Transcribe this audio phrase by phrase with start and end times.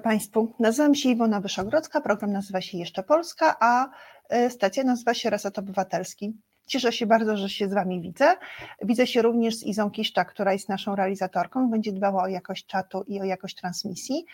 [0.00, 3.88] Państwu, nazywam się Iwona Wyszogrodzka, program nazywa się Jeszcze Polska, a
[4.28, 6.36] e, stacja nazywa się Reset Obywatelski.
[6.66, 8.36] Cieszę się bardzo, że się z Wami widzę.
[8.82, 13.02] Widzę się również z Izą Kiszczak, która jest naszą realizatorką, będzie dbała o jakość czatu
[13.06, 14.24] i o jakość transmisji.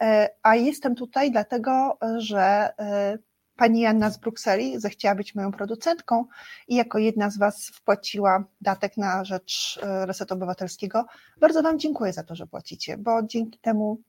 [0.00, 3.18] E, a jestem tutaj dlatego, że e,
[3.56, 6.24] pani Janna z Brukseli zechciała być moją producentką
[6.68, 11.06] i jako jedna z Was wpłaciła datek na rzecz Resetu Obywatelskiego.
[11.40, 14.02] Bardzo Wam dziękuję za to, że płacicie, bo dzięki temu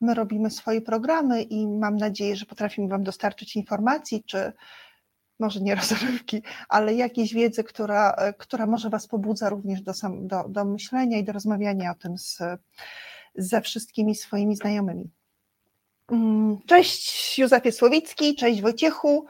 [0.00, 4.52] my robimy swoje programy i mam nadzieję, że potrafimy Wam dostarczyć informacji, czy
[5.38, 10.64] może nie rozrywki, ale jakiejś wiedzy, która, która może Was pobudza również do, do, do
[10.64, 12.38] myślenia i do rozmawiania o tym z,
[13.34, 15.10] ze wszystkimi swoimi znajomymi.
[16.12, 19.26] Mm, cześć Józefie Słowicki, cześć Wojciechu.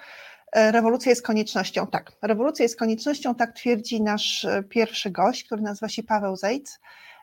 [0.55, 1.87] Rewolucja jest koniecznością.
[1.87, 6.81] Tak, rewolucja jest koniecznością, tak twierdzi nasz pierwszy gość, który nazywa się Paweł Zejc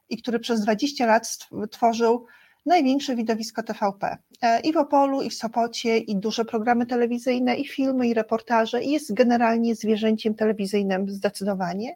[0.09, 1.37] i który przez 20 lat
[1.71, 2.25] tworzył
[2.67, 4.17] największe widowisko TVP.
[4.41, 8.83] E, I w Opolu, i w Sopocie, i duże programy telewizyjne, i filmy, i reportaże,
[8.83, 11.95] i jest generalnie zwierzęciem telewizyjnym zdecydowanie.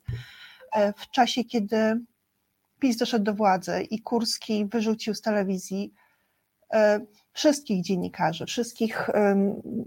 [0.73, 1.99] E, w czasie, kiedy
[2.79, 5.93] PiS doszedł do władzy i Kurski wyrzucił z telewizji
[6.73, 6.99] e,
[7.33, 9.09] wszystkich dziennikarzy, wszystkich,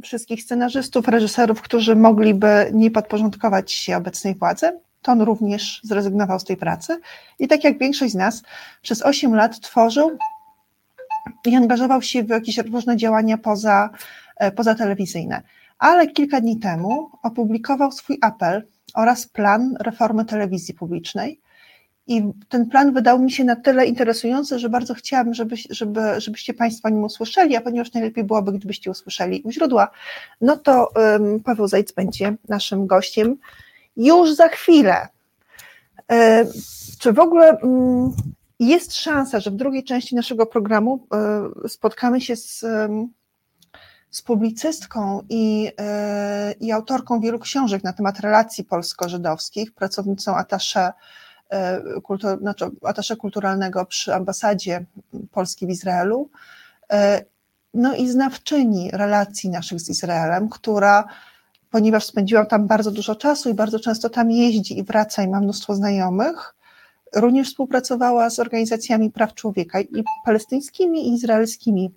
[0.03, 6.45] wszystkich scenarzystów, reżyserów, którzy mogliby nie podporządkować się obecnej władzy, to on również zrezygnował z
[6.45, 7.01] tej pracy
[7.39, 8.43] i tak jak większość z nas
[8.83, 10.19] przez 8 lat tworzył
[11.47, 13.91] i angażował się w jakieś różne działania poza,
[14.37, 15.43] e, poza telewizyjne.
[15.79, 18.63] Ale kilka dni temu opublikował swój apel
[18.95, 21.41] oraz plan reformy telewizji publicznej.
[22.07, 26.55] I ten plan wydał mi się na tyle interesujący, że bardzo chciałabym, żeby, żeby, żebyście
[26.55, 29.91] Państwo o nim usłyszeli, a ponieważ najlepiej byłoby, gdybyście usłyszeli u źródła,
[30.41, 33.37] no to um, Paweł Zajc będzie naszym gościem
[33.97, 35.09] już za chwilę.
[36.13, 36.45] E,
[36.99, 38.13] czy w ogóle um,
[38.61, 41.07] jest szansa, że w drugiej części naszego programu
[41.65, 42.65] e, spotkamy się z,
[44.11, 50.93] z publicystką i, e, i autorką wielu książek na temat relacji polsko-żydowskich, pracownicą atasze,
[51.51, 54.85] e, kultur, znaczy atasze kulturalnego przy ambasadzie
[55.33, 56.31] Polski w Izraelu,
[57.75, 61.05] no i znawczyni relacji naszych z Izraelem, która
[61.71, 65.41] ponieważ spędziłam tam bardzo dużo czasu i bardzo często tam jeździ i wraca i ma
[65.41, 66.55] mnóstwo znajomych,
[67.15, 71.91] również współpracowała z organizacjami praw człowieka i palestyńskimi, i izraelskimi.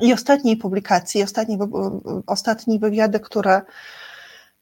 [0.00, 1.58] I ostatniej publikacji, ostatnie,
[2.26, 3.62] ostatnie wywiady, które,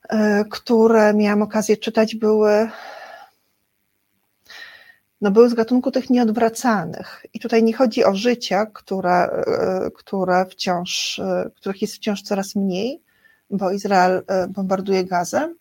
[0.08, 2.70] e, które miałam okazję czytać, były,
[5.20, 7.26] no były z gatunku tych nieodwracalnych.
[7.34, 12.56] I tutaj nie chodzi o życia, które, e, które wciąż, e, których jest wciąż coraz
[12.56, 13.02] mniej,
[13.50, 15.54] bo Izrael bombarduje Gazę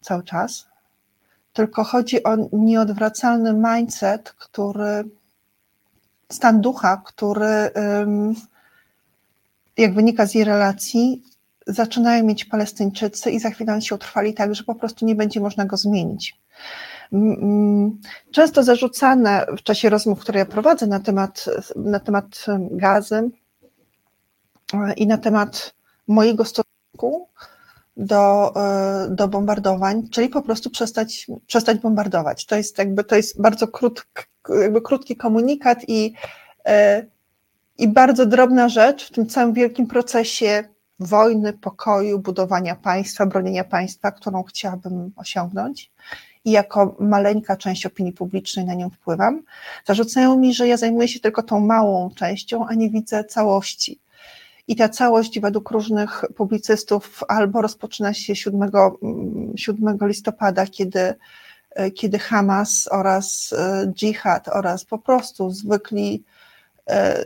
[0.00, 0.71] cały czas,
[1.52, 5.04] tylko chodzi o nieodwracalny mindset, który,
[6.32, 7.70] stan ducha, który,
[9.76, 11.22] jak wynika z jej relacji,
[11.66, 15.64] zaczynają mieć Palestyńczycy i za chwilę się utrwali tak, że po prostu nie będzie można
[15.64, 16.36] go zmienić.
[18.30, 21.44] Często zarzucane w czasie rozmów, które ja prowadzę na temat,
[21.76, 23.30] na temat gazy
[24.74, 25.74] e, i na temat
[26.08, 27.28] mojego stosunku
[27.96, 32.46] do, e, do bombardowań, czyli po prostu przestać, przestać bombardować.
[32.46, 34.28] To jest jakby, to jest bardzo krótk,
[34.60, 36.14] jakby krótki komunikat i,
[36.66, 37.06] e,
[37.78, 40.64] i bardzo drobna rzecz w tym całym wielkim procesie
[41.00, 45.90] wojny, pokoju, budowania państwa, bronienia państwa, którą chciałabym osiągnąć
[46.44, 49.42] i jako maleńka część opinii publicznej na nią wpływam.
[49.86, 54.00] Zarzucają mi, że ja zajmuję się tylko tą małą częścią, a nie widzę całości
[54.68, 58.70] i ta całość według różnych publicystów albo rozpoczyna się 7,
[59.56, 61.14] 7 mm, listopada, kiedy,
[61.70, 66.24] e, kiedy Hamas oraz e, dżihad oraz po prostu zwykli
[66.90, 67.24] e,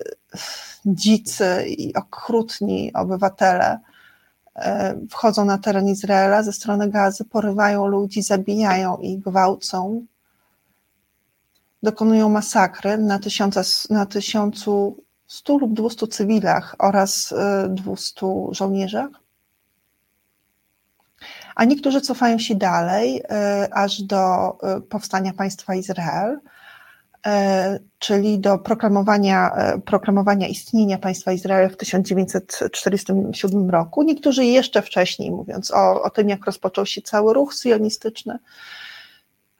[0.87, 3.79] dzicy i okrutni obywatele
[5.11, 10.07] wchodzą na teren Izraela ze strony gazy, porywają ludzi, zabijają i gwałcą,
[11.83, 17.34] dokonują masakry na, tysiąca, na tysiącu 100 lub 200 cywilach oraz
[17.69, 19.08] 200 y, żołnierzach.
[21.55, 23.23] A niektórzy cofają się dalej, y,
[23.73, 26.40] aż do y, powstania państwa Izrael,
[27.99, 29.50] czyli do proklamowania,
[29.84, 34.02] proklamowania istnienia państwa Izrael w 1947 roku.
[34.02, 38.38] Niektórzy jeszcze wcześniej, mówiąc o, o tym, jak rozpoczął się cały ruch sionistyczny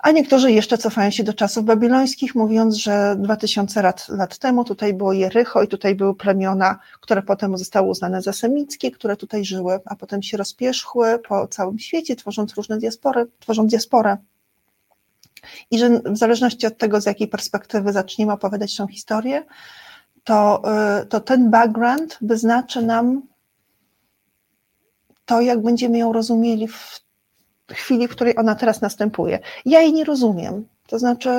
[0.07, 4.95] a niektórzy jeszcze cofają się do czasów babilońskich, mówiąc, że 2000 lat, lat temu tutaj
[4.95, 9.81] było Jericho i tutaj były plemiona, które potem zostały uznane za semickie, które tutaj żyły,
[9.85, 14.17] a potem się rozpierzchły po całym świecie, tworząc różne diaspory, tworząc diasporę.
[15.71, 19.45] I że w zależności od tego, z jakiej perspektywy zaczniemy opowiadać tą historię,
[20.25, 20.63] to,
[21.09, 23.23] to ten background wyznaczy nam
[25.25, 27.06] to, jak będziemy ją rozumieli w
[27.73, 29.39] chwili, w której ona teraz następuje.
[29.65, 30.69] Ja jej nie rozumiem.
[30.87, 31.31] To znaczy,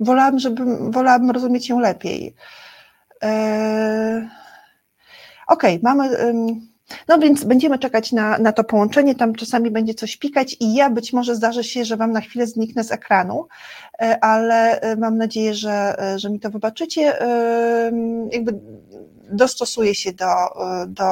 [0.00, 2.34] wolałabym, żeby, wolałabym rozumieć ją lepiej.
[3.22, 4.28] E,
[5.46, 6.10] Okej, okay, mamy.
[7.08, 10.90] No więc będziemy czekać na, na to połączenie, tam czasami będzie coś pikać i ja
[10.90, 13.48] być może zdarzy się, że Wam na chwilę zniknę z ekranu,
[14.02, 17.18] e, ale e, mam nadzieję, że, że mi to wybaczycie.
[18.32, 18.60] Jakby
[19.32, 20.26] dostosuję się do,
[20.86, 21.06] do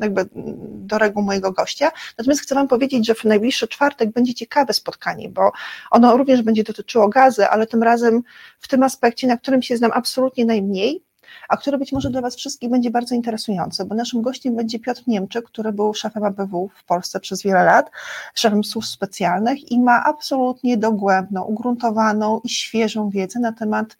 [0.00, 0.28] jakby
[0.64, 1.90] do reguł mojego gościa.
[2.18, 5.52] Natomiast chcę Wam powiedzieć, że w najbliższy czwartek będzie ciekawe spotkanie, bo
[5.90, 8.22] ono również będzie dotyczyło gazy, ale tym razem
[8.60, 11.02] w tym aspekcie, na którym się znam absolutnie najmniej,
[11.48, 15.02] a który być może dla Was wszystkich będzie bardzo interesujący, bo naszym gościem będzie Piotr
[15.06, 17.90] Niemczyk, który był szefem ABW w Polsce przez wiele lat,
[18.34, 23.96] szefem służb specjalnych i ma absolutnie dogłębną, ugruntowaną i świeżą wiedzę na temat,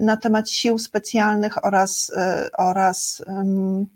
[0.00, 3.86] na temat sił specjalnych oraz, e, oraz um,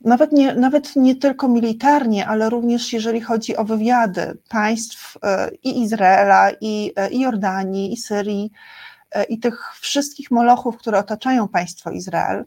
[0.00, 5.82] nawet nie, nawet nie tylko militarnie, ale również jeżeli chodzi o wywiady państw e, i
[5.82, 8.50] Izraela, i, i Jordanii, i Syrii,
[9.10, 12.44] E, i tych wszystkich molochów, które otaczają państwo Izrael,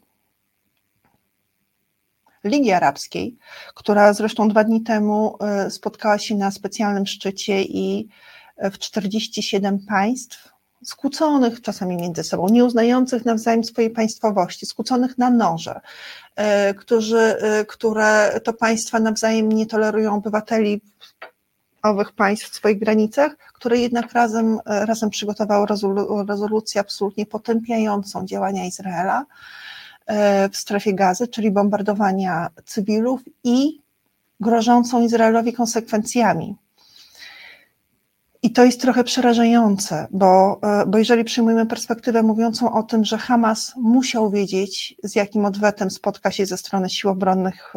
[2.43, 3.37] Ligi Arabskiej,
[3.75, 8.11] która zresztą dwa dni temu e, spotkała się na specjalnym szczycie i e,
[8.61, 10.49] w 47 państw,
[10.83, 15.81] skłóconych czasami między sobą, nieuznających nawzajem swojej państwowości, skłóconych na noże,
[16.77, 17.35] którzy,
[17.67, 20.81] które to państwa nawzajem nie tolerują obywateli
[21.83, 25.67] owych państw w swoich granicach, które jednak razem, razem przygotowały
[26.27, 29.25] rezolucję absolutnie potępiającą działania Izraela
[30.05, 33.81] e, w strefie gazy, czyli bombardowania cywilów i
[34.39, 36.55] grożącą Izraelowi konsekwencjami.
[38.43, 43.17] I to jest trochę przerażające, bo, e, bo jeżeli przyjmujemy perspektywę mówiącą o tym, że
[43.17, 47.73] Hamas musiał wiedzieć, z jakim odwetem spotka się ze strony sił obronnych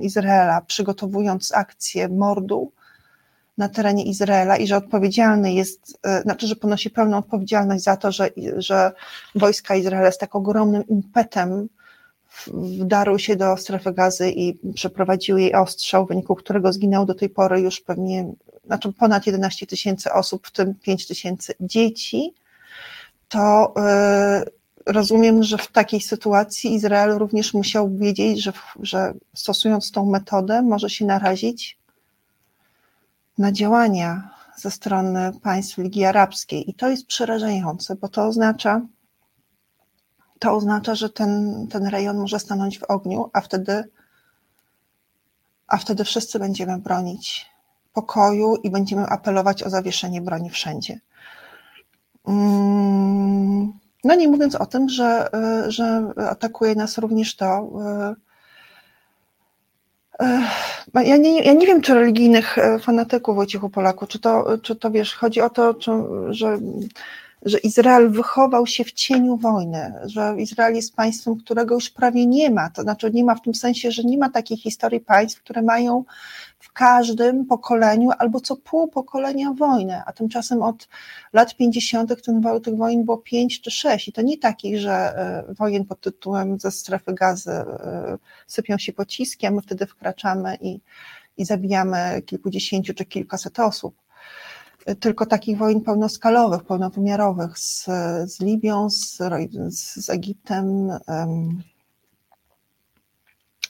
[0.00, 2.72] Izraela, przygotowując akcję mordu,
[3.58, 8.12] na terenie Izraela i że odpowiedzialny jest, e, znaczy, że ponosi pełną odpowiedzialność za to,
[8.12, 8.92] że, że
[9.34, 11.68] wojska Izraela z tak ogromnym impetem
[12.80, 17.28] wdarły się do strefy gazy i przeprowadziły jej ostrzał, w wyniku którego zginęło do tej
[17.28, 18.32] pory już pewnie,
[18.68, 22.34] znaczy ponad 11 tysięcy osób, w tym 5 tysięcy dzieci,
[23.28, 30.06] to yy, rozumiem, że w takiej sytuacji Izrael również musiał wiedzieć, że, że stosując tą
[30.06, 31.78] metodę może się narazić
[33.38, 36.70] na działania ze strony państw Ligi Arabskiej.
[36.70, 38.80] I to jest przerażające, bo to oznacza,
[40.38, 43.84] to oznacza, że ten, ten rejon może stanąć w ogniu, a wtedy,
[45.66, 47.46] a wtedy wszyscy będziemy bronić
[47.92, 51.00] pokoju i będziemy apelować o zawieszenie broni wszędzie.
[52.28, 53.72] Mm,
[54.04, 55.30] no nie mówiąc o tym, że,
[55.68, 57.70] że atakuje nas również to,
[60.94, 65.14] ja nie, ja nie wiem, czy religijnych fanatyków Wojciechu Polaku, czy to, czy to wiesz,
[65.14, 65.90] chodzi o to, czy,
[66.28, 66.58] że,
[67.42, 72.50] że Izrael wychował się w cieniu wojny, że Izrael jest państwem, którego już prawie nie
[72.50, 72.70] ma.
[72.70, 76.04] To znaczy nie ma w tym sensie, że nie ma takiej historii państw, które mają
[76.68, 80.88] w każdym pokoleniu albo co pół pokolenia wojnę, a tymczasem od
[81.32, 82.14] lat 50.
[82.62, 84.08] tych wojen było pięć czy sześć.
[84.08, 88.92] I to nie takich, że e, wojen pod tytułem ze strefy gazy e, sypią się
[88.92, 90.80] pociski, a my wtedy wkraczamy i,
[91.36, 93.94] i zabijamy kilkudziesięciu czy kilkaset osób.
[94.86, 97.84] E, tylko takich wojen pełnoskalowych, pełnowymiarowych z,
[98.32, 99.18] z Libią, z,
[99.68, 100.90] z Egiptem,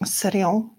[0.05, 0.78] z Syrią,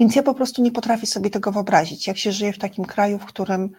[0.00, 3.18] więc ja po prostu nie potrafię sobie tego wyobrazić, jak się żyje w takim kraju,
[3.18, 3.70] w którym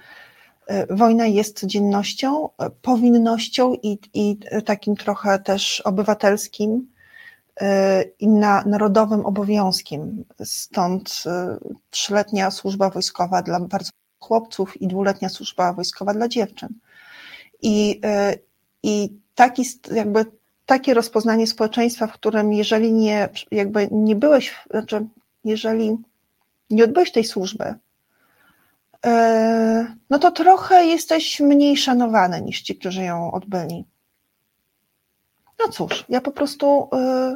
[0.68, 6.88] e, wojna jest codziennością, e, powinnością i, i takim trochę też obywatelskim
[7.62, 10.24] e, i na, narodowym obowiązkiem.
[10.44, 11.24] Stąd
[11.90, 16.70] trzyletnia służba wojskowa dla bardzo chłopców i dwuletnia służba wojskowa dla dziewczyn.
[17.62, 18.02] I,
[18.84, 20.26] i taki jakby
[20.66, 25.08] takie rozpoznanie społeczeństwa, w którym jeżeli nie, jakby nie byłeś, znaczy
[25.44, 25.98] jeżeli
[26.70, 27.76] nie odbyłeś tej służby,
[29.06, 33.86] e, no to trochę jesteś mniej szanowany niż ci, którzy ją odbyli.
[35.60, 37.36] No cóż, ja po prostu, e,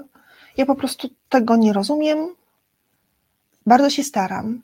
[0.58, 2.36] ja po prostu tego nie rozumiem.
[3.66, 4.62] Bardzo się staram,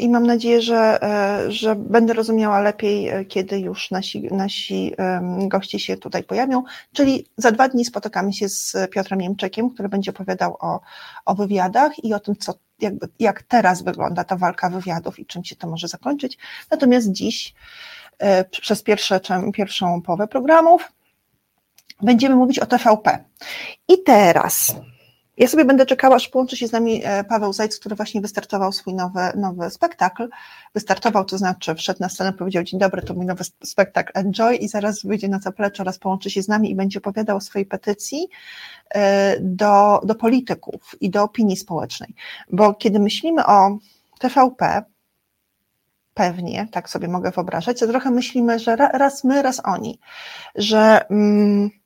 [0.00, 4.94] i mam nadzieję, że, e, że będę rozumiała lepiej, e, kiedy już nasi, nasi
[5.48, 6.62] goście się tutaj pojawią.
[6.92, 10.80] Czyli za dwa dni spotykamy się z Piotrem Niemczekiem, który będzie opowiadał o,
[11.24, 15.44] o wywiadach i o tym, co, jakby, jak teraz wygląda ta walka wywiadów i czym
[15.44, 16.38] się to może zakończyć.
[16.70, 17.54] Natomiast dziś,
[18.50, 19.20] przez pierwsze,
[19.54, 20.92] pierwszą połowę programów,
[22.02, 23.24] będziemy mówić o TVP.
[23.88, 24.74] I teraz
[25.42, 28.72] ja sobie będę czekała, aż połączy się z nami e, Paweł Zajc, który właśnie wystartował
[28.72, 30.28] swój nowy, nowy spektakl.
[30.74, 34.68] Wystartował, to znaczy wszedł na scenę, powiedział dzień dobry, to mój nowy spektakl Enjoy i
[34.68, 38.28] zaraz wyjdzie na zaplecze oraz połączy się z nami i będzie opowiadał o swojej petycji
[38.90, 42.14] e, do, do polityków i do opinii społecznej.
[42.50, 43.78] Bo kiedy myślimy o
[44.18, 44.82] TVP,
[46.14, 49.98] pewnie, tak sobie mogę wyobrażać, to trochę myślimy, że raz my, raz oni,
[50.54, 51.10] że...
[51.10, 51.81] Mm,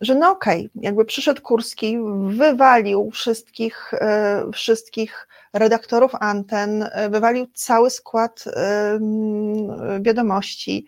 [0.00, 7.46] że no okej, okay, jakby przyszedł Kurski, wywalił wszystkich, e, wszystkich redaktorów anten, e, wywalił
[7.54, 8.98] cały skład e,
[10.00, 10.86] wiadomości,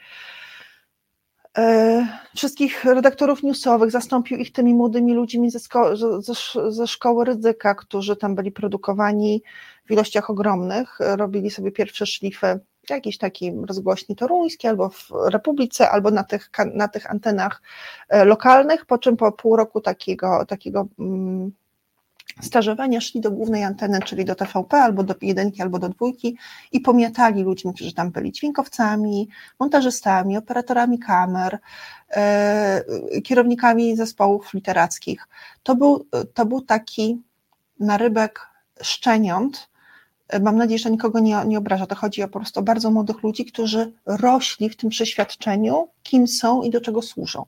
[2.37, 5.59] wszystkich redaktorów newsowych, zastąpił ich tymi młodymi ludźmi ze,
[6.21, 6.35] ze,
[6.73, 9.43] ze szkoły ryzyka, którzy tam byli produkowani
[9.87, 16.11] w ilościach ogromnych, robili sobie pierwsze szlify jakiś taki rozgłośni toruński, albo w Republice, albo
[16.11, 17.63] na tych, na tych antenach
[18.09, 21.53] e, lokalnych, po czym po pół roku takiego, takiego mm,
[22.43, 26.37] stażowania szli do głównej anteny, czyli do TVP, albo do jedynki, albo do dwójki
[26.73, 29.29] i pomiatali ludźmi, którzy tam byli dźwiękowcami,
[29.61, 31.59] montażystami, operatorami kamer,
[32.11, 32.83] e,
[33.25, 35.29] kierownikami zespołów literackich.
[35.63, 37.23] To był, to był taki
[37.81, 38.41] narybek
[38.83, 39.71] szczeniąt,
[40.41, 41.87] Mam nadzieję, że nikogo nie, nie obraża.
[41.87, 46.63] To chodzi o po prostu bardzo młodych ludzi, którzy rośli w tym przeświadczeniu, kim są
[46.63, 47.45] i do czego służą.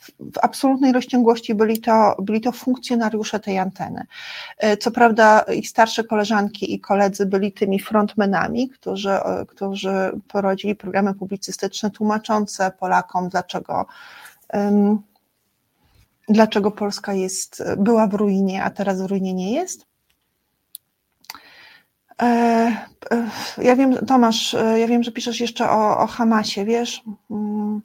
[0.00, 4.06] W, absolutnej rozciągłości byli to, byli to funkcjonariusze tej anteny.
[4.58, 10.74] E, co prawda, ich starsze koleżanki i koledzy byli tymi frontmenami, którzy, e, którzy prowadzili
[10.74, 13.86] programy publicystyczne tłumaczące Polakom, dlaczego.
[14.52, 15.02] Um,
[16.28, 19.86] dlaczego Polska jest, była w ruinie, a teraz w ruinie nie jest.
[22.22, 22.86] E,
[23.58, 27.02] ja wiem, Tomasz, ja wiem, że piszesz jeszcze o, o Hamasie, wiesz?
[27.30, 27.82] Mm.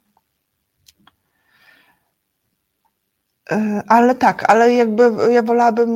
[3.88, 5.90] Ale tak, ale jakby ja wolałabym,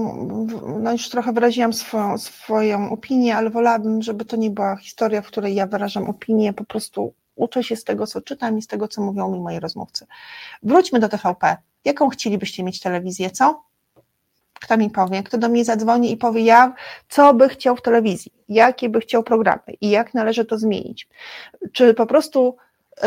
[0.83, 5.26] no już trochę wyraziłam swoją, swoją opinię, ale wolałabym, żeby to nie była historia, w
[5.26, 8.88] której ja wyrażam opinię, po prostu uczę się z tego, co czytam i z tego,
[8.88, 10.07] co mówią mi moi rozmówcy.
[10.62, 11.57] Wróćmy do TVP.
[11.85, 13.62] Jaką chcielibyście mieć telewizję, co?
[14.54, 16.75] Kto mi powie, kto do mnie zadzwoni i powie, ja,
[17.09, 21.09] co by chciał w telewizji, jakie by chciał programy i jak należy to zmienić.
[21.73, 22.57] Czy po prostu
[22.99, 23.02] y,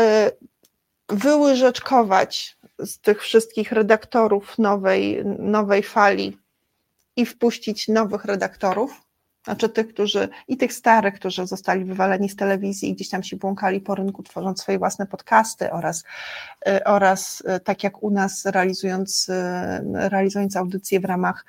[1.08, 6.38] wyłyżeczkować z tych wszystkich redaktorów nowej, nowej fali
[7.16, 9.04] i wpuścić nowych redaktorów,
[9.44, 13.36] znaczy tych, którzy, i tych starych, którzy zostali wywaleni z telewizji i gdzieś tam się
[13.36, 16.04] błąkali po rynku, tworząc swoje własne podcasty oraz,
[16.68, 19.32] y, oraz y, tak jak u nas realizując, y,
[20.08, 21.46] realizując audycje w ramach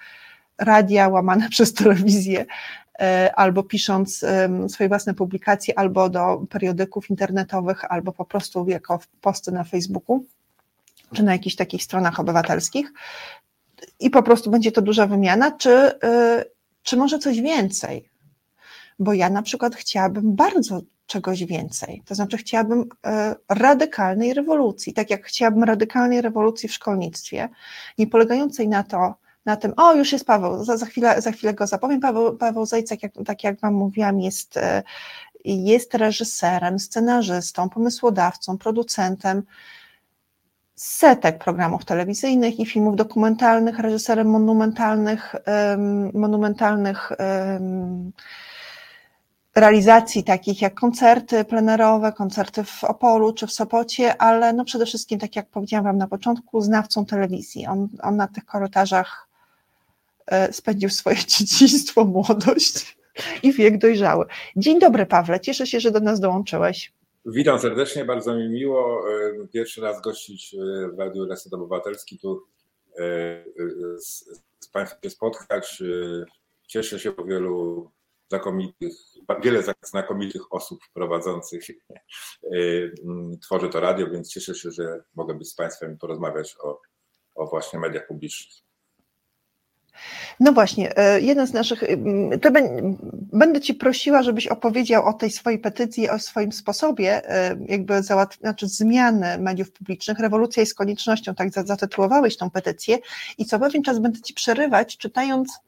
[0.58, 2.46] radia łamane przez telewizję,
[3.36, 4.26] albo pisząc
[4.68, 10.26] swoje własne publikacje, albo do periodyków internetowych, albo po prostu jako posty na Facebooku,
[11.14, 12.94] czy na jakichś takich stronach obywatelskich.
[14.00, 15.92] I po prostu będzie to duża wymiana, czy
[16.86, 18.10] czy może coś więcej?
[19.00, 22.04] Bo ja na przykład chciałabym bardzo czegoś więcej.
[22.06, 27.50] To znaczy, chciałabym e, radykalnej rewolucji, tak jak chciałabym radykalnej rewolucji w szkolnictwie,
[27.98, 31.54] nie polegającej na to, na tym, o już jest Paweł, za, za, chwilę, za chwilę
[31.54, 32.00] go zapowiem.
[32.00, 34.84] Paweł, Paweł Zajcek, jak, tak jak Wam mówiłam, jest, e,
[35.46, 39.44] jest reżyserem, scenarzystą, pomysłodawcą, producentem
[40.76, 45.36] setek programów telewizyjnych i filmów dokumentalnych, reżyserem monumentalnych,
[46.14, 47.12] monumentalnych
[49.56, 55.20] realizacji takich jak koncerty plenerowe, koncerty w Opolu czy w Sopocie, ale no przede wszystkim,
[55.20, 57.68] tak jak powiedziałam Wam na początku, znawcą telewizji.
[57.68, 59.28] On, on na tych korytarzach
[60.28, 62.98] e, spędził swoje dzieciństwo, młodość
[63.44, 64.26] i wiek dojrzały.
[64.56, 66.94] Dzień dobry Pawle, cieszę się, że do nas dołączyłeś.
[67.28, 69.04] Witam serdecznie, bardzo mi miło.
[69.12, 72.48] E, pierwszy raz gościć e, w Radiu Reset Obywatelski, tu
[73.00, 73.44] e,
[73.98, 74.26] z,
[74.60, 75.84] z Państwem się spotkać.
[76.68, 77.92] Cieszę się, bo wielu
[78.30, 78.94] znakomitych,
[79.44, 81.64] wiele znakomitych osób prowadzących
[83.42, 86.82] tworzy to radio, więc cieszę się, że mogę być z Państwem porozmawiać o,
[87.36, 88.66] o właśnie mediach publicznych.
[90.40, 91.84] No właśnie, e, jeden z naszych,
[92.42, 92.50] to
[93.34, 98.40] będę Ci prosiła, żebyś opowiedział o tej swojej petycji, o swoim sposobie e, jakby załatw,
[98.40, 100.20] znaczy zmiany mediów publicznych.
[100.20, 102.98] Rewolucja jest koniecznością, tak zatytułowałeś tą petycję
[103.38, 105.60] i co pewien czas będę Ci przerywać, czytając,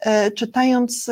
[0.00, 1.10] e, czytając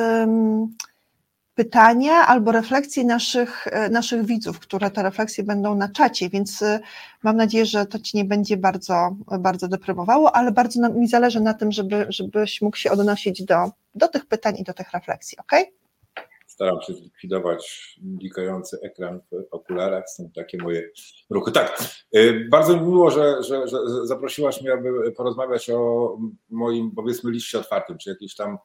[1.54, 6.64] pytania albo refleksje naszych, naszych widzów, które te refleksje będą na czacie, więc
[7.22, 11.54] mam nadzieję, że to Ci nie będzie bardzo, bardzo deprymowało, ale bardzo mi zależy na
[11.54, 15.52] tym, żeby, żebyś mógł się odnosić do, do tych pytań i do tych refleksji, ok?
[16.52, 20.10] staram się zlikwidować nikający ekran w okularach.
[20.10, 20.90] Są takie moje
[21.30, 21.52] ruchy.
[21.52, 21.84] Tak,
[22.16, 26.18] y, bardzo mi miło, że, że, że zaprosiłaś mnie, aby porozmawiać o
[26.50, 28.58] moim, powiedzmy, liście otwartym, czy jakiejś tam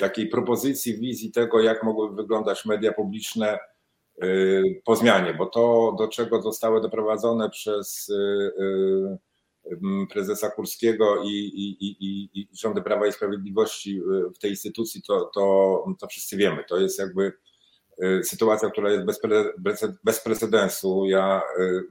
[0.00, 3.58] takiej propozycji, wizji tego, jak mogłyby wyglądać media publiczne
[4.24, 8.10] y, po zmianie, bo to, do czego zostały doprowadzone przez
[10.10, 14.00] prezesa Kurskiego i, i, i, i rządy Prawa i Sprawiedliwości
[14.34, 16.64] w tej instytucji, to, to, to wszyscy wiemy.
[16.68, 17.32] To jest jakby
[18.02, 19.20] y, sytuacja, która jest bez,
[20.04, 21.06] bez precedensu.
[21.06, 21.82] Ja y,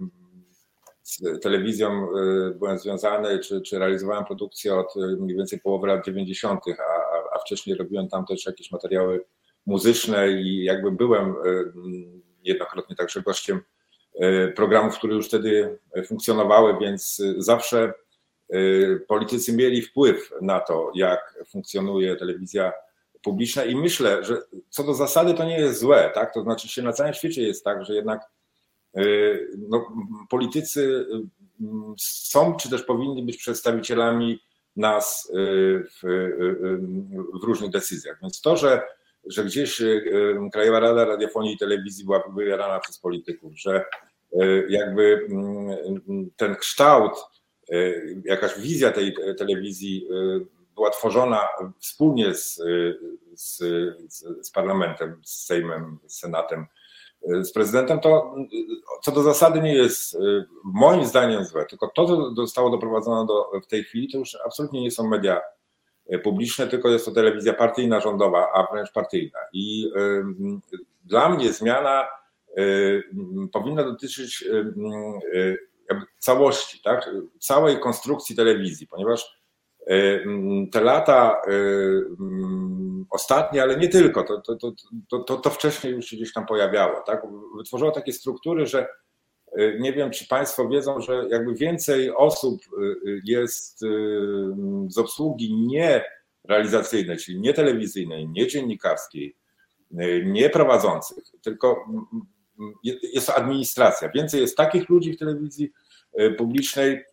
[1.04, 6.60] z telewizją y, byłem związany, czy, czy realizowałem produkcję od mniej więcej połowy lat 90.,
[6.68, 7.17] a, a
[7.48, 9.26] wcześniej robiłem tam też jakieś materiały
[9.66, 11.36] muzyczne i jakby byłem
[12.44, 13.62] jednokrotnie także gościem
[14.20, 17.94] E, programów, które już wtedy funkcjonowały, więc zawsze
[18.50, 18.60] e,
[19.08, 22.74] politycy mieli wpływ na to, jak funkcjonuje telewizja
[23.22, 24.38] publiczna i myślę, że
[24.70, 26.34] co do zasady to nie jest złe, tak?
[26.34, 28.22] To znaczy się na całym świecie jest tak, że jednak
[28.96, 29.02] e,
[29.58, 29.88] no,
[30.30, 31.06] politycy
[32.00, 34.40] są czy też powinni być przedstawicielami
[34.78, 36.00] nas w,
[37.42, 38.18] w różnych decyzjach.
[38.22, 38.82] Więc to, że,
[39.26, 39.82] że gdzieś
[40.54, 43.86] Krajowa Rada Radiofonii i Telewizji była wybierana przez polityków, że
[44.70, 47.14] jakby mm, ten kształt,
[48.26, 50.08] jakaś wizja tej telewizji
[50.76, 51.48] była tworzona
[51.80, 52.62] wspólnie z,
[53.36, 53.58] z,
[54.42, 56.66] z parlamentem, z Sejmem, z Senatem,
[57.42, 58.36] z prezydentem, to
[59.04, 60.18] co do zasady nie jest
[60.64, 64.82] moim zdaniem złe, tylko to, co zostało doprowadzone do, w tej chwili, to już absolutnie
[64.82, 65.42] nie są media
[66.24, 69.40] publiczne, tylko jest to telewizja partyjna, rządowa, a wręcz partyjna.
[69.54, 70.24] I y,
[71.06, 72.08] dla mnie zmiana
[72.60, 73.04] Y,
[73.52, 74.74] powinna dotyczyć y,
[75.34, 75.58] y,
[76.20, 77.10] całości, tak?
[77.40, 79.37] całej konstrukcji telewizji, ponieważ
[80.72, 81.42] te lata
[83.10, 84.56] ostatnie, ale nie tylko, to, to,
[85.10, 87.22] to, to, to wcześniej już się gdzieś tam pojawiało, tak?
[87.58, 88.88] wytworzyło takie struktury, że
[89.80, 92.62] nie wiem, czy Państwo wiedzą, że jakby więcej osób
[93.24, 93.80] jest
[94.88, 96.04] z obsługi nie
[96.44, 99.36] realizacyjnej, czyli nie telewizyjnej, nie dziennikarskiej,
[100.26, 101.86] nie prowadzących, tylko
[103.14, 104.10] jest administracja.
[104.10, 105.72] Więcej jest takich ludzi w telewizji
[106.14, 107.04] e, publicznej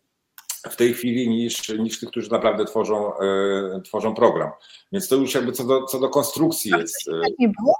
[0.69, 4.51] w tej chwili niż, niż tych, którzy naprawdę tworzą, e, tworzą program.
[4.91, 7.05] Więc to już jakby co do, co do konstrukcji jest.
[7.05, 7.75] Tak nie było?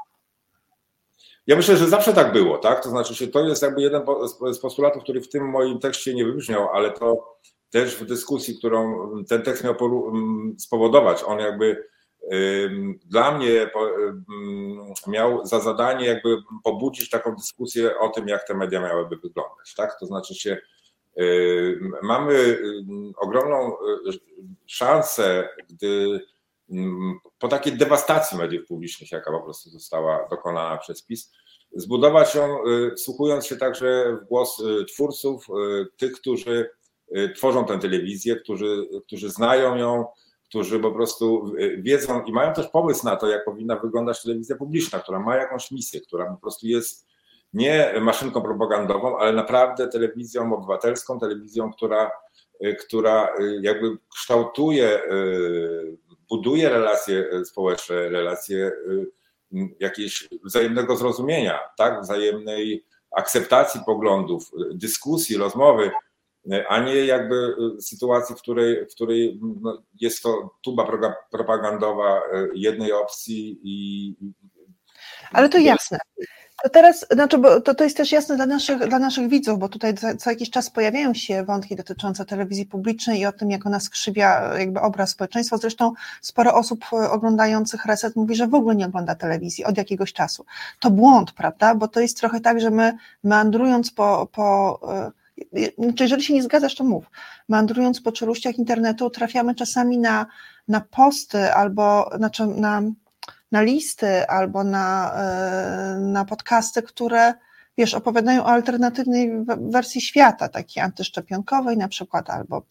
[1.48, 2.84] Ja myślę, że zawsze tak było, tak?
[2.84, 4.02] To znaczy, że to jest jakby jeden
[4.52, 7.38] z postulatów, który w tym moim tekście nie wybrzmiał, ale to
[7.70, 9.76] też w dyskusji, którą ten tekst miał
[10.58, 11.88] spowodować, on jakby
[13.06, 13.72] dla mnie
[15.08, 19.74] miał za zadanie jakby pobudzić taką dyskusję o tym, jak te media miałyby wyglądać.
[19.78, 20.00] Tak?
[20.00, 20.58] To znaczy się,
[22.04, 22.60] mamy
[23.18, 24.20] ogromną y,
[24.66, 26.22] szansę, gdy
[27.40, 31.32] po takiej dewastacji mediów publicznych, jaka po prostu została dokonana przez PiS,
[31.76, 35.48] zbudować ją, y, wsłuchując się także w głos y, twórców,
[35.98, 36.70] tych, którzy
[37.36, 40.06] tworzą tę telewizję, którzy, którzy znają ją,
[40.50, 44.56] którzy po prostu y, wiedzą i mają też pomysł na to, jak powinna wyglądać telewizja
[44.56, 47.08] publiczna, która ma jakąś misję, która po prostu jest
[47.54, 52.12] nie maszynką propagandową, ale naprawdę telewizją obywatelską, telewizją, która,
[52.66, 55.00] y, która y, jakby kształtuje,
[56.30, 58.72] buduje relacje społeczne, relacje
[59.80, 65.92] jakieś wzajemnego zrozumienia, tak, wzajemnej akceptacji poglądów, dyskusji, rozmowy
[66.68, 70.88] a nie jakby y, sytuacji, w której, w której no, jest to tuba
[71.32, 74.16] propagandowa y, jednej opcji i.
[75.32, 75.98] Ale to jasne.
[76.64, 79.70] To teraz, znaczy, bo to, to jest też jasne dla naszych, dla naszych widzów, bo
[79.70, 83.66] tutaj co, co jakiś czas pojawiają się wątki dotyczące telewizji publicznej i o tym, jak
[83.66, 85.58] ona skrzywia jakby obraz społeczeństwa.
[85.58, 90.14] Zresztą sporo osób y, oglądających Reset mówi, że w ogóle nie ogląda telewizji od jakiegoś
[90.14, 90.46] czasu.
[90.80, 91.76] To błąd, prawda?
[91.76, 94.80] Bo to jest trochę tak, że my meandrując po, po
[95.78, 97.06] znaczy, jeżeli się nie zgadzasz, to mów.
[97.50, 100.26] Mandrując po czeluściach internetu, trafiamy czasami na,
[100.68, 102.82] na posty albo znaczy na,
[103.52, 107.34] na listy, albo na, e, na podcasty, które
[107.78, 112.62] wiesz, opowiadają o alternatywnej wersji świata, takiej antyszczepionkowej na przykład, albo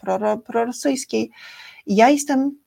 [0.46, 1.30] prorosyjskiej.
[1.86, 2.58] I ja jestem,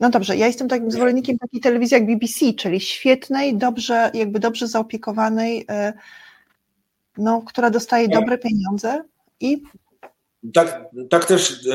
[0.00, 4.68] no dobrze, ja jestem takim zwolennikiem takiej telewizji jak BBC, czyli świetnej, dobrze, jakby dobrze
[4.68, 5.92] zaopiekowanej, e,
[7.18, 9.02] no, która dostaje dobre pieniądze,
[9.40, 9.62] i
[10.54, 11.66] tak, tak też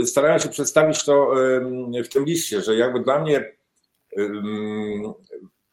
[0.00, 1.30] e, starałem się przedstawić to
[2.04, 3.55] w tym liście, że jakby dla mnie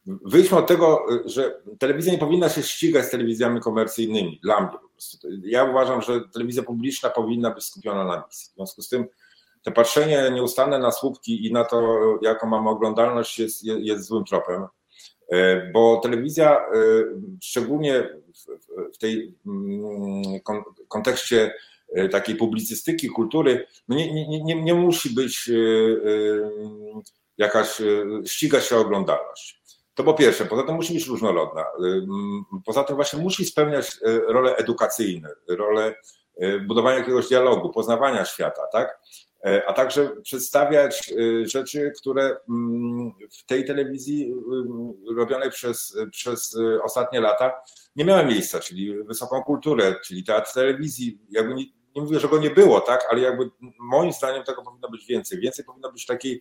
[0.06, 4.88] wyjdźmy od tego, że telewizja nie powinna się ścigać z telewizjami komercyjnymi, dla mnie po
[4.88, 5.28] prostu.
[5.44, 8.50] Ja uważam, że telewizja publiczna powinna być skupiona na misji.
[8.52, 9.06] W związku z tym
[9.62, 14.66] to patrzenie nieustanne na słupki i na to, jaką mamy oglądalność jest, jest złym tropem,
[15.28, 16.64] e, bo telewizja, e,
[17.42, 18.08] szczególnie
[18.94, 20.22] w tej mm,
[20.88, 21.54] kontekście
[21.94, 25.50] e, takiej publicystyki, kultury, no nie, nie, nie, nie musi być
[27.38, 27.82] jakaś,
[28.26, 29.62] ścigać się oglądalność.
[29.94, 31.64] To po pierwsze, poza tym musi być różnorodna.
[32.66, 33.96] Poza tym właśnie musi spełniać
[34.28, 35.94] role edukacyjne, role
[36.66, 38.98] budowania jakiegoś dialogu, poznawania świata, tak?
[39.44, 41.12] E, a także przedstawiać
[41.44, 44.32] rzeczy, które mm, w tej telewizji
[45.10, 47.52] y, robionej przez, przez ostatnie lata
[47.96, 51.18] nie miały miejsca, czyli wysoką kulturę, czyli teatr telewizji.
[51.30, 51.64] Jakby nie,
[51.96, 55.40] nie mówię, że go nie było, tak, ale jakby moim zdaniem tego powinno być więcej.
[55.40, 56.40] Więcej powinno być takiej y,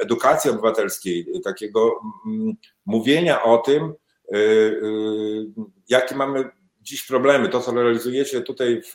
[0.00, 2.00] edukacji obywatelskiej, takiego
[2.86, 3.94] mówienia o tym,
[4.34, 4.80] y,
[5.88, 7.48] jakie mamy dziś problemy.
[7.48, 8.94] To, co realizujecie tutaj w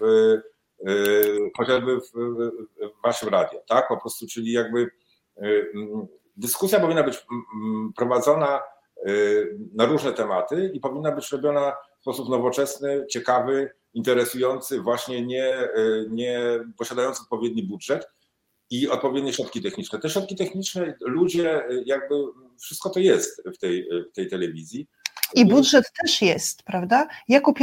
[0.89, 2.11] Y, chociażby w,
[3.03, 3.87] waszym radio, tak?
[3.87, 4.91] Po prostu, czyli jakby
[5.43, 5.71] y,
[6.37, 7.25] dyskusja powinna być
[7.95, 8.61] prowadzona
[9.07, 15.53] y, na różne tematy i powinna być robiona w sposób nowoczesny, ciekawy, interesujący, właśnie nie,
[16.09, 16.41] nie
[16.77, 18.09] posiadający odpowiedni budżet
[18.71, 19.99] i odpowiednie środki techniczne.
[19.99, 22.15] Te środki techniczne, ludzie, jakby
[22.59, 24.87] wszystko to jest w tej, w tej telewizji.
[25.35, 27.07] I budżet też jest, prawda?
[27.27, 27.59] Jakub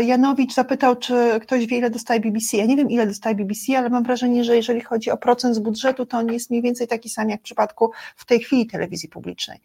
[0.00, 2.56] Janowicz zapytał, czy ktoś wie, ile dostaje BBC.
[2.56, 5.58] Ja nie wiem, ile dostaje BBC, ale mam wrażenie, że jeżeli chodzi o procent z
[5.58, 9.08] budżetu, to on jest mniej więcej taki sam jak w przypadku w tej chwili telewizji
[9.08, 9.58] publicznej.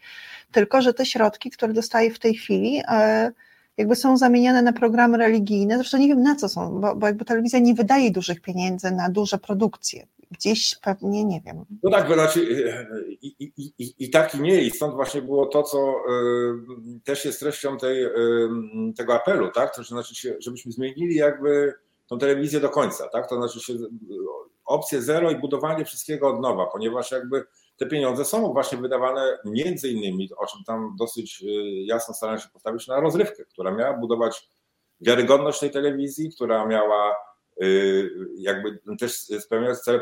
[0.52, 3.32] Tylko, że te środki, które dostaje w tej chwili, e,
[3.78, 5.78] jakby są zamieniane na programy religijne.
[5.78, 9.10] Zresztą nie wiem na co są, bo, bo jakby telewizja nie wydaje dużych pieniędzy na
[9.10, 10.08] duże produkcje.
[10.32, 11.66] Gdzieś pewnie, nie wiem.
[11.84, 12.44] No tak, znaczy
[13.22, 14.62] i, i, i, i tak i nie.
[14.62, 15.96] I stąd właśnie było to, co
[16.98, 18.10] y, też jest treścią tej, y,
[18.98, 19.76] tego apelu, tak?
[19.76, 21.74] To znaczy, żebyśmy zmienili jakby
[22.08, 23.30] tą telewizję do końca, tak?
[23.30, 23.74] To znaczy się
[24.66, 27.46] opcję zero i budowanie wszystkiego od nowa, ponieważ jakby
[27.78, 31.44] te pieniądze są właśnie wydawane między innymi, o czym tam dosyć
[31.86, 34.50] jasno starałem się postawić, na rozrywkę, która miała budować
[35.02, 37.16] wiarygodność tej telewizji, która miała
[38.38, 40.00] jakby też spełniać cele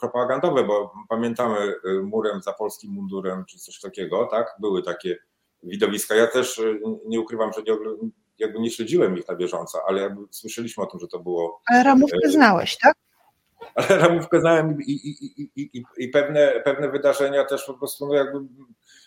[0.00, 4.56] propagandowe, bo pamiętamy y, murem za polskim mundurem czy coś takiego, tak?
[4.60, 5.18] Były takie
[5.62, 6.14] widowiska.
[6.14, 6.60] Ja też
[7.06, 7.78] nie ukrywam, że nie,
[8.38, 11.60] jakby nie śledziłem ich na bieżąco, ale jakby słyszeliśmy o tym, że to było.
[11.66, 12.94] Ale ramówkę znałeś, tak?
[13.74, 18.38] ale ramówkę znałem i, i, i, i, pewne, pewne wydarzenia też po prostu no jakby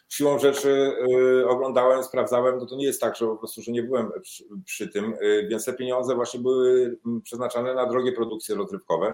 [0.09, 3.83] siłą rzeczy y, oglądałem, sprawdzałem, no to nie jest tak, że po prostu, że nie
[3.83, 8.55] byłem przy, przy tym, y, więc te pieniądze właśnie były mm, przeznaczane na drogie produkcje
[8.55, 9.13] rozrywkowe,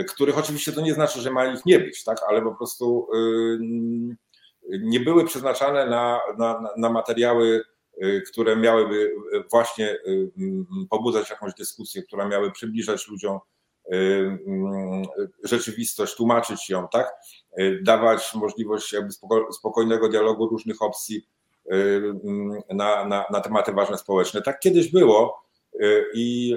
[0.00, 3.08] y, których oczywiście to nie znaczy, że ma ich nie być, tak, ale po prostu
[4.68, 7.64] nie były przeznaczane na, na, na materiały,
[8.32, 9.14] które miałyby
[9.50, 9.98] właśnie
[10.90, 13.55] pobudzać jakąś dyskusję, które miały przybliżać ludziom Y, y,
[15.44, 17.14] rzeczywistość, tłumaczyć ją, tak?
[17.60, 19.12] Y, dawać możliwość jakby
[19.52, 21.26] spokojnego dialogu różnych opcji
[22.70, 24.42] na, na, na tematy ważne społeczne.
[24.42, 25.42] Tak kiedyś było
[26.14, 26.56] i,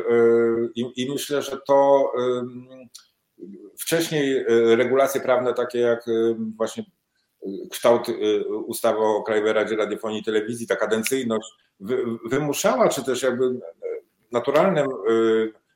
[0.76, 2.12] i, i myślę, że to
[3.80, 6.06] wcześniej regulacje prawne takie jak
[6.58, 6.84] właśnie
[7.72, 8.08] kształt
[8.66, 11.50] ustawy o Krajowej Radzie Radiofonii i Telewizji, ta kadencyjność
[12.30, 13.60] wymuszała, czy też jakby
[14.32, 14.88] naturalnym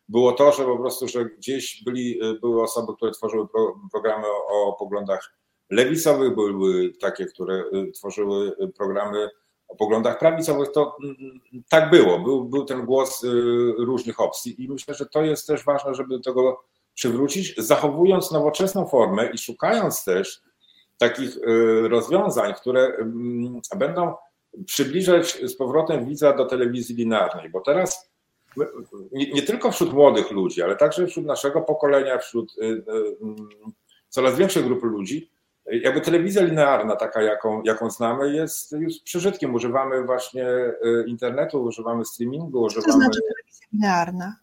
[0.09, 4.73] było to, że po prostu, że gdzieś byli, były osoby, które tworzyły pro, programy o,
[4.73, 5.33] poglądach
[5.69, 9.29] lewicowych, były takie, które y, tworzyły programy
[9.67, 11.15] o poglądach prawicowych, to mm,
[11.69, 12.19] tak było.
[12.19, 13.27] Był, był ten głos y,
[13.77, 16.63] różnych opcji i myślę, że to jest też ważne, żeby do tego
[16.93, 20.41] przywrócić, zachowując nowoczesną formę i szukając też
[20.97, 24.13] takich y, rozwiązań, które mm, będą
[24.65, 28.12] przybliżać z powrotem widza do telewizji linearnej, bo teraz
[29.11, 32.83] nie, nie, tylko wśród młodych ludzi, ale także wśród naszego pokolenia, wśród y, y,
[33.21, 33.49] mm,
[34.09, 35.31] coraz większej grupy ludzi,
[35.71, 39.53] jakby telewizja linearna, taka jaką, jaką znamy, jest już przeżytkiem.
[39.53, 42.93] Używamy właśnie y, internetu, używamy streamingu, używamy.
[42.93, 44.35] Co znaczy telewizja linearna?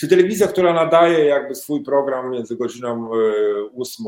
[0.00, 3.10] Czy telewizja, która nadaje jakby swój program między godziną
[3.78, 4.06] 8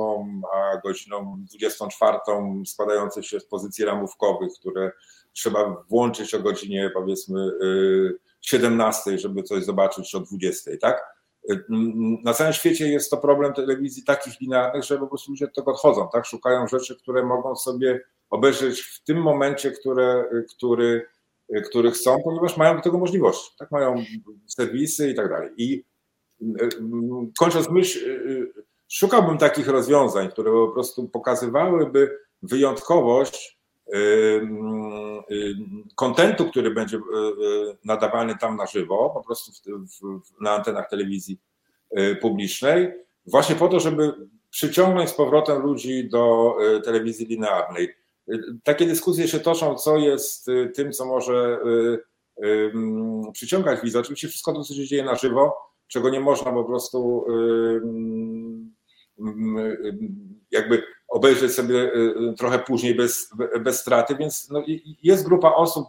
[0.54, 2.18] a godziną 24,
[2.66, 4.92] składający się z pozycji ramówkowych, które
[5.32, 7.50] trzeba włączyć o godzinie powiedzmy
[8.42, 11.22] 17, żeby coś zobaczyć o 20, tak?
[12.24, 15.70] Na całym świecie jest to problem telewizji takich linearnych, że po prostu ludzie od tego
[15.70, 16.26] odchodzą, tak?
[16.26, 18.00] Szukają rzeczy, które mogą sobie
[18.30, 20.24] obejrzeć w tym momencie, które,
[20.56, 21.06] który,
[21.64, 23.70] który chcą, ponieważ mają do tego możliwości, tak?
[23.70, 24.04] Mają
[24.46, 25.50] serwisy i tak dalej.
[25.56, 25.84] I
[27.38, 27.98] kończąc myśl,
[28.88, 33.61] szukałbym takich rozwiązań, które po prostu pokazywałyby wyjątkowość
[35.94, 37.00] kontentu, który będzie
[37.84, 39.52] nadawany tam na żywo, po prostu
[40.40, 41.40] na antenach telewizji
[42.20, 42.92] publicznej,
[43.26, 44.12] właśnie po to, żeby
[44.50, 47.88] przyciągnąć z powrotem ludzi do telewizji linearnej.
[48.62, 51.60] Takie dyskusje się toczą, co jest tym, co może
[53.32, 54.00] przyciągać widzę.
[54.00, 55.56] Oczywiście wszystko to, co się dzieje na żywo,
[55.88, 57.26] czego nie można po prostu
[60.50, 61.92] jakby obejrzeć sobie
[62.38, 64.62] trochę później bez, bez straty, więc no
[65.02, 65.88] jest grupa osób,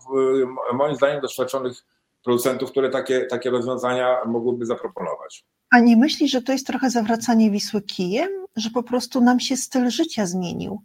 [0.73, 1.86] moim zdaniem doświadczonych
[2.23, 5.45] producentów, które takie, takie rozwiązania mogłyby zaproponować.
[5.71, 9.57] A nie myśli, że to jest trochę zawracanie Wisły kijem, że po prostu nam się
[9.57, 10.81] styl życia zmienił?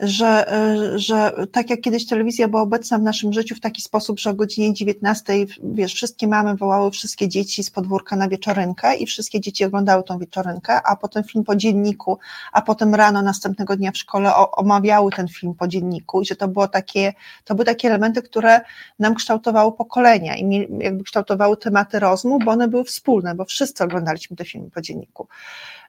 [0.00, 4.20] Że, e, że tak jak kiedyś telewizja była obecna w naszym życiu w taki sposób,
[4.20, 9.06] że o godzinie 19, wiesz, wszystkie mamy wołały wszystkie dzieci z podwórka na wieczorynkę i
[9.06, 12.18] wszystkie dzieci oglądały tą wieczorynkę, a potem film po dzienniku,
[12.52, 16.48] a potem rano następnego dnia w szkole omawiały ten film po dzienniku i że to
[16.48, 17.12] było takie,
[17.44, 18.60] to były takie elementy, które
[18.98, 24.36] nam kształtowały pokolenia i jakby kształtowały tematy rozmów, bo one były wspólne, bo wszyscy oglądaliśmy
[24.36, 25.28] te filmy po dzienniku.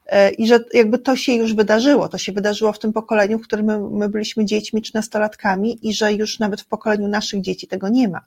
[0.06, 3.44] E, i że jakby to się już wydarzyło, to się wydarzyło w tym pokoleniu, w
[3.44, 7.68] którym my, my byliśmy dziećmi czy nastolatkami i że już nawet w pokoleniu naszych dzieci
[7.68, 8.22] tego nie ma.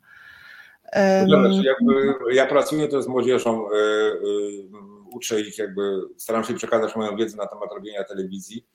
[1.63, 4.17] Jakby ja pracuję też z młodzieżą, e, e,
[5.13, 8.67] uczę ich, jakby staram się przekazać moją wiedzę na temat robienia telewizji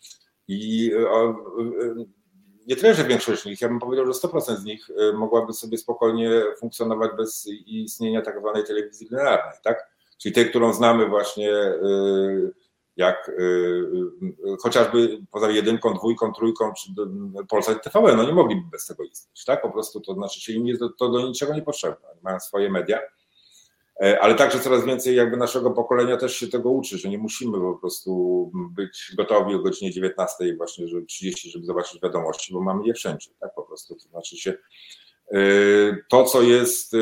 [0.47, 0.91] i
[2.67, 5.77] nie tyle, że większość z nich, ja bym powiedział, że 100% z nich mogłaby sobie
[5.77, 9.89] spokojnie funkcjonować bez istnienia tak zwanej telewizji linearnej, tak?
[10.17, 11.51] Czyli tej, którą znamy właśnie
[12.99, 13.33] jak y,
[14.53, 16.89] y, chociażby poza jedynką, dwójką, trójką czy
[17.49, 19.61] Polsat TVN, no nie mogliby bez tego istnieć, tak?
[19.61, 22.99] Po prostu to znaczy się im jest to, do niczego nie potrzebne, mają swoje media,
[24.03, 27.59] e, ale także coraz więcej jakby naszego pokolenia też się tego uczy, że nie musimy
[27.59, 32.87] po prostu być gotowi o godzinie 19 właśnie, żeby 30, żeby zobaczyć wiadomości, bo mamy
[32.87, 33.53] je wszędzie, tak?
[33.55, 34.53] Po prostu to znaczy się
[35.31, 35.37] e,
[36.09, 36.95] to, co jest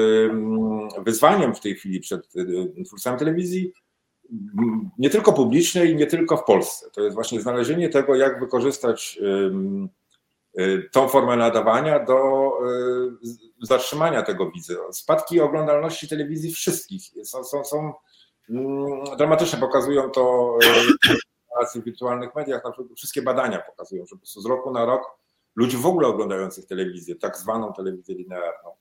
[1.06, 2.28] wyzwaniem w tej chwili przed
[2.86, 3.74] twórcami telewizji,
[4.98, 6.90] nie tylko publicznej, nie tylko w Polsce.
[6.92, 9.20] To jest właśnie znalezienie tego, jak wykorzystać
[10.60, 12.52] y, tą formę nadawania do
[13.62, 14.74] y, zatrzymania tego widza.
[14.92, 17.94] Spadki oglądalności telewizji wszystkich są, są, są
[18.50, 20.58] mm, dramatyczne, pokazują to
[21.14, 21.18] y,
[21.82, 25.02] w wirtualnych mediach, na przykład wszystkie badania pokazują, że po prostu z roku na rok
[25.56, 28.72] ludzi w ogóle oglądających telewizję, tak zwaną telewizję linearną,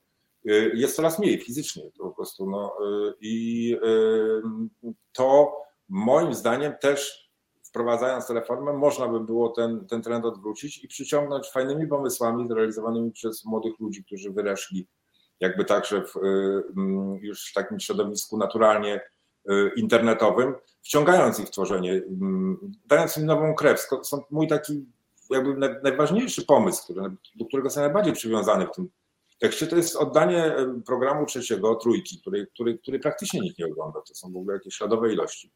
[0.74, 2.50] jest coraz mniej fizycznie po prostu.
[2.50, 2.72] No,
[3.08, 5.56] y, I y, to
[5.88, 7.30] moim zdaniem też
[7.62, 13.12] wprowadzając tę reformę, można by było ten, ten trend odwrócić i przyciągnąć fajnymi pomysłami zrealizowanymi
[13.12, 14.86] przez młodych ludzi, którzy wyreszli
[15.40, 16.16] jakby także w,
[16.76, 19.00] mm, już w takim środowisku naturalnie
[19.76, 23.80] internetowym, wciągając ich w tworzenie, mm, dając im nową krew.
[24.02, 24.86] Stąd mój taki
[25.30, 26.94] jakby najważniejszy pomysł,
[27.36, 28.88] do którego jestem najbardziej przywiązany w tym
[29.38, 30.54] tekście to jest oddanie
[30.86, 34.00] programu trzeciego, trójki, który, który, który praktycznie nikt nie ogląda.
[34.00, 35.52] To są w ogóle jakieś śladowe ilości.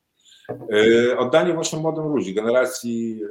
[0.50, 3.22] E, oddanie właśnie młodym ludzi, generacji,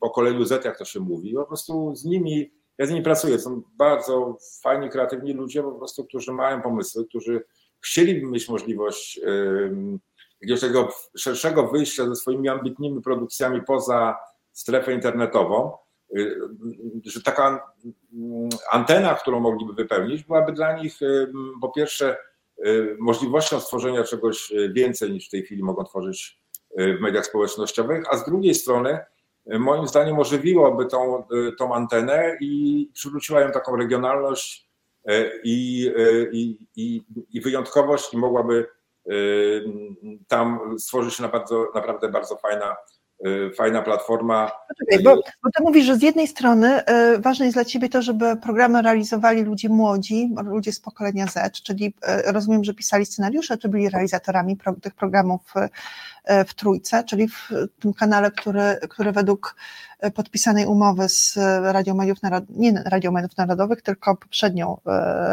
[0.00, 1.34] pokoleniu Z, jak to się mówi.
[1.34, 6.04] Po prostu z nimi, ja z nimi pracuję, są bardzo fajni, kreatywni ludzie, po prostu,
[6.04, 7.44] którzy mają pomysły, którzy
[7.80, 9.20] chcieliby mieć możliwość
[10.40, 14.16] jakiegoś tego szerszego wyjścia ze swoimi ambitnymi produkcjami poza
[14.52, 15.72] strefę internetową
[17.04, 17.72] że taka
[18.14, 22.16] mm, antena, którą mogliby wypełnić, byłaby dla nich y, po pierwsze
[22.66, 26.40] y, możliwością stworzenia czegoś więcej niż w tej chwili mogą tworzyć
[26.78, 28.98] w mediach społecznościowych, a z drugiej strony
[29.46, 31.24] moim zdaniem ożywiłoby tą,
[31.58, 34.68] tą antenę i przywróciła ją taką regionalność
[35.44, 35.90] i,
[36.32, 37.02] i, i,
[37.32, 38.66] i wyjątkowość i mogłaby
[40.28, 42.95] tam stworzyć się naprawdę, naprawdę bardzo fajna Y,
[43.56, 44.52] fajna platforma.
[44.68, 46.80] Poczekaj, bo, bo ty mówisz, że z jednej strony
[47.14, 51.62] y, ważne jest dla ciebie to, żeby programy realizowali ludzie młodzi, ludzie z pokolenia Z,
[51.62, 51.94] czyli
[52.28, 55.54] y, rozumiem, że pisali scenariusze, czy byli realizatorami tych programów
[56.46, 57.50] w Trójce, czyli w
[57.80, 59.56] tym kanale, który, który według
[60.14, 64.76] podpisanej umowy z Radio Mediów Narodowych, nie Radio Mediów Narodowych, tylko poprzednią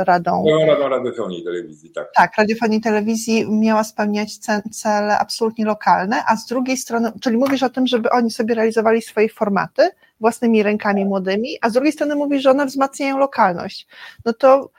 [0.04, 0.44] Radą.
[0.50, 2.12] No, Radą Radiofonii i Telewizji, tak.
[2.16, 4.38] Tak, Radiofonii i Telewizji miała spełniać
[4.72, 9.02] cele absolutnie lokalne, a z drugiej strony, czyli mówisz o tym, żeby oni sobie realizowali
[9.02, 13.88] swoje formaty własnymi rękami młodymi, a z drugiej strony mówisz, że one wzmacniają lokalność.
[14.26, 14.70] No to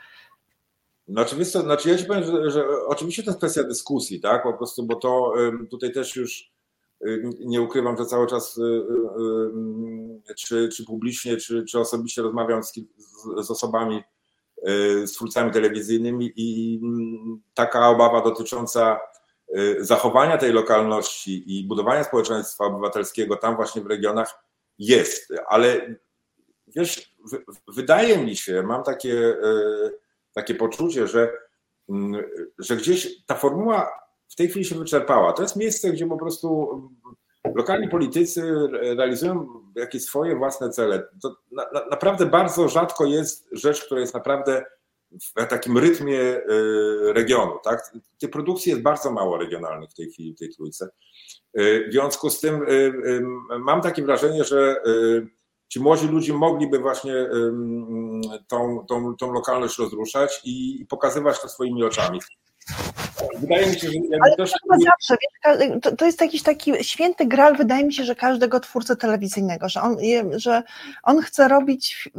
[1.09, 4.43] znaczy, wiesz co, znaczy ja ci powiem, że, że, oczywiście to jest kwestia dyskusji, tak?
[4.43, 5.33] Po prostu, bo to
[5.71, 6.53] tutaj też już
[7.41, 8.61] nie ukrywam, że cały czas
[10.37, 12.73] czy, czy publicznie, czy, czy osobiście rozmawiam z,
[13.43, 14.03] z osobami,
[15.05, 16.81] z twórcami telewizyjnymi i
[17.55, 19.01] taka obawa dotycząca
[19.81, 24.45] zachowania tej lokalności i budowania społeczeństwa obywatelskiego tam właśnie w regionach
[24.79, 25.95] jest, ale
[26.67, 27.15] wiesz,
[27.69, 29.37] wydaje mi się, mam takie,
[30.33, 31.33] takie poczucie, że,
[31.89, 32.23] mm,
[32.59, 33.91] że gdzieś ta formuła
[34.29, 35.33] w tej chwili się wyczerpała.
[35.33, 36.81] To jest miejsce, gdzie po prostu
[37.55, 41.09] lokalni politycy realizują jakieś swoje własne cele.
[41.23, 44.65] To na, na, naprawdę bardzo rzadko jest rzecz, która jest naprawdę
[45.21, 46.43] w takim rytmie y,
[47.13, 47.53] regionu.
[47.65, 47.93] Tak?
[48.21, 50.89] Tej produkcji jest bardzo mało regionalnych w tej chwili, w tej trójce.
[51.59, 52.93] Y, w związku z tym y,
[53.59, 54.77] mam takie wrażenie, że
[55.69, 57.15] ci młodzi ludzie mogliby właśnie
[58.49, 62.21] tą, tą, tą lokalność rozruszać i pokazywać to swoimi oczami.
[63.41, 64.51] Wydaje mi się, że Ale też...
[64.51, 65.17] to zawsze,
[65.83, 69.83] to, to jest jakiś taki święty gral, wydaje mi się, że każdego twórcy telewizyjnego, że
[69.83, 69.97] on,
[70.37, 70.63] że
[71.03, 72.11] on chce robić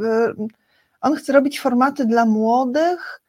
[1.00, 3.22] on chce robić formaty dla młodych,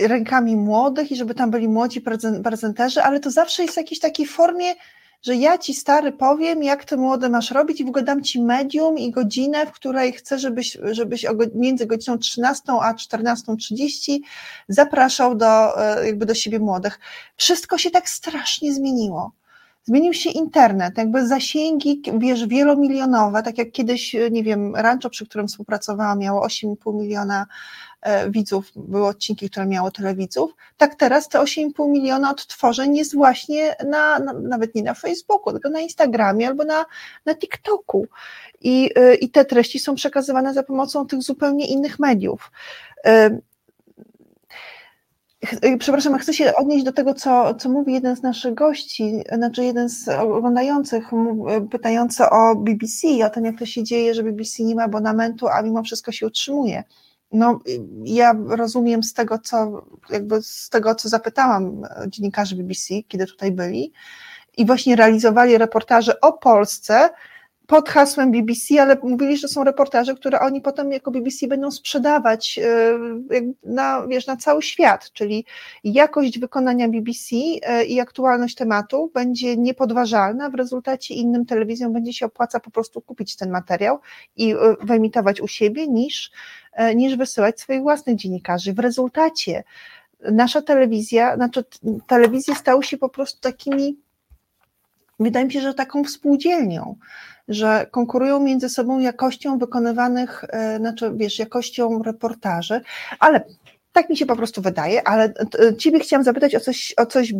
[0.00, 2.02] rękami młodych i żeby tam byli młodzi
[2.44, 4.74] prezenterzy, ale to zawsze jest w jakiejś takiej formie,
[5.22, 8.42] że ja ci stary powiem, jak ty młody masz robić i w ogóle dam ci
[8.42, 14.18] medium i godzinę, w której chcę, żebyś, żebyś między godziną 13 a 14.30
[14.68, 17.00] zapraszał do, e, jakby do siebie młodych.
[17.36, 19.32] Wszystko się tak strasznie zmieniło.
[19.84, 25.48] Zmienił się internet, jakby zasięgi, wiesz, wielomilionowe, tak jak kiedyś, nie wiem, rancho, przy którym
[25.48, 27.46] współpracowałam, miało 8,5 miliona
[28.00, 33.14] e, widzów, były odcinki, które miały tyle widzów, tak teraz te 8,5 miliona odtworzeń jest
[33.14, 36.84] właśnie na, na, nawet nie na Facebooku, tylko na Instagramie albo na,
[37.26, 38.06] na TikToku.
[38.60, 42.50] I, e, I te treści są przekazywane za pomocą tych zupełnie innych mediów.
[45.42, 49.22] E, Y, przepraszam, chcę się odnieść do tego, co, co mówi jeden z naszych gości,
[49.32, 54.22] znaczy jeden z oglądających, y, pytający o BBC, o tym, jak to się dzieje, że
[54.22, 56.84] BBC nie ma abonamentu, a mimo wszystko się utrzymuje.
[57.32, 63.26] No, y, ja rozumiem z tego, co jakby z tego, co zapytałam dziennikarzy BBC, kiedy
[63.26, 63.92] tutaj byli,
[64.56, 67.10] i właśnie realizowali reportaże o Polsce,
[67.68, 72.58] pod hasłem BBC, ale mówili, że są reportaże, które oni potem jako BBC będą sprzedawać
[72.58, 72.98] e,
[73.64, 75.44] na, wiesz, na cały świat, czyli
[75.84, 82.26] jakość wykonania BBC e, i aktualność tematu będzie niepodważalna, w rezultacie innym telewizjom będzie się
[82.26, 83.98] opłaca po prostu kupić ten materiał
[84.36, 86.30] i e, wyemitować u siebie, niż,
[86.94, 88.72] niż wysyłać swoich własnych dziennikarzy.
[88.72, 89.64] W rezultacie
[90.20, 91.64] nasza telewizja, znaczy
[92.06, 93.98] telewizje stały się po prostu takimi
[95.20, 96.96] wydaje mi się, że taką współdzielnią,
[97.48, 102.80] że konkurują między sobą jakością wykonywanych, e, znaczy wiesz, jakością reportaży,
[103.18, 103.44] ale
[103.92, 105.32] tak mi się po prostu wydaje, ale
[105.78, 107.32] Ciebie chciałam zapytać o coś, o coś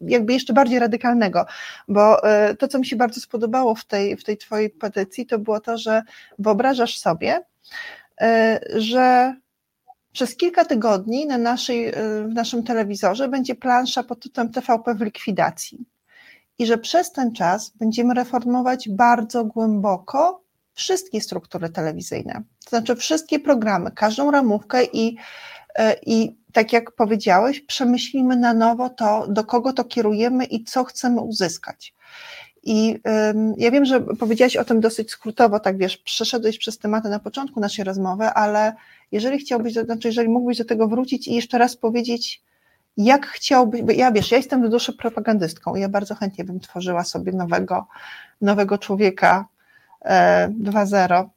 [0.00, 1.46] jakby jeszcze bardziej radykalnego,
[1.88, 5.38] bo e, to, co mi się bardzo spodobało w tej, w tej Twojej petycji, to
[5.38, 6.02] było to, że
[6.38, 7.40] wyobrażasz sobie,
[8.20, 9.36] e, że
[10.12, 11.92] przez kilka tygodni na naszej,
[12.28, 15.93] w naszym telewizorze będzie plansza pod tytułem TVP w likwidacji
[16.58, 23.40] i że przez ten czas będziemy reformować bardzo głęboko wszystkie struktury telewizyjne, to znaczy wszystkie
[23.40, 25.16] programy, każdą ramówkę i,
[25.74, 30.84] e, i tak jak powiedziałeś, przemyślimy na nowo to, do kogo to kierujemy i co
[30.84, 31.94] chcemy uzyskać.
[32.62, 37.08] I um, ja wiem, że powiedziałaś o tym dosyć skrótowo, tak wiesz, przeszedłeś przez tematy
[37.08, 38.72] na początku naszej rozmowy, ale
[39.12, 42.42] jeżeli chciałbyś, znaczy jeżeli mógłbyś do tego wrócić i jeszcze raz powiedzieć,
[42.96, 47.04] jak chciałbyś, bo ja wiesz, ja jestem do duszy propagandystką, ja bardzo chętnie bym tworzyła
[47.04, 47.86] sobie nowego,
[48.40, 49.46] nowego człowieka
[50.04, 51.28] 2.0, e,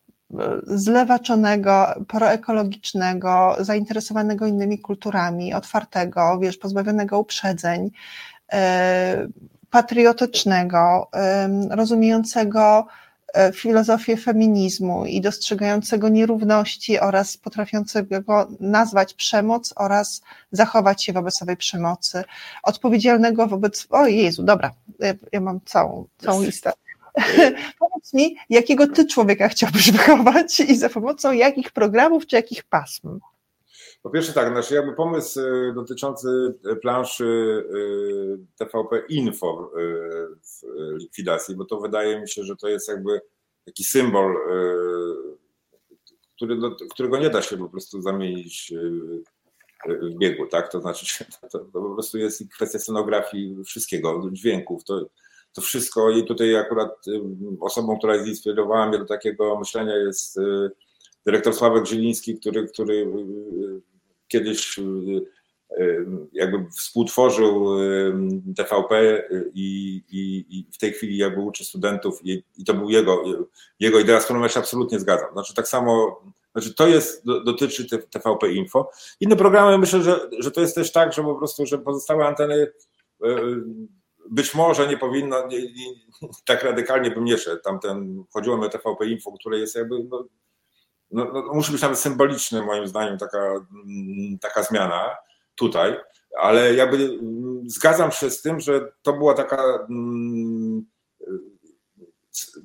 [0.67, 7.91] zlewaczonego, proekologicznego, zainteresowanego innymi kulturami, otwartego, wiesz, pozbawionego uprzedzeń,
[8.53, 9.27] e,
[9.69, 11.09] patriotycznego,
[11.69, 13.06] rozumiejącego E,
[13.53, 22.23] filozofię feminizmu i dostrzegającego nierówności oraz potrafiącego nazwać przemoc oraz zachować się wobec owej przemocy,
[22.63, 26.71] odpowiedzialnego wobec, o Jezu, dobra, ja, ja mam całą, całą listę.
[27.79, 33.19] Powiedz mi, jakiego ty człowieka chciałbyś wychować i za pomocą jakich programów czy jakich pasm?
[34.01, 36.27] Po pierwsze tak, znaczy jakby pomysł y, dotyczący
[36.81, 40.61] planszy y, TVP Info y, w
[40.99, 43.21] likwidacji, bo to wydaje mi się, że to jest jakby
[43.65, 44.35] taki symbol,
[46.35, 46.57] który,
[46.91, 48.73] którego nie da się po prostu zamienić
[49.85, 50.71] w biegu, tak?
[50.71, 55.05] To znaczy, to, to po prostu jest kwestia scenografii wszystkiego, dźwięków, to,
[55.53, 57.05] to wszystko i tutaj akurat
[57.59, 60.39] osobą, która zinspirowała mnie do takiego myślenia jest
[61.27, 63.07] dyrektor Sławek Zieliński, który, który
[64.27, 64.81] kiedyś y,
[65.79, 68.13] y, jakby współtworzył y,
[68.55, 69.23] TVP
[69.53, 73.23] i, i, i, w tej chwili jakby uczy studentów i, i, to był jego,
[73.79, 75.33] jego idea, z którą ja się absolutnie zgadzam.
[75.33, 76.21] Znaczy tak samo,
[76.51, 78.89] znaczy to jest, dotyczy TVP Info.
[79.19, 82.67] Inne programy myślę, że, że to jest też tak, że po prostu, że pozostałe anteny
[84.29, 85.93] być może nie powinno, nie, nie,
[86.45, 87.61] tak radykalnie bym nie szedł.
[87.61, 90.25] Tamten, chodziło o TVP Info, które jest jakby no,
[91.11, 95.15] no, no, musi być nawet symboliczny moim zdaniem taka, mm, taka zmiana
[95.55, 95.97] tutaj,
[96.39, 99.87] ale jakby mm, zgadzam się z tym, że to była taka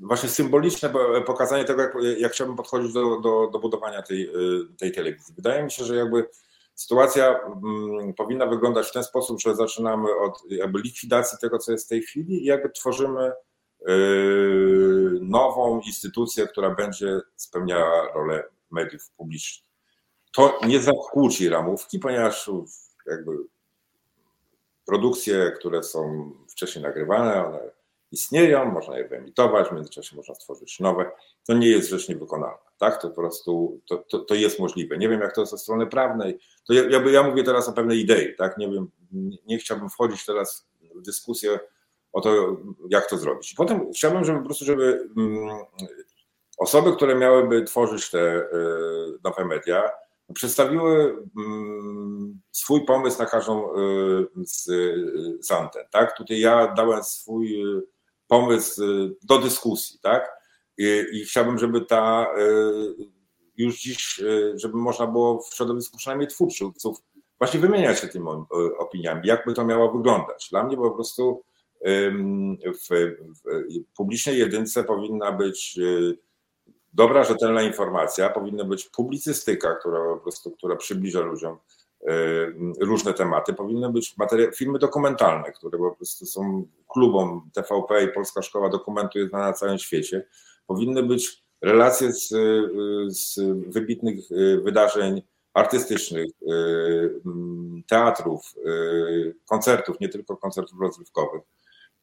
[0.01, 0.93] właśnie symboliczne
[1.27, 4.31] pokazanie tego, jak, jak chciałbym podchodzić do, do, do budowania tej,
[4.79, 5.35] tej telewizji.
[5.35, 6.29] Wydaje mi się, że jakby
[6.75, 7.41] sytuacja
[8.17, 12.03] powinna wyglądać w ten sposób, że zaczynamy od jakby likwidacji tego, co jest w tej
[12.03, 13.33] chwili i jakby tworzymy
[15.21, 19.71] nową instytucję, która będzie spełniała rolę mediów publicznych.
[20.33, 22.51] To nie zakłóci ramówki, ponieważ
[23.07, 23.33] jakby
[24.87, 27.59] produkcje, które są wcześniej nagrywane, one
[28.13, 31.11] istnieją, można je wyemitować, w międzyczasie można stworzyć nowe.
[31.47, 33.03] To nie jest rzecz niewykonalna, tak?
[33.03, 34.99] To po prostu to, to, to jest możliwe.
[34.99, 36.39] Nie wiem, jak to jest ze strony prawnej.
[36.67, 38.59] To ja, ja, ja mówię teraz o pewnej idei, tak?
[38.59, 41.61] Nie wiem, nie, nie chciałbym wchodzić teraz w dyskusję
[42.13, 42.57] o to,
[42.91, 43.55] jak to zrobić.
[43.57, 45.59] Potem chciałbym, żeby po prostu, żeby mm,
[46.59, 48.47] osoby, które miałyby tworzyć te e,
[49.25, 49.91] nowe media,
[50.35, 53.77] przedstawiły mm, swój pomysł na każdą e,
[54.45, 54.65] z,
[55.41, 55.85] z anten.
[55.91, 56.17] Tak?
[56.17, 57.81] Tutaj ja dałem swój e,
[58.29, 58.83] pomysł
[59.23, 60.33] do dyskusji, tak?
[60.79, 62.27] I, i chciałbym, żeby ta
[63.57, 64.21] już dziś,
[64.55, 67.03] żeby można było w środowisku przynajmniej twórców
[67.39, 68.27] właśnie wymieniać się tymi
[68.79, 70.49] opiniami, jak by to miało wyglądać.
[70.51, 71.43] Dla mnie po prostu
[71.85, 73.17] w,
[73.97, 76.19] publicznej jedynce powinna być y,
[76.93, 81.59] dobra, rzetelna informacja, powinna być publicystyka, która po prostu, która przybliża ludziom
[82.03, 82.07] y,
[82.81, 88.43] różne tematy, powinny być materia- filmy dokumentalne, które po prostu są klubom TVP i Polska
[88.43, 90.27] Szkoła Dokumentu jest na całym świecie.
[90.67, 93.41] Powinny być relacje z, y, z
[93.75, 94.19] wybitnych
[94.63, 95.23] wydarzeń
[95.55, 96.31] artystycznych,
[97.89, 98.55] teatrów,
[99.49, 101.43] koncertów, nie tylko koncertów rozrywkowych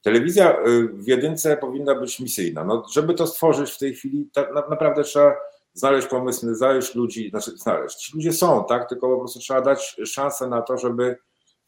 [0.01, 2.63] Telewizja y, w jedynce powinna być misyjna.
[2.63, 5.35] No, żeby to stworzyć w tej chwili, tak naprawdę trzeba
[5.73, 7.97] znaleźć pomysły, znaleźć ludzi, znaczy znaleźć.
[7.97, 11.17] Ci ludzie są, tak, tylko po prostu trzeba dać szansę na to, żeby,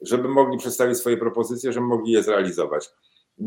[0.01, 2.89] żeby mogli przedstawić swoje propozycje, żeby mogli je zrealizować.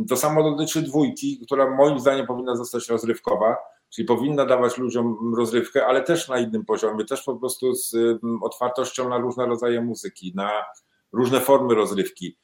[0.09, 3.57] To samo dotyczy dwójki, która moim zdaniem powinna zostać rozrywkowa,
[3.95, 7.97] czyli powinna dawać ludziom rozrywkę, ale też na innym poziomie, też po prostu z
[8.43, 10.51] otwartością na różne rodzaje muzyki, na
[11.12, 12.39] różne formy rozrywki.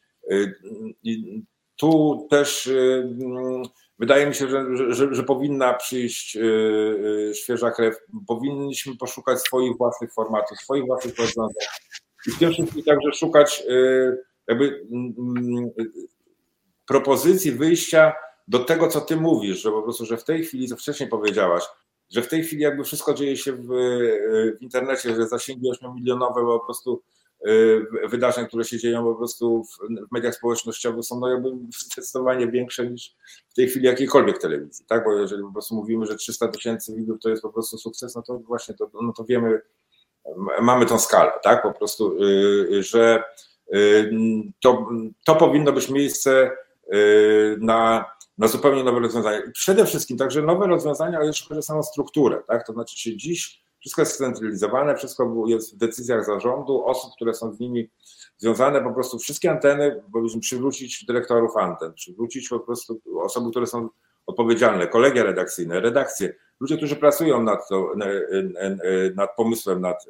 [1.80, 3.62] Tu też y, mm,
[3.98, 4.64] wydaje mi się, że,
[4.94, 6.40] że, że, powinna przyjść y,
[7.30, 7.96] y, świeża krew.
[8.26, 11.64] Powinniśmy poszukać swoich własnych formatów, swoich własnych rozwiązań.
[12.26, 13.62] I w tym wszystkim także szukać
[14.48, 15.70] jakby mm,
[16.88, 18.12] propozycji wyjścia
[18.48, 21.64] do tego, co ty mówisz, że po prostu, że w tej chwili, co wcześniej powiedziałaś,
[22.10, 23.66] że w tej chwili jakby wszystko dzieje się w,
[24.58, 27.02] w internecie, że zasięgi 8-milionowe po prostu
[28.08, 31.50] wydarzeń, które się dzieją po prostu w mediach społecznościowych są no jakby
[31.90, 33.16] zdecydowanie większe niż
[33.48, 35.04] w tej chwili jakiejkolwiek telewizji, tak?
[35.04, 38.22] Bo jeżeli po prostu mówimy, że 300 tysięcy widzów to jest po prostu sukces, no
[38.22, 39.60] to właśnie to, no to wiemy,
[40.62, 41.62] mamy tą skalę, tak?
[41.62, 43.24] Po prostu, y, że
[43.74, 44.10] y,
[44.60, 44.88] to,
[45.24, 46.50] to powinno być miejsce
[47.58, 48.04] na,
[48.38, 49.38] na zupełnie nowe rozwiązania.
[49.38, 52.66] I przede wszystkim także nowe rozwiązania, jeśli chodzi o samą strukturę, tak?
[52.66, 57.52] To znaczy, czy dziś wszystko jest scentralizowane, wszystko jest w decyzjach zarządu, osób, które są
[57.52, 57.90] z nimi
[58.38, 63.88] związane, po prostu wszystkie anteny, powinniśmy przywrócić dyrektorów anten, przywrócić po prostu osoby, które są
[64.26, 67.92] odpowiedzialne, kolegia redakcyjne, redakcje, ludzie, którzy pracują nad, to,
[69.16, 70.06] nad pomysłem, nad,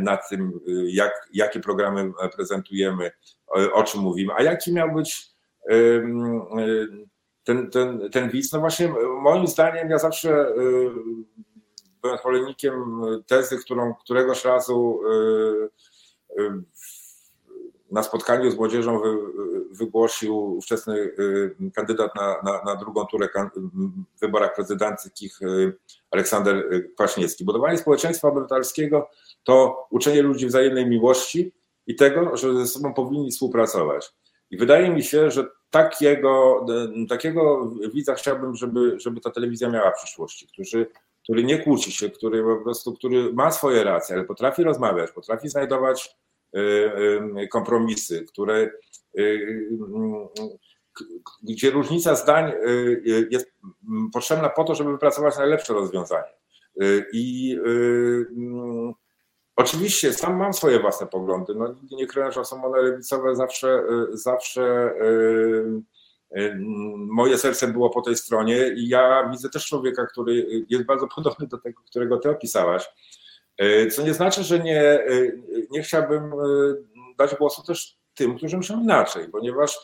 [0.00, 3.10] nad tym, jak, jakie programy prezentujemy,
[3.72, 5.30] o czym mówimy, a jaki miał być
[7.44, 8.52] ten, ten, ten widz.
[8.52, 10.54] No właśnie, moim zdaniem, ja zawsze
[12.06, 15.00] byłem zwolennikiem tezy, którą któregoś razu
[16.38, 16.62] y, y,
[17.90, 19.00] na spotkaniu z młodzieżą
[19.70, 23.28] wygłosił ówczesny y, kandydat na, na, na drugą turę
[24.16, 25.40] w wyborach prezydenckich
[26.10, 27.44] Aleksander Kwaśniewski.
[27.44, 29.08] Budowanie społeczeństwa obywatelskiego
[29.44, 31.52] to uczenie ludzi wzajemnej miłości
[31.86, 34.12] i tego, że ze sobą powinni współpracować.
[34.50, 36.66] I wydaje mi się, że takiego,
[37.08, 40.86] takiego widza chciałbym, żeby, żeby ta telewizja miała w przyszłości, którzy
[41.26, 45.48] który nie kłóci się, który po prostu, który ma swoje racje, ale potrafi rozmawiać, potrafi
[45.48, 46.16] znajdować
[46.56, 46.60] y,
[47.42, 48.70] y, kompromisy, które,
[49.18, 49.68] y,
[51.42, 52.52] gdzie różnica zdań
[53.30, 53.52] jest
[54.12, 56.32] potrzebna po to, żeby wypracować najlepsze rozwiązanie.
[57.12, 57.58] I
[59.56, 61.54] oczywiście sam mam swoje własne poglądy.
[61.54, 64.92] No, nie kryję, że są one lewicowe zawsze, zawsze
[66.96, 71.46] moje serce było po tej stronie i ja widzę też człowieka, który jest bardzo podobny
[71.46, 72.88] do tego, którego ty opisałaś.
[73.58, 75.32] E, co nie znaczy, że nie, e,
[75.70, 76.32] nie chciałbym
[77.18, 79.78] dać głosu też tym, którzy myślą inaczej, ponieważ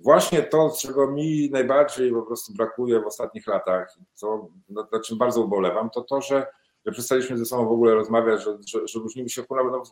[0.00, 5.40] właśnie to, czego mi najbardziej po prostu brakuje w ostatnich latach, co, nad czym bardzo
[5.40, 6.46] ubolewam, to to, że
[6.86, 9.82] że przestaliśmy ze sobą w ogóle rozmawiać, że, że, że różnimy się no,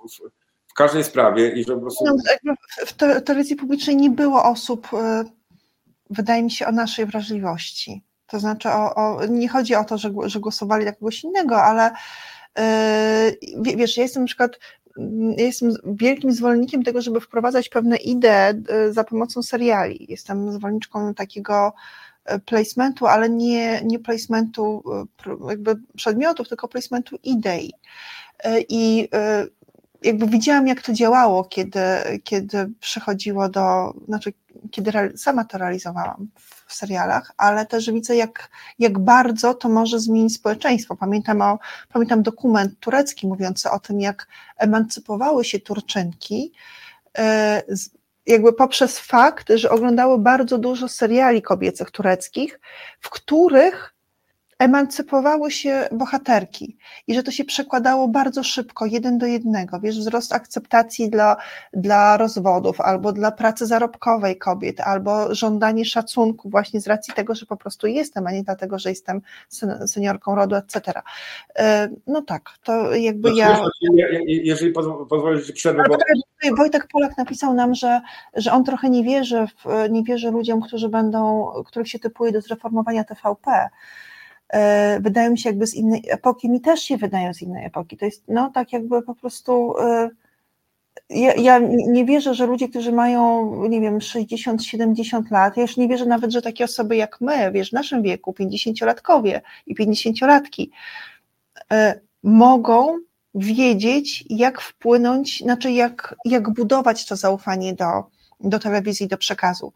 [0.67, 2.05] w, każdej sprawie i że po prostu...
[2.45, 2.55] No,
[2.87, 4.89] w telewizji publicznej nie było osób,
[6.13, 8.03] wydaje mi się, o naszej wrażliwości.
[8.27, 11.91] To znaczy, o, o, nie chodzi o to, że, że głosowali dla kogoś innego, ale
[12.59, 14.59] yy, wiesz, ja jestem na przykład
[15.37, 20.07] ja jestem wielkim zwolennikiem tego, żeby wprowadzać pewne idee za pomocą seriali.
[20.09, 21.73] Jestem zwolenniczką takiego
[22.25, 24.83] E, placementu, ale nie, nie placementu
[25.27, 27.73] e, jakby przedmiotów, tylko placementu idei.
[28.69, 29.09] I
[30.05, 31.81] jakby widziałam, jak to działało, kiedy,
[32.25, 34.33] kiedy przychodziło do, znaczy,
[34.71, 36.29] kiedy sama to realizowałam
[36.67, 40.97] w serialach, ale też widzę, jak, jak bardzo to może zmienić społeczeństwo.
[40.97, 41.59] Pamiętam, o,
[41.93, 44.29] pamiętam dokument turecki mówiący o tym, jak
[44.59, 46.53] emancypowały się Turczynki
[48.27, 52.61] jakby poprzez fakt, że oglądały bardzo dużo seriali kobiecych tureckich,
[53.01, 53.95] w których
[54.63, 60.33] emancypowały się bohaterki i że to się przekładało bardzo szybko, jeden do jednego, wiesz, wzrost
[60.33, 61.37] akceptacji dla,
[61.73, 67.47] dla rozwodów, albo dla pracy zarobkowej kobiet, albo żądanie szacunku właśnie z racji tego, że
[67.47, 69.21] po prostu jestem, a nie dlatego, że jestem
[69.87, 70.93] seniorką rodu, etc.
[71.59, 73.61] E, no tak, to jakby no, ja...
[74.27, 74.73] Jeżeli
[75.09, 75.97] pozwolisz przerwę, bo...
[76.57, 78.01] Wojtek Polak napisał nam, że,
[78.35, 82.41] że on trochę nie wierzy, w, nie wierzy ludziom, którzy będą, których się typuje do
[82.41, 83.69] zreformowania TVP,
[85.01, 87.97] wydają mi się jakby z innej epoki, mi też się wydają z innej epoki.
[87.97, 89.75] To jest no tak jakby po prostu.
[89.79, 90.11] E,
[91.11, 95.89] ja, ja nie wierzę, że ludzie, którzy mają, nie wiem, 60-70 lat, ja już nie
[95.89, 100.71] wierzę nawet, że takie osoby jak my, wiesz, w naszym wieku, 50-latkowie i 50-latki,
[101.73, 102.99] e, mogą
[103.35, 108.05] wiedzieć, jak wpłynąć, znaczy jak, jak budować to zaufanie do,
[108.41, 109.73] do telewizji, do przekazu.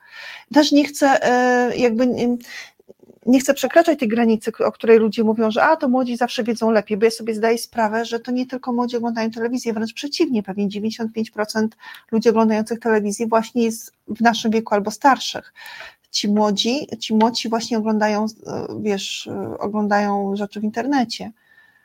[0.54, 1.20] Też nie chcę
[1.76, 2.06] jakby
[3.26, 6.70] nie chcę przekraczać tej granicy, o której ludzie mówią, że a to młodzi zawsze wiedzą
[6.70, 10.42] lepiej, bo ja sobie zdaję sprawę, że to nie tylko młodzi oglądają telewizję, wręcz przeciwnie,
[10.42, 11.68] pewnie 95%
[12.12, 15.52] ludzi oglądających telewizję właśnie jest w naszym wieku albo starszych.
[16.10, 18.26] Ci młodzi, ci młodzi właśnie oglądają,
[18.80, 21.32] wiesz, oglądają rzeczy w internecie,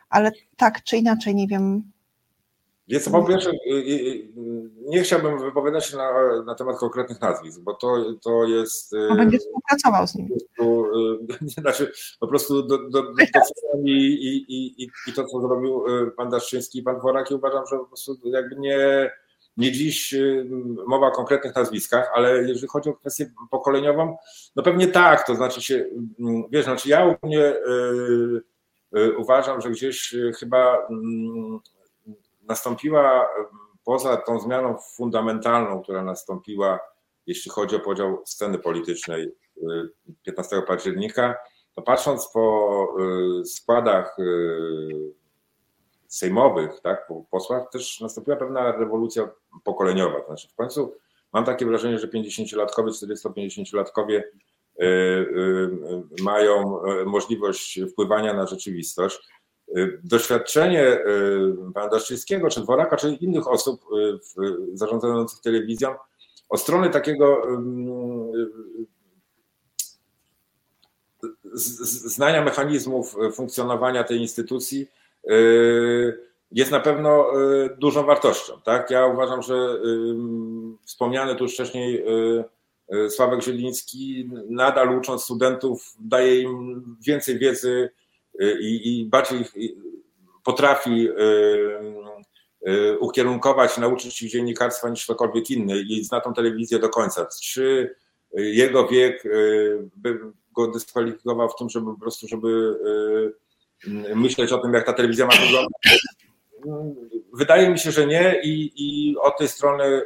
[0.10, 1.84] ale tak czy inaczej, nie wiem,
[2.92, 4.31] więc po pierwsze, y, y,
[4.92, 6.12] nie chciałbym wypowiadać się na,
[6.46, 8.94] na temat konkretnych nazwisk, bo to, to jest.
[9.10, 10.30] On będzie współpracował z nim.
[11.62, 13.14] Znaczy, po prostu do, do, do,
[13.86, 15.84] i, i, i, i to, co zrobił
[16.18, 19.12] pan Daszczyński i pan Dworak, i uważam, że po prostu jakby nie,
[19.58, 20.16] nie dziś
[20.88, 24.18] mowa o konkretnych nazwiskach, ale jeżeli chodzi o kwestię pokoleniową,
[24.56, 25.86] no pewnie tak, to znaczy się,
[26.52, 27.54] wiesz, znaczy ja u mnie
[29.18, 30.88] uważam, że gdzieś chyba
[32.48, 33.30] nastąpiła
[33.86, 36.80] poza tą zmianą fundamentalną, która nastąpiła,
[37.28, 39.32] jeśli chodzi o podział sceny politycznej
[40.24, 41.36] 15 y, października,
[41.76, 42.88] to patrząc po
[43.42, 45.14] y, składach y,
[46.08, 49.30] sejmowych, tak, po posłach, też nastąpiła pewna rewolucja
[49.64, 50.20] pokoleniowa.
[50.20, 50.96] To znaczy w końcu
[51.34, 54.24] mam takie wrażenie, że 50-latkowie, 40-50-latkowie
[56.24, 59.20] mają możliwość wpływania na rzeczywistość
[60.04, 65.96] Doświadczenie y, pana Daszczyńskiego, czy Dworaka, czy innych osób y, zarządzających telewizją
[66.50, 67.42] o strony takiego
[71.54, 74.88] znania mechanizmów funkcjonowania tej instytucji
[75.30, 77.32] y, jest na pewno
[77.78, 78.62] dużą wartością.
[78.64, 78.90] Tak?
[78.90, 79.80] Ja uważam, że
[80.86, 82.06] wspomniany tu już wcześniej
[83.10, 87.90] Sławek Zieliński nadal ucząc studentów daje im więcej wiedzy
[88.40, 89.46] i, i bardziej
[90.44, 91.14] potrafi y,
[92.68, 97.28] y, ukierunkować, nauczyć ich dziennikarstwa niż ktokolwiek inny i zna tą telewizję do końca.
[97.42, 97.96] Czy
[98.34, 100.20] jego wiek y, by
[100.52, 102.80] go dyskwalifikował w tym, żeby po prostu, żeby
[104.16, 106.08] myśleć o tym, jak ta telewizja ma wyglądać?
[107.34, 110.02] Wydaje mi się, że nie i, i od tej strony,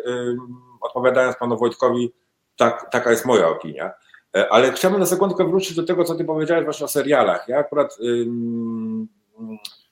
[0.82, 2.12] odpowiadając panu Wojtkowi,
[2.58, 3.94] tak, taka jest moja opinia.
[4.36, 7.48] E, ale chciałbym na sekundkę wrócić do tego, co ty powiedziałeś właśnie o serialach.
[7.48, 7.98] Ja akurat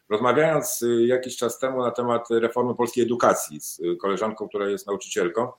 [0.09, 5.51] rozmawiając y, jakiś czas temu na temat reformy polskiej edukacji z koleżanką, która jest nauczycielką,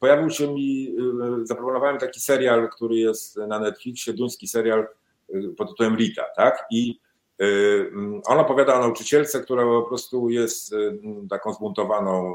[0.00, 0.96] pojawił się mi,
[1.42, 4.88] y, zaproponowałem taki serial, który jest na Netflixie, duński serial
[5.34, 6.66] y, pod tytułem Rita, tak?
[6.70, 7.00] I
[8.26, 10.74] on opowiada o nauczycielce, która po prostu jest
[11.30, 12.34] taką zbuntowaną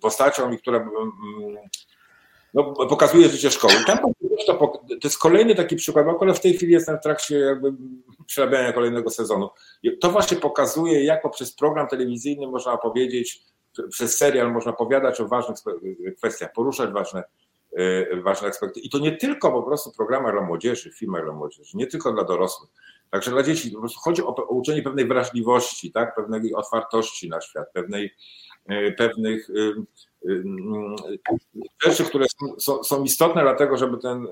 [0.00, 0.90] postacią i która
[2.54, 3.74] no, pokazuje życie szkoły.
[3.86, 3.98] Tam
[4.46, 7.72] to, jest kolejny taki przykład, bo akurat w tej chwili jestem w trakcie jakby
[8.26, 9.50] przerabiania kolejnego sezonu.
[10.00, 13.42] To właśnie pokazuje, jak poprzez program telewizyjny można opowiedzieć,
[13.90, 15.58] przez serial można opowiadać o ważnych
[16.16, 17.22] kwestiach, poruszać ważne,
[17.76, 18.80] e, ważne aspekty.
[18.80, 22.24] I to nie tylko po prostu programach dla młodzieży, filmach dla młodzieży, nie tylko dla
[22.24, 22.70] dorosłych,
[23.10, 26.14] Także dla dzieci po prostu chodzi o, o uczenie pewnej wrażliwości, tak?
[26.14, 28.14] pewnej otwartości na świat, pewnej,
[28.96, 29.48] pewnych
[31.82, 32.26] rzeczy, które
[32.58, 34.26] są, są, istotne dlatego, żeby ten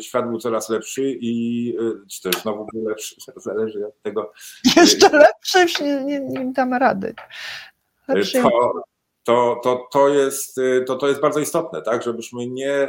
[0.00, 1.76] świat był coraz lepszy i
[2.10, 4.32] czy też znowu był lepszy, zależy od tego.
[4.76, 7.14] Jeszcze lepszy, nie, nie, nie damy rady.
[8.08, 8.42] Lepszy.
[8.42, 8.82] To,
[9.24, 12.02] to, to, to, jest, to, to jest bardzo istotne, tak?
[12.02, 12.88] żebyśmy nie,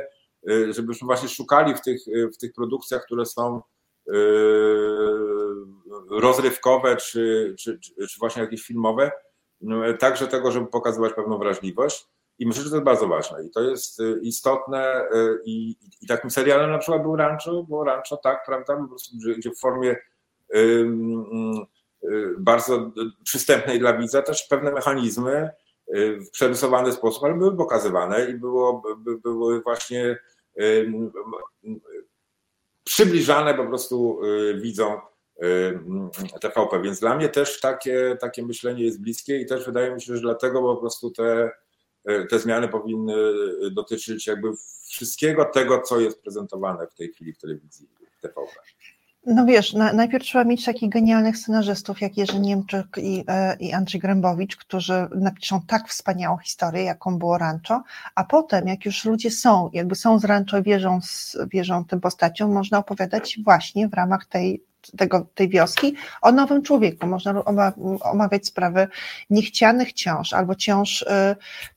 [0.69, 2.01] żebyśmy właśnie szukali w tych,
[2.33, 3.61] w tych produkcjach, które są
[6.09, 9.11] rozrywkowe czy, czy, czy właśnie jakieś filmowe,
[9.99, 12.07] także tego, żeby pokazywać pewną wrażliwość.
[12.41, 15.07] I myślę, że to jest bardzo ważne i to jest istotne.
[15.45, 19.51] I, i takim serialem na przykład był Rancho, bo Rancho tak, prawda, po prostu, gdzie
[19.51, 19.95] w formie
[22.37, 22.91] bardzo
[23.23, 25.49] przystępnej dla widza też pewne mechanizmy
[26.27, 30.17] w przerysowany sposób, ale były pokazywane i było, by, były właśnie
[32.83, 34.21] przybliżane po prostu
[34.61, 35.01] widzom
[36.41, 36.81] TVP.
[36.81, 40.21] Więc dla mnie też takie, takie myślenie jest bliskie i też wydaje mi się, że
[40.21, 41.51] dlatego po prostu te,
[42.29, 43.13] te zmiany powinny
[43.71, 44.47] dotyczyć jakby
[44.83, 47.87] wszystkiego tego, co jest prezentowane w tej chwili w telewizji
[48.21, 48.51] TVP.
[49.25, 53.73] No wiesz, na, najpierw trzeba mieć takich genialnych scenarzystów jak Jerzy Niemczyk i, e, i
[53.73, 57.83] Andrzej Grębowicz, którzy napiszą tak wspaniałą historię, jaką było Rancho,
[58.15, 60.99] a potem, jak już ludzie są, jakby są z Rancho wierzą,
[61.53, 64.63] wierzą tym postaciom, można opowiadać właśnie w ramach tej
[64.97, 67.07] tego, tej wioski o nowym człowieku.
[67.07, 67.43] Można
[68.01, 68.87] omawiać sprawy
[69.29, 71.05] niechcianych ciąż albo ciąż y,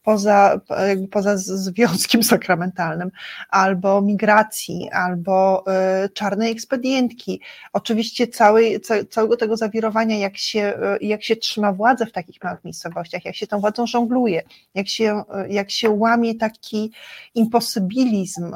[0.02, 3.10] poza, jakby poza związkiem sakramentalnym,
[3.50, 5.64] albo migracji, albo
[6.04, 7.40] y, czarnej ekspedientki.
[7.72, 8.80] Oczywiście całej,
[9.10, 13.36] całego tego zawirowania, jak się, y, jak się trzyma władzę w takich małych miejscowościach, jak
[13.36, 14.42] się tą władzą żongluje,
[14.74, 16.92] jak się, jak się łamie taki
[17.34, 18.54] imposybilizm,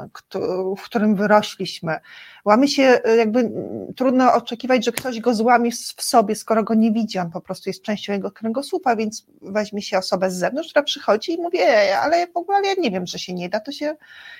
[0.78, 2.00] w którym wyrośliśmy.
[2.48, 3.52] Łamie się, jakby
[3.96, 7.70] trudno oczekiwać, że ktoś go złamie w sobie, skoro go nie widzi, on po prostu
[7.70, 11.58] jest częścią jego kręgosłupa, więc weźmie się osobę z zewnątrz, która przychodzi i mówi,
[12.02, 13.96] ale w ogóle ja nie wiem, że się nie da, to się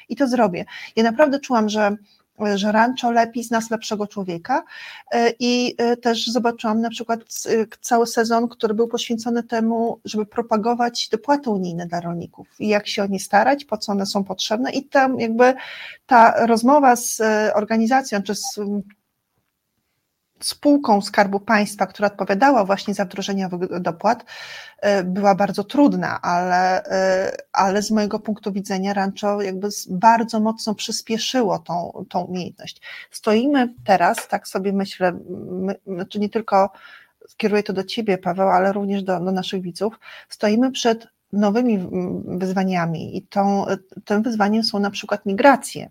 [0.08, 0.64] i to zrobię.
[0.96, 1.96] Ja naprawdę czułam, że
[2.54, 4.64] że Rancho lepi z nas lepszego człowieka.
[5.12, 7.24] E, i e, też zobaczyłam na przykład e,
[7.80, 13.02] cały sezon, który był poświęcony temu, żeby propagować dopłaty unijne dla rolników i jak się
[13.02, 14.72] o nie starać, po co one są potrzebne.
[14.72, 15.54] I tam jakby
[16.06, 17.20] ta rozmowa z
[17.54, 18.60] organizacją czy z
[20.40, 23.48] spółką Skarbu Państwa, która odpowiadała właśnie za wdrożenie
[23.80, 24.24] dopłat,
[24.80, 30.74] e, była bardzo trudna, ale, e, ale z mojego punktu widzenia Rancho jakby bardzo mocno
[30.74, 32.82] przyspieszyło tą, tą umiejętność.
[33.10, 35.18] Stoimy teraz, tak sobie myślę,
[35.50, 36.70] my, znaczy nie tylko
[37.28, 41.88] skieruję to do Ciebie, Paweł, ale również do, do naszych widzów, stoimy przed nowymi
[42.24, 43.66] wyzwaniami i tą,
[44.04, 45.90] tym wyzwaniem są na przykład migracje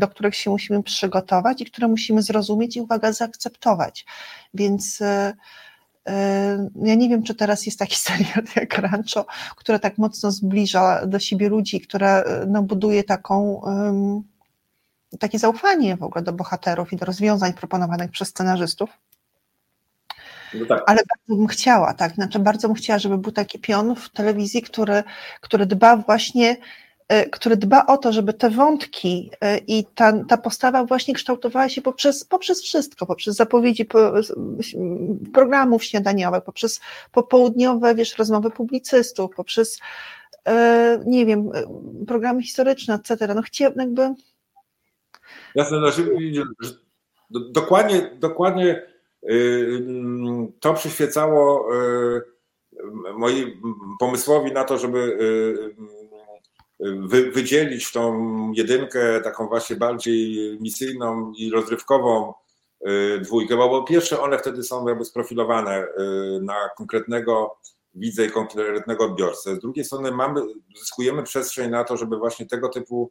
[0.00, 4.06] do których się musimy przygotować i które musimy zrozumieć i uwaga, zaakceptować.
[4.54, 5.34] Więc e,
[6.08, 9.26] e, ja nie wiem, czy teraz jest taki serial jak Rancho,
[9.56, 13.60] które tak mocno zbliża do siebie ludzi, które e, no, buduje taką,
[15.18, 18.90] takie zaufanie w ogóle do bohaterów i do rozwiązań proponowanych przez scenarzystów.
[20.54, 20.82] No tak.
[20.86, 24.62] Ale bardzo bym chciała, tak, znaczy bardzo bym chciała, żeby był taki pion w telewizji,
[24.62, 25.02] który,
[25.40, 26.56] który dba właśnie
[27.32, 31.82] który dba o to, żeby te wątki e, i ta, ta postawa właśnie kształtowała się
[31.82, 33.86] poprzez, poprzez wszystko, poprzez zapowiedzi
[35.32, 36.80] programów śniadaniowych, poprzez
[37.12, 39.80] popołudniowe, wiesz, rozmowy publicystów, poprzez,
[40.46, 41.50] e, nie wiem,
[42.06, 43.34] programy historyczne, etc.
[43.34, 44.14] No chciałabym jakby...
[45.54, 46.10] Jasne, znaczy,
[47.30, 48.82] dokładnie, dokładnie
[49.30, 49.82] y,
[50.60, 52.22] to przyświecało y,
[53.16, 53.60] moi
[53.98, 55.99] pomysłowi na to, żeby y,
[56.80, 62.34] wy, wydzielić tą jedynkę taką właśnie bardziej misyjną i rozrywkową
[62.88, 65.86] y, dwójkę, bo pierwsze one wtedy są jakby sprofilowane y,
[66.42, 67.58] na konkretnego
[67.94, 69.56] widza i konkretnego odbiorcę.
[69.56, 70.40] Z drugiej strony mamy,
[70.78, 73.10] zyskujemy przestrzeń na to, żeby właśnie tego typu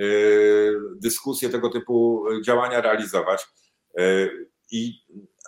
[0.00, 3.46] y, dyskusje, tego typu działania realizować
[4.70, 4.92] i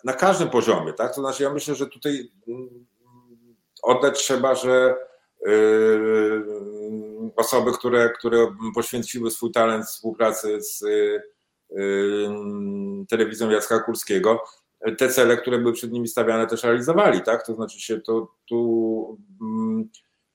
[0.05, 1.15] na każdym poziomie, tak?
[1.15, 2.87] To znaczy ja myślę, że tutaj mm,
[3.83, 4.97] oddać trzeba, że
[7.39, 11.23] osoby, które, które poświęciły swój talent współpracy z y,
[11.71, 12.29] y,
[13.09, 14.45] telewizją Jacka Kurskiego,
[14.99, 17.47] te cele, które były przed nimi stawiane, też realizowali, tak?
[17.47, 19.89] To znaczy się to tu mm,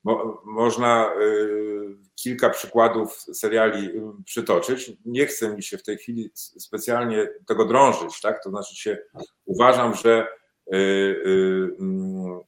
[0.04, 3.90] mo, można y, kilka przykładów seriali
[4.24, 4.92] przytoczyć.
[5.04, 8.44] Nie chcę mi się w tej chwili specjalnie tego drążyć, tak?
[8.44, 8.98] To znaczy się
[9.44, 10.26] uważam, że
[11.78, 12.40] mm,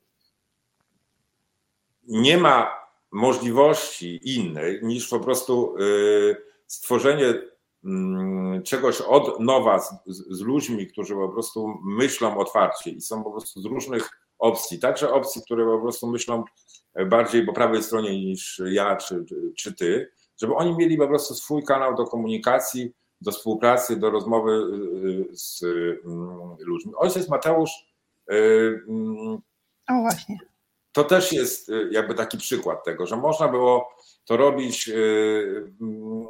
[2.08, 2.85] nie ma
[3.16, 6.36] możliwości innej niż po prostu y,
[6.66, 7.34] stworzenie
[7.84, 13.30] mm, czegoś od nowa z, z, ludźmi, którzy po prostu myślą otwarcie i są po
[13.30, 16.44] prostu z różnych opcji, także opcji, które po prostu myślą
[17.06, 19.24] bardziej po prawej stronie niż ja czy,
[19.56, 20.10] czy ty,
[20.40, 25.62] żeby oni mieli po prostu swój kanał do komunikacji, do współpracy, do rozmowy y, z
[25.62, 26.92] mm, ludźmi.
[26.96, 27.70] Ojciec Mateusz.
[28.32, 29.38] Y, mm,
[29.88, 30.38] o właśnie.
[30.96, 33.88] To też jest y, jakby taki przykład tego, że można było
[34.24, 34.90] to robić.
[35.80, 36.26] Mm,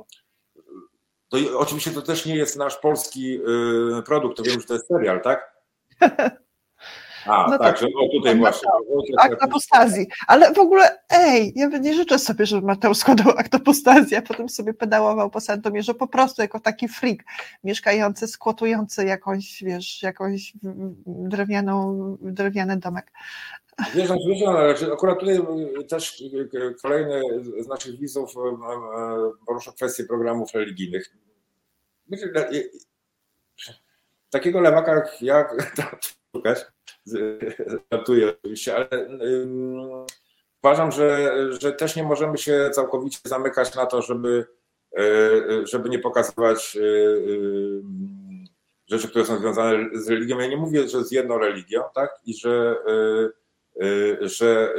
[1.29, 3.41] to oczywiście to też nie jest nasz polski
[4.07, 5.53] produkt, to wiem, że to jest serial, tak?
[7.27, 8.69] A, no tak, że o tutaj właśnie.
[9.19, 10.07] Akt apostazji.
[10.27, 14.49] Ale w ogóle, ej, ja nie życzę sobie, żeby Mateusz składał akt apostazji, a potem
[14.49, 17.19] sobie pedałował po Sandomierzu po prostu jako taki freak,
[17.65, 20.53] mieszkający, skłotujący jakąś, wiesz, jakąś
[21.07, 23.13] drewnianą, drewniany domek.
[23.95, 25.39] Wiesz, wiesz, ale akurat tutaj
[25.89, 26.23] też
[26.83, 27.23] kolejny
[27.59, 28.35] z naszych widzów
[29.47, 31.17] porusza kwestię programów religijnych.
[34.31, 35.49] Takiego lewaka jak ja,
[36.37, 36.67] szukać,
[37.93, 38.89] żartuję oczywiście, ale
[40.63, 44.47] uważam, że, że też nie możemy się całkowicie zamykać na to, żeby,
[45.65, 46.79] żeby nie pokazywać
[48.87, 50.39] rzeczy, które są związane z religią.
[50.39, 52.11] Ja nie mówię, że z jedną religią, tak?
[52.25, 52.77] I że,
[54.21, 54.75] że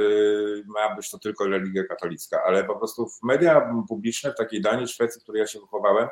[0.65, 4.87] ma być to tylko religia katolicka, ale po prostu w media publiczne, w takiej Danii,
[4.87, 6.07] Szwecji, w której ja się wychowałem,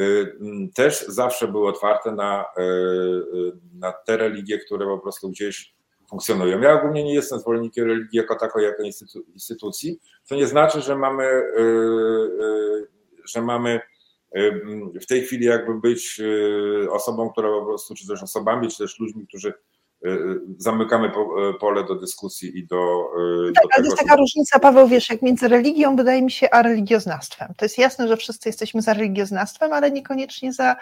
[0.00, 0.36] Y,
[0.74, 5.74] też zawsze były otwarte na, y, y, na te religie, które po prostu gdzieś
[6.10, 6.60] funkcjonują.
[6.60, 8.82] Ja ogólnie nie jestem zwolennikiem religii jako takiej, jako
[9.32, 11.42] instytucji, co nie znaczy, że mamy,
[13.24, 13.80] że mamy
[15.00, 16.20] w tej chwili jakby być
[16.90, 19.52] osobą, która po prostu, czy też osobami, czy też ludźmi, którzy
[20.58, 21.12] zamykamy
[21.60, 23.08] pole do dyskusji i do.
[23.54, 26.62] Tak, do ale jest taka różnica, Paweł, wiesz, jak między religią, wydaje mi się, a
[26.62, 27.52] religioznawstwem.
[27.56, 30.76] To jest jasne, że wszyscy jesteśmy za religioznawstwem, ale niekoniecznie za,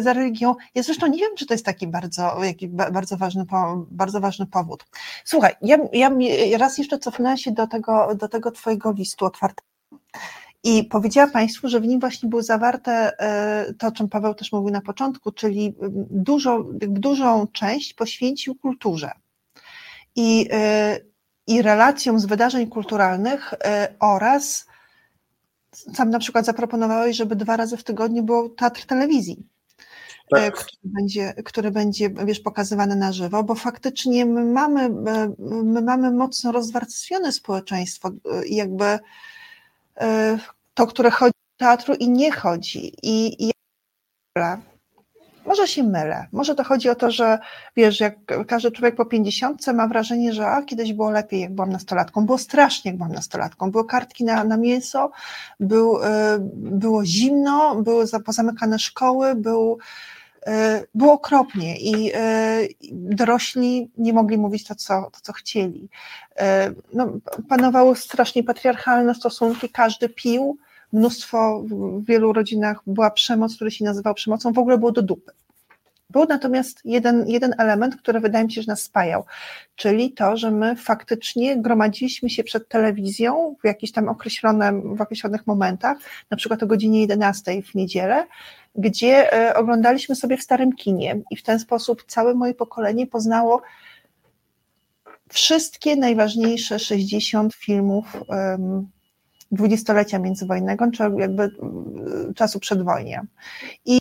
[0.00, 0.54] za religią.
[0.74, 3.44] Ja zresztą nie wiem, czy to jest taki bardzo, jaki bardzo, ważny,
[3.90, 4.84] bardzo ważny powód.
[5.24, 5.78] Słuchaj, ja,
[6.46, 9.68] ja raz jeszcze cofnę się do tego, do tego Twojego listu otwartego.
[10.64, 14.52] I powiedziała Państwu, że w nim właśnie było zawarte e, to, o czym Paweł też
[14.52, 15.74] mówił na początku, czyli
[16.10, 19.10] dużo, dużą część poświęcił kulturze
[20.16, 21.00] i, e,
[21.46, 24.66] i relacjom z wydarzeń kulturalnych e, oraz
[25.94, 29.46] sam na przykład zaproponowałeś, żeby dwa razy w tygodniu był teatr telewizji.
[30.30, 30.54] Tak.
[30.54, 34.90] Który, będzie, który będzie, wiesz, pokazywany na żywo, bo faktycznie my mamy,
[35.64, 38.10] my mamy mocno rozwarstwione społeczeństwo
[38.46, 38.98] i jakby
[40.74, 42.92] to, które chodzi do teatru i nie chodzi.
[43.02, 43.52] I, i
[45.48, 46.26] może się mylę.
[46.32, 47.38] Może to chodzi o to, że
[47.76, 48.14] wiesz, jak
[48.46, 52.26] każdy człowiek po pięćdziesiątce ma wrażenie, że a, kiedyś było lepiej, jak byłam nastolatką.
[52.26, 53.70] Było strasznie, jak byłam nastolatką.
[53.70, 55.10] Były kartki na, na mięso,
[55.60, 60.17] był, e, było zimno, były pozamykane szkoły, był, e,
[60.94, 62.12] było okropnie i
[62.92, 65.88] dorośli nie mogli mówić to, co, to, co chcieli.
[66.94, 67.12] No,
[67.48, 70.58] panowały strasznie patriarchalne stosunki, każdy pił,
[70.92, 75.32] mnóstwo w wielu rodzinach była przemoc, który się nazywał przemocą, w ogóle było do dupy.
[76.10, 79.24] Był natomiast jeden, jeden element, który wydaje mi się, że nas spajał,
[79.76, 85.46] czyli to, że my faktycznie gromadziliśmy się przed telewizją w jakichś tam określonym, w określonych
[85.46, 85.98] momentach,
[86.30, 88.26] na przykład o godzinie 11 w niedzielę,
[88.74, 93.62] gdzie e, oglądaliśmy sobie w starym kinie i w ten sposób całe moje pokolenie poznało
[95.28, 98.16] wszystkie najważniejsze 60 filmów
[99.52, 101.50] dwudziestolecia międzywojennego, czy jakby
[102.36, 103.26] czasu przedwojnia.
[103.84, 103.98] I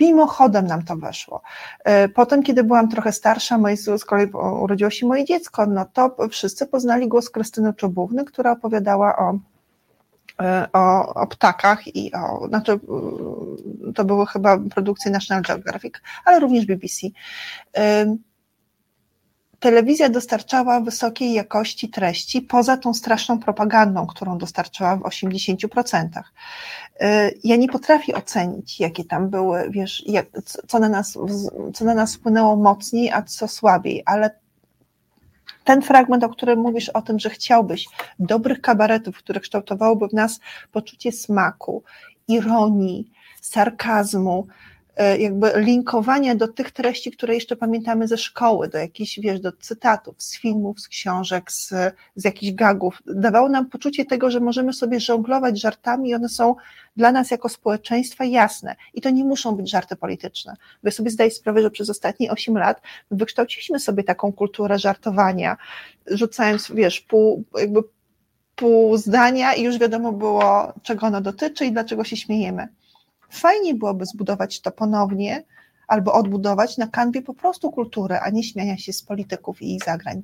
[0.00, 1.42] mimochodem nam to weszło.
[1.84, 4.30] E, potem, kiedy byłam trochę starsza, moje, z kolei
[4.60, 9.38] urodziło się moje dziecko, no to wszyscy poznali głos Krystyny Czubówny, która opowiadała o,
[10.40, 12.80] e, o, o ptakach i o, znaczy
[13.94, 17.06] to były chyba produkcje National Geographic, ale również BBC
[19.62, 26.08] telewizja dostarczała wysokiej jakości treści poza tą straszną propagandą, którą dostarczała w 80%.
[27.02, 30.26] Y, ja nie potrafię ocenić, jakie tam były, wiesz, jak,
[30.68, 31.18] co, na nas,
[31.74, 34.30] co na nas wpłynęło mocniej, a co słabiej, ale
[35.64, 37.86] ten fragment, o którym mówisz, o tym, że chciałbyś
[38.18, 40.40] dobrych kabaretów, które kształtowałyby w nas
[40.72, 41.82] poczucie smaku,
[42.28, 43.10] ironii,
[43.40, 44.46] sarkazmu,
[45.18, 50.22] jakby linkowania do tych treści, które jeszcze pamiętamy ze szkoły, do jakichś, wiesz, do cytatów
[50.22, 51.68] z filmów, z książek, z,
[52.16, 56.54] z jakichś gagów, dawało nam poczucie tego, że możemy sobie żonglować żartami i one są
[56.96, 58.76] dla nas jako społeczeństwa jasne.
[58.94, 60.56] I to nie muszą być żarty polityczne.
[60.82, 62.80] Wy sobie zdaję sprawę, że przez ostatnie 8 lat
[63.10, 65.56] wykształciliśmy sobie taką kulturę żartowania,
[66.06, 67.80] rzucając, wiesz, pół, jakby
[68.56, 72.68] pół zdania i już wiadomo było, czego ono dotyczy i dlaczego się śmiejemy
[73.32, 75.44] fajnie byłoby zbudować to ponownie
[75.88, 79.84] albo odbudować na kanwie po prostu kultury, a nie śmiania się z polityków i ich
[79.84, 80.22] zagrań.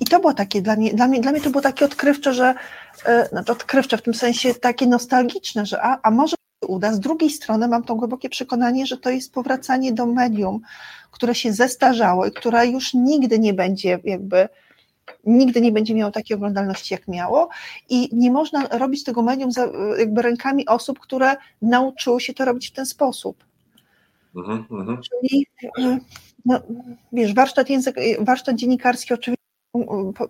[0.00, 2.54] I to było takie dla mnie, dla mnie, dla mnie to było takie odkrywcze, że
[3.06, 6.36] yy, znaczy odkrywcze w tym sensie takie nostalgiczne, że a, a może
[6.68, 6.92] uda.
[6.92, 10.60] Z drugiej strony mam to głębokie przekonanie, że to jest powracanie do medium,
[11.10, 14.48] które się zestarzało i które już nigdy nie będzie jakby
[15.24, 17.48] nigdy nie będzie miało takiej oglądalności, jak miało
[17.88, 22.68] i nie można robić tego medium za, jakby rękami osób, które nauczyły się to robić
[22.68, 23.44] w ten sposób.
[24.36, 24.98] Mm -hmm.
[25.00, 25.46] Czyli
[26.44, 26.60] no,
[27.12, 29.44] wiesz, warsztat, język, warsztat dziennikarski oczywiście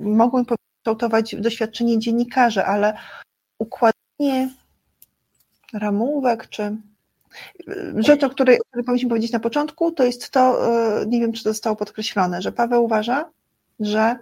[0.00, 0.44] mogłem
[0.78, 2.96] kształtować doświadczenie dziennikarza, ale
[3.58, 4.50] układanie
[5.72, 6.76] ramówek, czy
[7.96, 11.32] rzecz, o której, o której powinniśmy powiedzieć na początku, to jest to, e, nie wiem,
[11.32, 13.30] czy to zostało podkreślone, że Paweł uważa,
[13.80, 14.16] że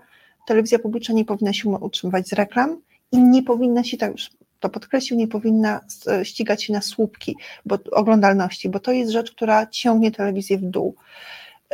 [0.47, 2.81] telewizja publiczna nie powinna się utrzymywać z reklam
[3.13, 4.31] i nie powinna się, tak już
[4.61, 5.81] to podkreślił, nie powinna
[6.23, 7.37] ścigać się na słupki
[7.67, 10.95] bo, oglądalności, bo to jest rzecz, która ciągnie telewizję w dół.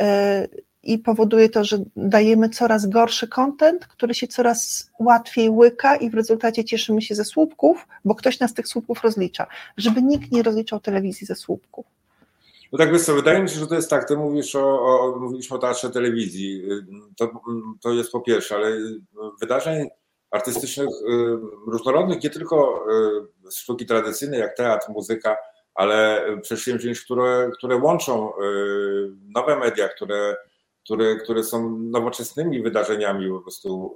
[0.01, 0.47] E,
[0.83, 6.13] I powoduje to, że dajemy coraz gorszy kontent, który się coraz łatwiej łyka, i w
[6.13, 9.47] rezultacie cieszymy się ze słupków, bo ktoś nas tych słupków rozlicza.
[9.77, 11.98] Żeby nikt nie rozliczał telewizji ze słupków.
[12.71, 15.19] No tak, wiesz co, wydaje mi się, że to jest tak, ty mówisz o, o
[15.19, 16.63] mówiliśmy o teatrze telewizji,
[17.17, 17.41] to,
[17.81, 18.77] to jest po pierwsze, ale
[19.41, 19.87] wydarzeń
[20.31, 20.89] artystycznych
[21.67, 22.85] różnorodnych, nie tylko
[23.51, 25.37] sztuki tradycyjne jak teatr, muzyka,
[25.75, 28.31] ale przedsięwzięć, które, które łączą
[29.35, 30.35] nowe media, które,
[30.83, 33.95] które, które są nowoczesnymi wydarzeniami, po prostu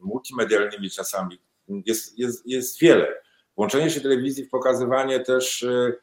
[0.00, 1.38] multimedialnymi czasami.
[1.68, 3.14] Jest, jest, jest wiele.
[3.56, 5.96] Włączenie się telewizji w pokazywanie też Y,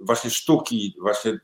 [0.00, 1.40] właśnie sztuki, właśnie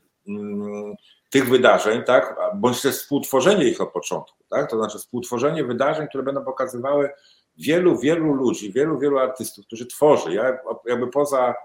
[1.29, 6.23] tych wydarzeń, tak, bądź też współtworzenie ich od początku, tak, to znaczy współtworzenie wydarzeń, które
[6.23, 7.09] będą pokazywały
[7.57, 10.33] wielu, wielu ludzi, wielu, wielu artystów, którzy tworzy.
[10.33, 11.55] Ja jakby poza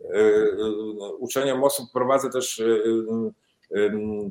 [0.00, 0.56] y, y,
[1.18, 2.62] uczeniem osób prowadzę też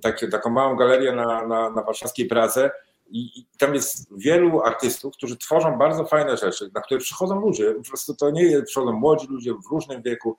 [0.02, 2.72] takie, taką małą galerię na, na, na warszawskiej Pradze
[3.08, 7.74] i, i, tam jest wielu artystów, którzy tworzą bardzo fajne rzeczy, na które przychodzą ludzie.
[7.74, 10.38] Po prostu to nie jest, przychodzą młodzi ludzie w różnym wieku,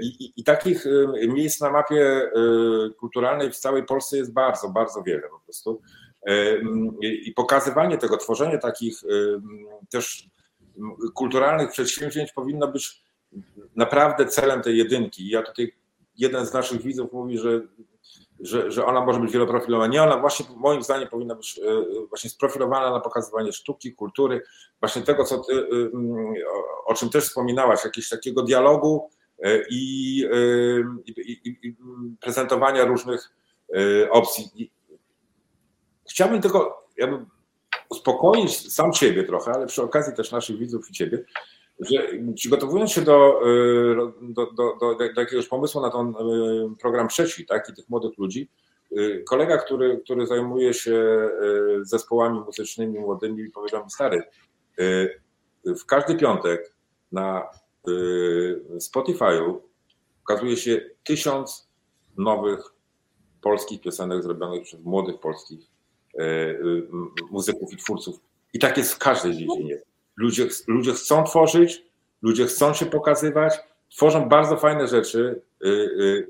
[0.00, 2.30] I, i, I, takich e, miejsc na mapie e,
[2.90, 5.80] kulturalnej w całej Polsce jest bardzo, bardzo wiele po prostu.
[7.02, 9.00] I pokazywanie tego, tworzenie takich
[9.90, 10.28] też
[11.14, 13.02] kulturalnych przedsięwzięć powinno być
[13.76, 15.28] naprawdę celem tej jedynki.
[15.28, 15.74] Ja tutaj
[16.16, 17.60] jeden z naszych widzów mówi, że,
[18.40, 19.92] że, że ona może być wieloprofilowana.
[19.92, 21.60] Nie, ona właśnie moim zdaniem powinna być
[22.08, 24.42] właśnie sprofilowana na pokazywanie sztuki, kultury,
[24.80, 25.66] właśnie tego, co ty,
[26.86, 29.21] o czym też wspominałaś, jakiegoś takiego dialogu E,
[29.70, 31.76] i, e, i, i
[32.20, 33.30] prezentowania różnych
[33.76, 34.72] e, opcji.
[36.10, 37.26] Chciałbym tylko jakby
[37.88, 41.24] uspokoić sam siebie trochę, ale przy okazji też naszych widzów i ciebie,
[41.80, 41.98] że
[42.34, 43.40] przygotowując się do,
[44.20, 46.14] do, do, do, do jakiegoś pomysłu na ten
[46.80, 48.48] program trzeci, tak, i tych młodych ludzi,
[49.28, 51.28] kolega, który, który zajmuje się
[51.82, 54.22] zespołami muzycznymi młodymi, powiedział mi, stary,
[55.64, 56.74] w każdy piątek
[57.12, 57.48] na
[58.78, 59.60] Spotify'u
[60.22, 61.68] ukazuje się tysiąc
[62.18, 62.60] nowych
[63.42, 65.60] polskich piosenek zrobionych przez młodych polskich
[66.20, 66.88] y,
[67.30, 68.20] muzyków i twórców.
[68.52, 69.78] I tak jest w każdej dziedzinie.
[70.16, 71.84] Ludzie, ludzie chcą tworzyć,
[72.22, 73.54] ludzie chcą się pokazywać,
[73.90, 75.42] tworzą bardzo fajne rzeczy,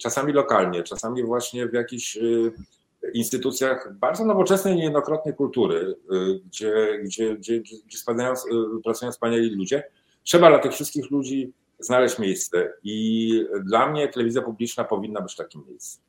[0.02, 2.18] czasami lokalnie, czasami właśnie w jakichś
[3.14, 5.94] instytucjach bardzo nowoczesnej niejednokrotnie kultury,
[6.46, 8.34] gdzie, gdzie, gdzie, gdzie spadają,
[8.84, 9.82] pracują wspaniali ludzie,
[10.22, 13.30] Trzeba dla tych wszystkich ludzi znaleźć miejsce i
[13.64, 16.02] dla mnie telewizja publiczna powinna być takim miejscem.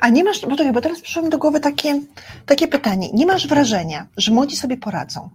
[0.00, 2.00] A nie masz, bo, to, bo teraz przyszło mi do głowy takie,
[2.46, 5.30] takie pytanie, nie masz wrażenia, że młodzi sobie poradzą,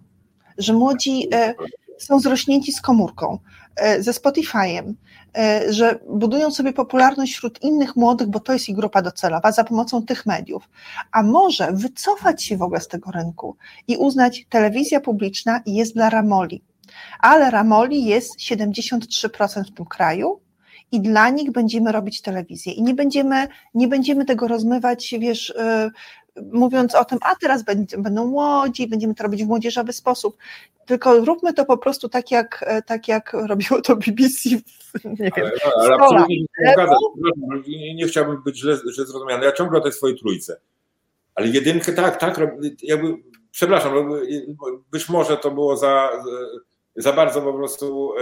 [0.57, 1.53] że młodzi e,
[1.97, 3.39] są zrośnięci z komórką,
[3.75, 4.93] e, ze Spotify'em,
[5.37, 9.63] e, że budują sobie popularność wśród innych młodych, bo to jest ich grupa docelowa, za
[9.63, 10.69] pomocą tych mediów.
[11.11, 16.09] A może wycofać się w ogóle z tego rynku i uznać, telewizja publiczna jest dla
[16.09, 16.63] ramoli,
[17.19, 20.39] ale ramoli jest 73% w tym kraju
[20.91, 22.73] i dla nich będziemy robić telewizję.
[22.73, 25.53] I nie będziemy, nie będziemy tego rozmywać, wiesz,
[26.35, 27.63] yy, mówiąc o tym, a teraz
[27.97, 30.37] będą młodzi, będziemy to robić w młodzieżowy sposób,
[30.85, 34.49] tylko róbmy to po prostu tak, jak, tak jak robiło to BBC,
[35.05, 36.37] nie wiem, ale, ale absolutnie
[37.67, 40.59] nie, nie, nie chciałbym być źle, źle zrozumiany, ja ciągle o tej swojej trójce,
[41.35, 42.39] ale jedynkę tak, tak,
[42.83, 43.15] jakby,
[43.51, 43.93] przepraszam,
[44.91, 46.09] być może to było za
[46.95, 48.13] za bardzo po prostu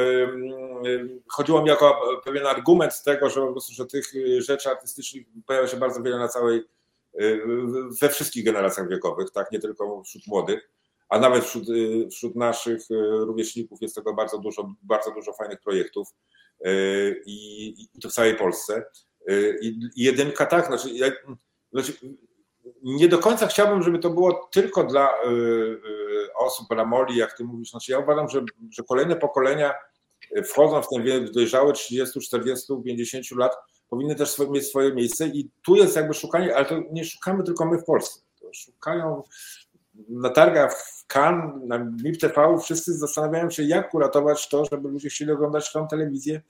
[1.28, 4.05] chodziło mi jako pewien argument tego, że po prostu, że tych
[4.38, 6.63] rzeczy artystycznych pojawia się bardzo wiele na całej,
[8.01, 10.69] we wszystkich generacjach wiekowych, tak, nie tylko wśród młodych,
[11.09, 11.65] a nawet wśród,
[12.11, 12.82] wśród naszych
[13.19, 16.07] rówieśników jest tego bardzo dużo, bardzo dużo fajnych projektów
[17.26, 18.86] i, i to w całej Polsce.
[19.61, 21.11] I jedynka tak, znaczy, ja,
[21.74, 21.93] znaczy
[22.84, 25.10] nie do końca chciałbym, żeby to było tylko dla
[26.38, 27.70] osób ramoli, jak ty mówisz.
[27.70, 29.74] Znaczy ja uważam, że, że kolejne pokolenia
[30.46, 33.56] wchodzą w ten wiek dojrzały 30, 40, 50 lat,
[33.90, 37.66] powinny też mieć swoje miejsce i tu jest jakby szukanie, ale to nie szukamy tylko
[37.66, 38.22] my w Polsce.
[38.40, 39.24] To szukają
[40.10, 45.10] na targach w Cannes, na MIP TV, wszyscy zastanawiają się, jak uratować to, żeby ludzie
[45.10, 46.42] chcieli oglądać tą telewizję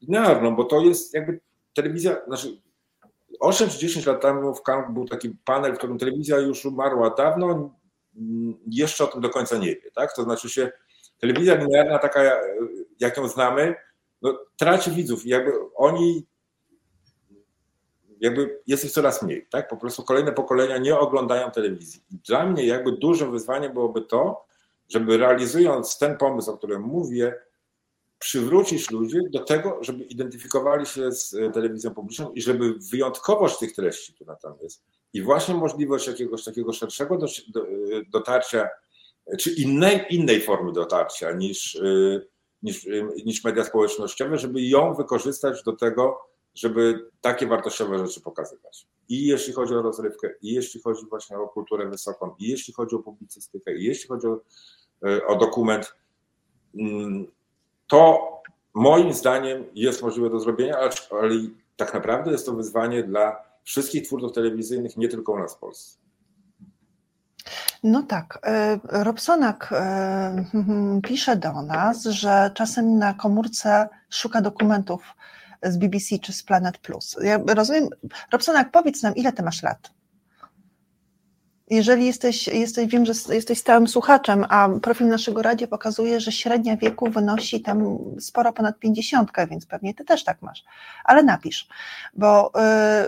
[0.00, 1.40] linearną, bo to jest jakby
[1.74, 2.62] telewizja, znaczy
[3.42, 7.10] 8 czy 10 lat temu w Cannes był taki panel, w którym telewizja już umarła
[7.10, 7.74] dawno,
[8.66, 10.16] jeszcze o tym do końca nie wie, tak?
[10.16, 10.72] To znaczy się
[11.18, 12.20] telewizja linearna taka,
[13.00, 13.74] jak ją znamy,
[14.22, 15.26] no, traci widzów.
[15.26, 16.26] Jakby oni
[18.20, 19.68] jakby jest ich coraz mniej, tak?
[19.68, 22.02] Po prostu kolejne pokolenia nie oglądają telewizji.
[22.10, 24.46] Dla mnie jakby dużym wyzwaniem byłoby to,
[24.88, 27.34] żeby realizując ten pomysł, o którym mówię,
[28.22, 33.74] przywrócić ludzi do tego, żeby identyfikowali się z e, telewizją publiczną i żeby wyjątkowość tych
[33.74, 37.20] treści, która tam jest, i właśnie możliwość jakiegoś takiego szerszego e,
[38.10, 38.68] dotarcia,
[39.38, 42.20] czy innej, innej formy dotarcia niż, e,
[42.62, 42.86] niż,
[43.24, 46.18] niż media społecznościowe, żeby ją wykorzystać do tego,
[46.54, 48.86] żeby takie wartościowe rzeczy pokazywać.
[49.08, 52.96] I jeśli chodzi o rozrywkę, i jeśli chodzi właśnie o kulturę wysoką, i jeśli chodzi
[52.96, 54.40] o publicystykę, i jeśli chodzi o,
[55.26, 55.94] o dokument,
[56.74, 57.26] mm,
[57.92, 58.42] to
[58.74, 61.30] moim zdaniem jest możliwe do zrobienia, ale,
[61.76, 65.98] tak naprawdę jest to wyzwanie dla wszystkich twórców telewizyjnych, nie tylko u nas w Polsce.
[67.82, 68.38] No tak.
[68.42, 70.44] E, Robsonak e,
[71.08, 75.02] pisze do nas, że czasem na komórce szuka dokumentów
[75.62, 77.16] z BBC czy z Planet Plus.
[77.22, 77.88] Ja rozumiem,
[78.32, 79.90] Robsonak, powiedz nam, ile ty masz lat?
[81.70, 86.76] Jeżeli jesteś, jesteś, wiem, że jesteś stałym słuchaczem, a profil naszego radia pokazuje, że średnia
[86.76, 90.64] wieku wynosi tam sporo ponad 50, więc pewnie ty też tak masz.
[91.04, 91.68] Ale napisz,
[92.14, 92.52] bo,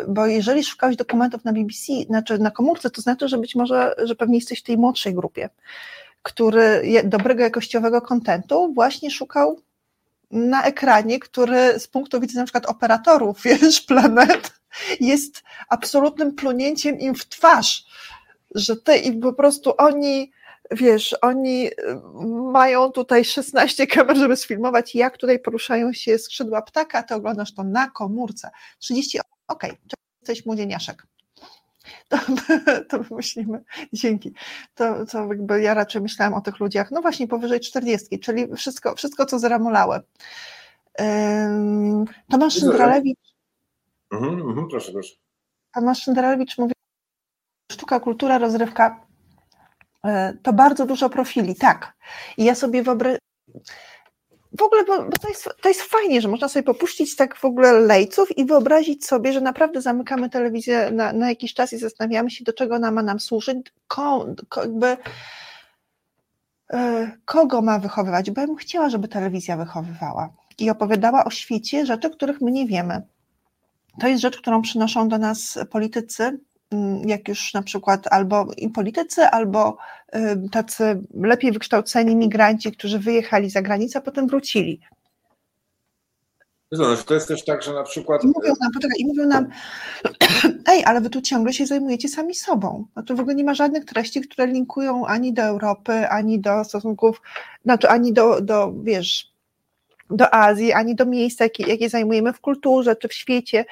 [0.03, 3.95] y, bo jeżeli szukałeś dokumentów na BBC, znaczy na komórce, to znaczy, że być może,
[4.05, 5.49] że pewnie jesteś w tej młodszej grupie,
[6.23, 9.61] który dobrego jakościowego kontentu właśnie szukał
[10.31, 14.53] na ekranie, który z punktu widzenia na przykład operatorów, wiesz, planet,
[15.01, 17.85] jest absolutnym plunięciem im w twarz
[18.55, 20.33] że ty i po prostu oni,
[20.71, 21.73] wiesz, oni y,
[22.53, 27.65] mają tutaj 16 kamer, żeby sfilmować, jak tutaj poruszają się skrzydła ptaka, ty oglądasz to
[27.65, 28.51] na komórce.
[28.79, 29.81] 30, okej, okay,
[30.21, 31.07] jesteś młodzieniaszek.
[32.09, 32.19] To,
[32.89, 34.33] to myślimy, dzięki.
[34.75, 38.95] To, to jakby ja raczej myślałam o tych ludziach, no właśnie powyżej 40, czyli wszystko,
[38.95, 40.03] wszystko co zramulałe.
[42.31, 43.35] Tomasz Szyndralewicz.
[44.11, 45.15] Mhm, mhm, proszę, proszę.
[45.75, 46.74] Tomasz Szyndralewicz mówi
[47.75, 49.01] sztuka, kultura, rozrywka
[50.05, 51.93] e, to bardzo dużo profili, tak.
[52.37, 53.19] I ja sobie wyobrażam,
[54.59, 57.73] w ogóle, bo, to, jest, to jest fajnie, że można sobie popuścić tak w ogóle
[57.73, 62.45] lejców i wyobrazić sobie, że naprawdę zamykamy telewizję na, na jakiś czas i zastanawiamy się,
[62.45, 63.59] do czego ona ma nam służyć,
[63.89, 64.97] ko, ko, jakby,
[66.73, 71.87] e, kogo ma wychowywać, bo ja bym chciała, żeby telewizja wychowywała i opowiadała o świecie
[71.87, 73.03] rzeczy, których my nie wiemy.
[74.01, 76.41] To jest rzecz, którą przynoszą do nas politycy,
[77.07, 79.77] jak już na przykład albo politycy, albo
[80.53, 84.81] tacy lepiej wykształceni migranci, którzy wyjechali za granicę, a potem wrócili.
[86.73, 88.25] Znaczy, to jest też tak, że na przykład.
[88.25, 89.47] I mówią nam, poczekaj, i mówią nam,
[90.73, 92.87] ej, ale wy tu ciągle się zajmujecie sami sobą.
[92.97, 96.65] No to w ogóle nie ma żadnych treści, które linkują ani do Europy, ani do
[96.65, 97.23] stosunków,
[97.65, 99.33] znaczy ani do, do wiesz,
[100.11, 103.65] do Azji, ani do miejsca, jakie, jakie zajmujemy w kulturze czy w świecie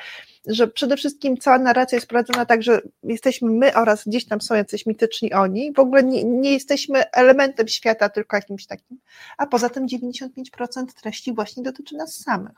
[0.47, 4.55] że przede wszystkim cała narracja jest prowadzona tak, że jesteśmy my oraz gdzieś tam są
[4.55, 8.99] jacyś mityczni oni, w ogóle nie, nie jesteśmy elementem świata, tylko jakimś takim,
[9.39, 12.57] a poza tym 95% treści właśnie dotyczy nas samych.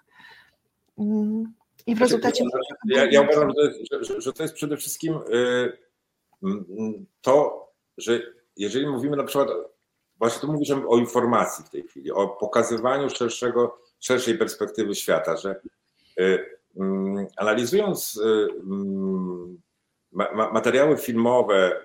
[0.99, 1.55] Mm,
[1.87, 2.45] I w znaczy, rezultacie...
[2.85, 3.53] Ja, ja uważam,
[3.91, 5.73] że, że, że to jest przede wszystkim y,
[7.21, 7.67] to,
[7.99, 8.21] że
[8.57, 9.49] jeżeli mówimy na przykład,
[10.19, 15.61] właśnie tu mówisz o informacji w tej chwili, o pokazywaniu szerszego, szerszej perspektywy świata, że
[16.21, 16.55] y,
[17.37, 19.63] analizując y, mm,
[20.53, 21.81] materiały filmowe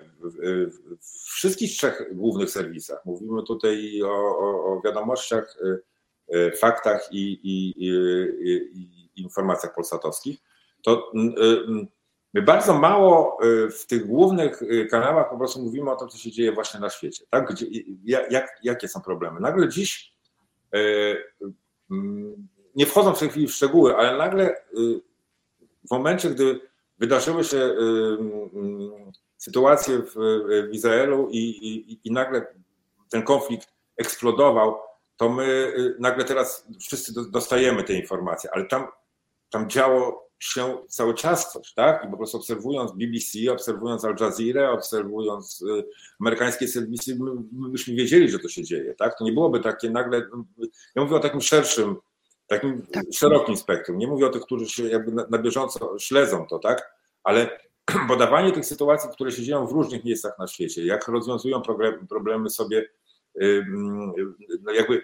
[1.00, 5.82] w wszystkich trzech głównych serwisach, mówimy tutaj o, o, o wiadomościach, y,
[6.36, 7.90] y, faktach i, i, i,
[9.14, 10.38] i informacjach polsatowskich,
[10.82, 11.12] to
[12.34, 13.38] my bardzo mało
[13.80, 14.60] w tych głównych
[14.90, 17.24] kanałach po prostu mówimy o tym, co się dzieje właśnie na świecie.
[17.30, 17.52] Tak?
[17.52, 17.66] Gdzie,
[18.04, 19.40] jak, jakie są problemy?
[19.40, 20.12] Nagle dziś
[22.74, 25.00] nie wchodząc w tej chwili w szczegóły, ale nagle y,
[25.88, 26.60] w momencie, gdy
[26.98, 30.14] wydarzyły się y, y, sytuacje w,
[30.70, 32.46] w Izraelu i, i, i nagle
[33.10, 34.76] ten konflikt eksplodował,
[35.16, 38.86] to my nagle teraz wszyscy dostajemy te informacje, ale tam,
[39.50, 42.04] tam działo się cały czas coś, tak?
[42.04, 45.84] I po prostu obserwując BBC, obserwując Al Jazeera, obserwując y,
[46.20, 49.18] amerykańskie serwisy, my, my byśmy wiedzieli, że to się dzieje, tak?
[49.18, 50.22] To nie byłoby takie nagle,
[50.94, 51.96] ja mówię o takim szerszym,
[52.50, 53.04] takim tak.
[53.12, 53.98] szerokim spektrum.
[53.98, 56.94] Nie mówię o tych, którzy jakby na, na bieżąco śledzą to, tak?
[57.22, 57.60] Ale
[58.08, 61.62] podawanie tych sytuacji, które się dzieją w różnych miejscach na świecie, jak rozwiązują
[62.08, 62.88] problemy sobie,
[64.62, 65.02] no jakby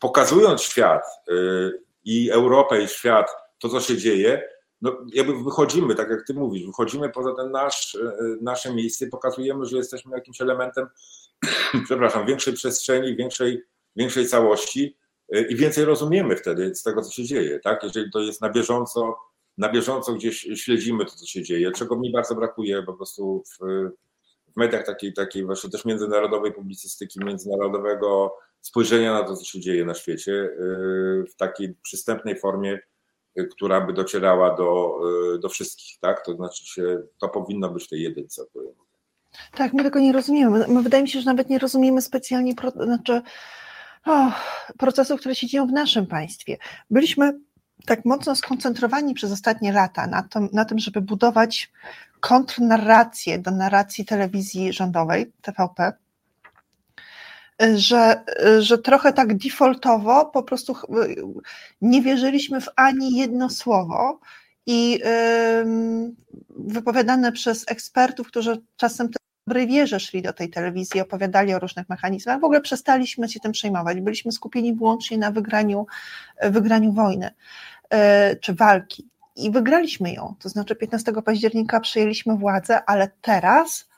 [0.00, 4.48] pokazując świat y, i Europę i świat, to, co się dzieje,
[4.82, 9.66] no jakby wychodzimy, tak jak ty mówisz, wychodzimy poza ten nasz, e, nasze miejsce, pokazujemy,
[9.66, 10.86] że jesteśmy jakimś elementem,
[11.84, 13.62] przepraszam, większej przestrzeni, większej,
[13.96, 14.96] większej całości
[15.40, 17.82] i więcej rozumiemy wtedy z tego, co się dzieje, tak?
[17.82, 19.16] Jeżeli to jest na bieżąco,
[19.58, 23.64] na bieżąco gdzieś śledzimy to, co się dzieje, czego mi bardzo brakuje po prostu w,
[24.52, 29.84] w mediach takiej, takiej właśnie też międzynarodowej publicystyki, międzynarodowego spojrzenia na to, co się dzieje
[29.84, 30.56] na świecie e,
[31.24, 32.78] w takiej przystępnej formie,
[33.50, 35.00] która by docierała do,
[35.34, 36.24] y, do wszystkich, tak?
[36.24, 38.42] To znaczy się, to powinno być w tej jedynce.
[39.56, 40.66] Tak, my tego nie rozumiemy.
[40.68, 42.54] My, wydaje mi się, że nawet nie rozumiemy specjalnie
[42.84, 43.22] znaczy,
[44.06, 44.40] oh,
[44.78, 46.56] procesów, które się dzieją w naszym państwie.
[46.90, 47.40] Byliśmy
[47.86, 51.72] tak mocno skoncentrowani przez ostatnie lata na tym, na tym żeby budować
[52.20, 55.92] kontrnarrację do narracji telewizji rządowej, TVP,
[57.74, 58.24] że,
[58.60, 60.76] że trochę tak defaultowo po prostu
[61.80, 64.20] nie wierzyliśmy w ani jedno słowo
[64.66, 65.00] i
[66.48, 69.08] wypowiadane przez ekspertów, którzy czasem
[69.46, 73.52] dobrej wierze szli do tej telewizji, opowiadali o różnych mechanizmach, w ogóle przestaliśmy się tym
[73.52, 74.00] przejmować.
[74.00, 75.86] Byliśmy skupieni wyłącznie na wygraniu,
[76.42, 77.30] wygraniu wojny
[77.90, 79.08] e, czy walki.
[79.36, 80.34] I wygraliśmy ją.
[80.38, 83.88] To znaczy 15 października przyjęliśmy władzę, ale teraz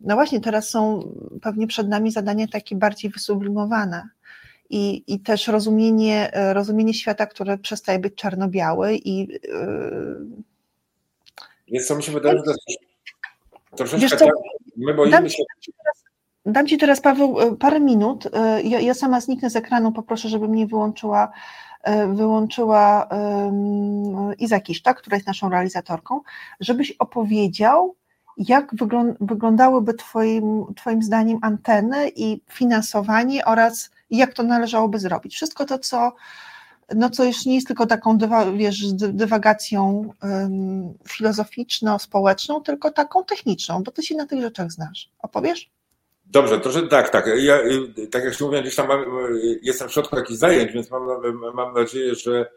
[0.00, 1.12] no właśnie, teraz są
[1.42, 4.08] pewnie przed nami zadania takie bardziej wysublimowane.
[4.70, 9.28] I, i też rozumienie, e, rozumienie świata, które przestaje być czarno-biały i.
[11.68, 12.80] Więc co mi się wydaje, że to jest
[13.76, 14.34] troszeczkę tak,
[14.76, 15.42] my boimy dam się...
[15.60, 16.04] Ci teraz,
[16.46, 18.28] dam Ci teraz, Paweł, e, parę minut.
[18.64, 21.32] Ja, ja sama zniknę z ekranu, poproszę, żeby mnie wyłączyła
[22.08, 26.20] wyłączyła um, Iza Kiszta, która jest naszą realizatorką,
[26.60, 27.94] żebyś opowiedział,
[28.36, 28.74] jak
[29.20, 35.34] wyglądałyby twoim, twoim zdaniem anteny i finansowanie oraz jak to należałoby zrobić?
[35.34, 36.12] Wszystko to, co,
[36.94, 43.82] no co już nie jest tylko taką dywa, wiesz, dywagacją um, filozoficzno-społeczną, tylko taką techniczną,
[43.82, 45.10] bo ty się na tych rzeczach znasz.
[45.18, 45.70] Opowiesz?
[46.26, 47.26] Dobrze, to że tak, tak.
[47.38, 47.58] Ja,
[48.10, 49.04] tak jak się mówiłem, gdzieś tam mam,
[49.62, 51.02] jestem w środku jakichś zajęć, więc mam,
[51.54, 52.50] mam nadzieję, że.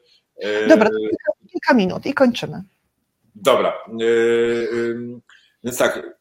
[0.70, 2.64] Dobra, kilka, kilka minut i kończymy.
[3.36, 3.74] Dobra.
[5.64, 6.20] Więc tak,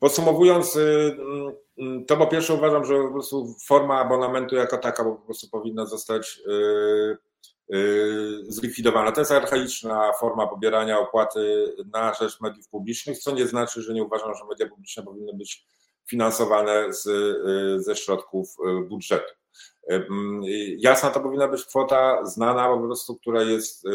[0.00, 0.80] podsumowując, y,
[1.78, 5.86] y, to po pierwsze uważam, że po prostu forma abonamentu jako taka po prostu powinna
[5.86, 7.29] zostać y,
[8.48, 9.12] zlikwidowana.
[9.12, 14.04] To jest archaiczna forma pobierania opłaty na rzecz mediów publicznych, co nie znaczy, że nie
[14.04, 15.66] uważam, że media publiczne powinny być
[16.06, 17.04] finansowane z,
[17.84, 18.56] ze środków
[18.88, 19.34] budżetu.
[20.78, 23.86] Jasna to powinna być kwota znana po prostu, która jest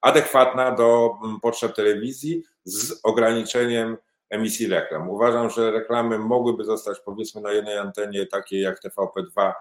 [0.00, 1.10] adekwatna do
[1.42, 3.96] potrzeb telewizji z ograniczeniem
[4.30, 5.10] emisji reklam.
[5.10, 9.52] Uważam, że reklamy mogłyby zostać powiedzmy na jednej antenie takiej jak TVP2, y,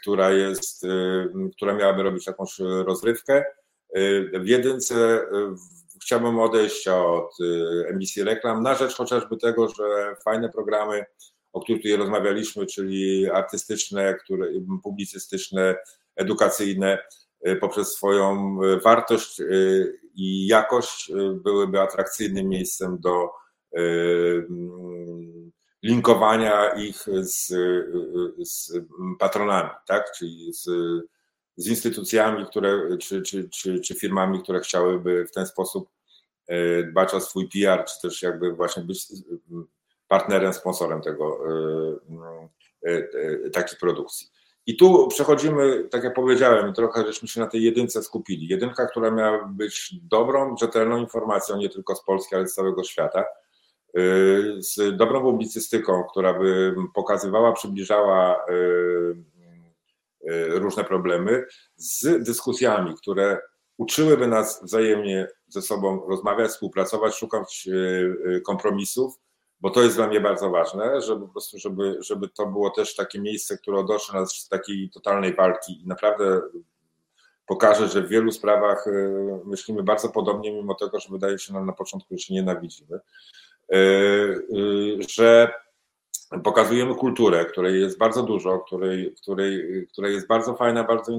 [0.00, 3.44] która jest, y, która miałaby robić jakąś rozrywkę.
[3.96, 5.26] Y, w jedynce
[6.02, 7.30] chciałbym odejść od
[7.88, 11.04] emisji reklam na rzecz chociażby tego, że fajne programy,
[11.52, 14.46] o których tutaj rozmawialiśmy, czyli artystyczne, które,
[14.82, 15.76] publicystyczne,
[16.16, 16.98] edukacyjne,
[17.60, 19.42] poprzez swoją wartość
[20.14, 23.30] i jakość byłyby atrakcyjnym miejscem do
[25.84, 27.46] linkowania ich z,
[28.48, 28.72] z
[29.18, 30.12] patronami, tak?
[30.12, 30.68] czyli z,
[31.56, 35.88] z instytucjami, które, czy, czy, czy, czy firmami, które chciałyby w ten sposób
[36.46, 39.06] e, dbać o swój PR, czy też jakby właśnie być
[40.08, 41.38] partnerem, sponsorem tego,
[42.84, 44.28] e, e, takiej produkcji.
[44.66, 48.48] I tu przechodzimy, tak jak powiedziałem, trochę żeśmy się na tej jedynce skupili.
[48.48, 53.24] Jedynka, która miała być dobrą, rzetelną informacją nie tylko z Polski, ale z całego świata,
[54.58, 58.52] z dobrą publicystyką, która by pokazywała, przybliżała y,
[60.30, 61.44] y, różne problemy,
[61.76, 63.40] z dyskusjami, które
[63.76, 67.68] uczyłyby nas wzajemnie ze sobą rozmawiać, współpracować, szukać
[68.46, 69.20] kompromisów,
[69.60, 72.94] bo to jest dla mnie bardzo ważne, żeby po prostu, żeby, żeby to było też
[72.94, 75.82] takie miejsce, które odnosi nas z takiej totalnej walki.
[75.82, 76.40] I naprawdę
[77.46, 81.66] pokaże, że w wielu sprawach y, myślimy bardzo podobnie, mimo tego, że wydaje się nam
[81.66, 83.53] na początku, że się nienawidzimy, y, y,
[85.08, 85.52] że
[86.44, 91.12] pokazujemy kulturę, której jest bardzo dużo, której, której, która jest bardzo fajna, bardzo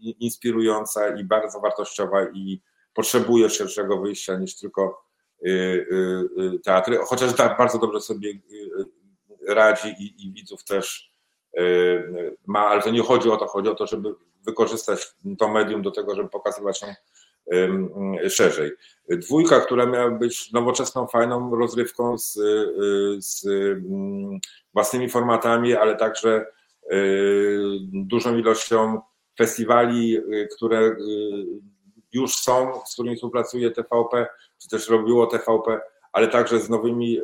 [0.00, 2.60] inspirująca i bardzo wartościowa i
[2.94, 5.04] potrzebuje szerszego wyjścia niż tylko
[5.46, 8.32] y, y, y, teatry, chociaż tak bardzo dobrze sobie
[9.48, 11.12] radzi i, i widzów też
[12.46, 14.14] ma, ale to nie chodzi o to, chodzi o to, żeby
[14.46, 15.06] wykorzystać
[15.38, 16.88] to medium do tego, żeby pokazywać ją
[18.28, 18.70] szerzej.
[19.08, 22.32] Dwójka, która miała być nowoczesną, fajną rozrywką z,
[23.18, 23.46] z
[24.74, 26.46] własnymi formatami, ale także
[27.92, 29.00] dużą ilością
[29.38, 30.18] festiwali,
[30.56, 30.96] które
[32.12, 34.26] już są, z którymi współpracuje TVP,
[34.62, 35.80] czy też robiło TVP,
[36.12, 37.20] ale także z nowymi,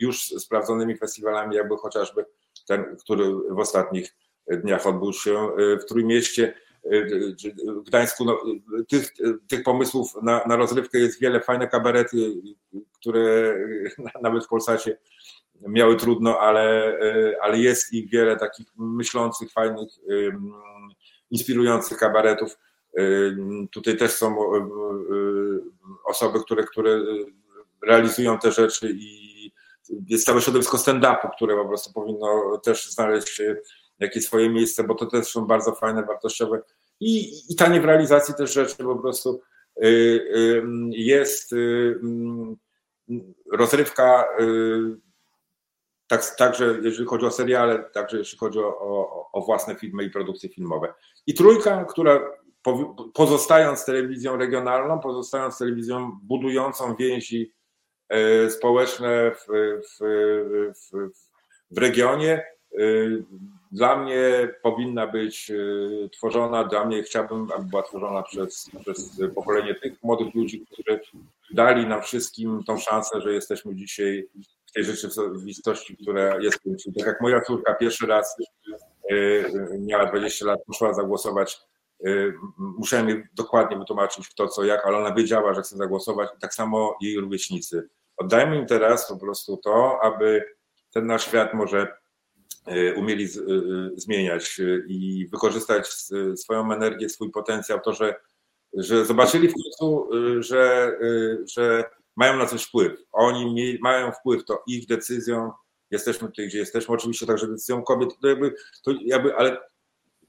[0.00, 2.24] już sprawdzonymi festiwalami, jakby chociażby
[2.68, 4.14] ten, który w ostatnich
[4.50, 5.48] dniach odbył się
[5.80, 6.54] w Trójmieście
[7.86, 8.38] Gdańsku no,
[8.88, 9.12] tych,
[9.48, 12.16] tych pomysłów na, na rozrywkę jest wiele, fajne kabarety,
[13.00, 13.54] które
[14.22, 14.98] nawet w Polsacie
[15.68, 16.98] miały trudno, ale,
[17.42, 19.88] ale jest ich wiele takich myślących, fajnych,
[21.30, 22.58] inspirujących kabaretów.
[23.70, 24.36] Tutaj też są
[26.04, 27.00] osoby, które, które
[27.86, 29.52] realizują te rzeczy i
[30.06, 33.42] jest całe środowisko stand-upu, które po prostu powinno też znaleźć
[33.98, 36.62] jakieś swoje miejsce, bo to też są bardzo fajne, wartościowe
[37.00, 39.40] i, i tanie w realizacji też rzeczy po prostu
[39.84, 42.56] y, y, jest y, mm,
[43.52, 44.24] rozrywka
[46.06, 50.10] tak, także jeżeli chodzi o seriale, także jeśli chodzi o, o, o własne filmy i
[50.10, 50.94] produkcje filmowe.
[51.26, 52.20] I trójka, która
[53.14, 57.52] pozostając telewizją regionalną, pozostając telewizją budującą więzi
[58.48, 59.46] społeczne w,
[59.82, 60.04] w,
[60.74, 61.10] w,
[61.70, 62.44] w regionie,
[63.72, 64.20] dla mnie
[64.62, 70.34] powinna być e, tworzona, dla mnie chciałbym, aby była tworzona przez, przez pokolenie tych młodych
[70.34, 71.00] ludzi, którzy
[71.50, 74.28] dali nam wszystkim tą szansę, że jesteśmy dzisiaj
[74.66, 76.58] w tej rzeczywistości, która jest.
[76.98, 78.36] Tak jak moja córka pierwszy raz
[79.10, 81.60] e, miała 20 lat, poszła zagłosować.
[82.58, 86.54] Musiałem jej dokładnie wytłumaczyć kto, co, jak, ale ona wiedziała, że chce zagłosować i tak
[86.54, 87.88] samo jej rówieśnicy.
[88.16, 90.44] Oddajmy im teraz po prostu to, aby
[90.92, 91.96] ten nasz świat może
[92.96, 93.28] umieli e,
[93.96, 95.88] zmieniać e, i wykorzystać
[96.36, 98.14] swoją energię, swój potencjał, to, że,
[98.74, 100.08] że zobaczyli w końcu,
[100.42, 100.92] że,
[101.54, 101.84] że
[102.16, 102.92] mają na coś wpływ.
[103.12, 105.52] Oni mają wpływ, to ich decyzją
[105.90, 106.94] jesteśmy tutaj, gdzie jesteśmy.
[106.94, 108.54] Oczywiście także decyzją kobiet, to jakby,
[108.84, 109.60] to jakby, ale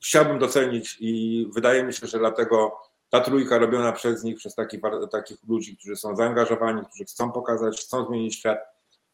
[0.04, 2.78] chciałbym docenić i wydaje mi się, że dlatego
[3.10, 4.80] ta trójka robiona przez nich, przez takich,
[5.12, 8.60] takich ludzi, którzy są zaangażowani, którzy chcą pokazać, chcą zmienić świat,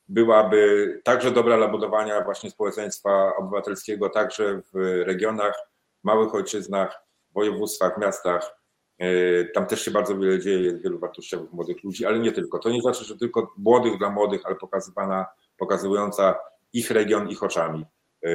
[0.07, 5.73] byłaby także dobra dla budowania właśnie społeczeństwa obywatelskiego, także w regionach,
[6.03, 8.59] małych ojczyznach, województwach, miastach.
[8.99, 12.59] E, tam też się bardzo wiele dzieje, jest wielu wartościowych młodych ludzi, ale nie tylko.
[12.59, 15.25] To nie znaczy, że tylko młodych dla młodych, ale pokazywana,
[15.57, 16.39] pokazująca
[16.73, 17.85] ich region ich oczami.
[18.25, 18.29] E,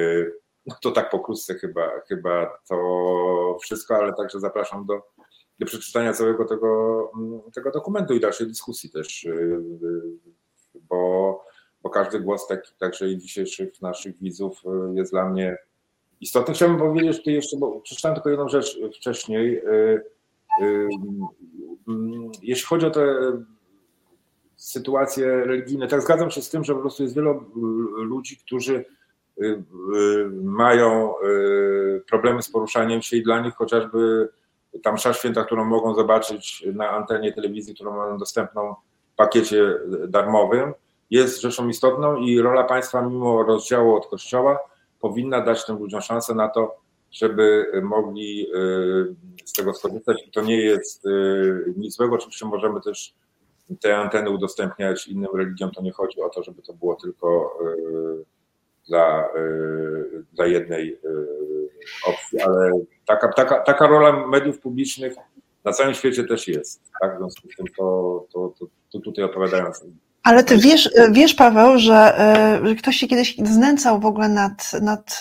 [0.67, 5.03] no to tak pokrótce chyba, chyba to wszystko, ale także zapraszam do,
[5.59, 7.13] do przeczytania całego tego,
[7.55, 9.33] tego dokumentu i dalszej dyskusji też, e,
[10.75, 11.48] bo
[11.83, 15.57] bo każdy głos taki, także i dzisiejszych naszych widzów y, jest dla mnie
[16.21, 16.55] istotny.
[16.55, 19.59] Chciałbym powiedzieć tutaj jeszcze, bo przeczytałem tylko jedną rzecz wcześniej.
[19.59, 20.03] Y,
[20.63, 20.89] y,
[21.89, 23.07] mm, jeśli chodzi o te
[24.57, 27.51] sytuacje religijne, tak zgadzam się z tym, że po prostu jest wielu
[27.97, 28.85] ludzi, którzy
[30.33, 31.15] mają
[32.09, 34.29] problemy z poruszaniem się i dla nich chociażby
[34.83, 38.75] tam msza święta, którą mogą zobaczyć na antenie telewizji, którą mają dostępną
[39.13, 39.75] w pakiecie
[40.09, 40.73] darmowym,
[41.11, 44.59] jest rzeczą istotną i rola państwa, mimo rozdziału od kościoła,
[45.01, 46.77] powinna dać tym ludziom szansę na to,
[47.13, 49.15] żeby mogli y,
[49.45, 50.27] z tego skorzystać.
[50.27, 52.15] I to nie jest y, nic złego.
[52.15, 53.15] Oczywiście możemy też
[53.81, 55.71] te anteny udostępniać innym religiom.
[55.71, 58.25] To nie chodzi o to, żeby to było tylko y,
[58.89, 59.29] dla,
[60.33, 60.99] dla jednej
[62.07, 62.73] opcji, ale
[63.07, 65.15] taka, taka, taka rola mediów publicznych
[65.65, 66.83] na całym świecie też jest.
[67.01, 67.15] Tak?
[67.15, 69.85] W związku z tym to, to, to, to tutaj odpowiadając
[70.29, 72.15] ale ty wiesz, wiesz Paweł, że,
[72.65, 75.21] że ktoś się kiedyś znęcał w ogóle nad, nad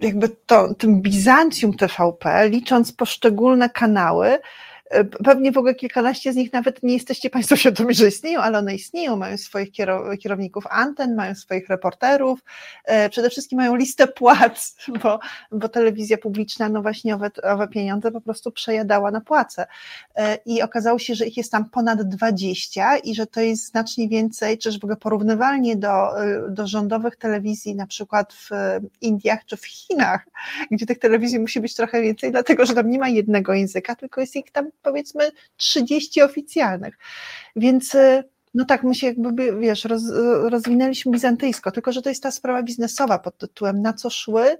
[0.00, 4.38] jakby to, tym Bizancjum TVP, licząc poszczególne kanały,
[5.24, 8.74] Pewnie w ogóle kilkanaście z nich nawet nie jesteście Państwo świadomi, że istnieją, ale one
[8.74, 9.72] istnieją, mają swoich
[10.20, 12.40] kierowników anten, mają swoich reporterów,
[12.84, 15.20] e, przede wszystkim mają listę płac, bo,
[15.52, 19.66] bo telewizja publiczna, no właśnie owe, owe pieniądze po prostu przejadała na płace.
[20.16, 24.08] E, I okazało się, że ich jest tam ponad 20 i że to jest znacznie
[24.08, 28.50] więcej, czyż w ogóle porównywalnie do, e, do rządowych telewizji, na przykład w
[29.00, 30.26] Indiach czy w Chinach,
[30.70, 34.20] gdzie tych telewizji musi być trochę więcej, dlatego że tam nie ma jednego języka, tylko
[34.20, 36.98] jest ich tam powiedzmy 30 oficjalnych.
[37.56, 38.24] Więc y,
[38.54, 40.02] No tak, my się jakby, wiesz, roz,
[40.42, 44.56] rozwinęliśmy bizantyjsko, tylko że to jest ta sprawa biznesowa pod tytułem na co szły,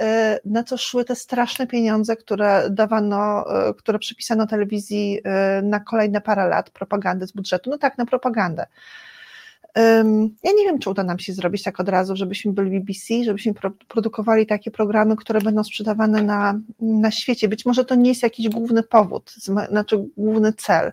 [0.00, 5.20] e, na co szły te straszne pieniądze, które dawano, e, które przypisano telewizji
[5.62, 7.70] na kolejne parę lat propagandy z budżetu.
[7.70, 8.66] No tak, na propagandę.
[10.44, 13.54] Ja nie wiem, czy uda nam się zrobić tak od razu, żebyśmy byli BBC, żebyśmy
[13.88, 17.48] produkowali takie programy, które będą sprzedawane na, na świecie.
[17.48, 19.34] Być może to nie jest jakiś główny powód,
[19.70, 20.92] znaczy główny cel.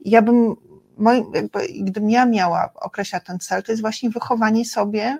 [0.00, 0.54] Ja bym,
[0.96, 5.18] moim, jakby, gdybym ja miała określać ten cel, to jest właśnie wychowanie sobie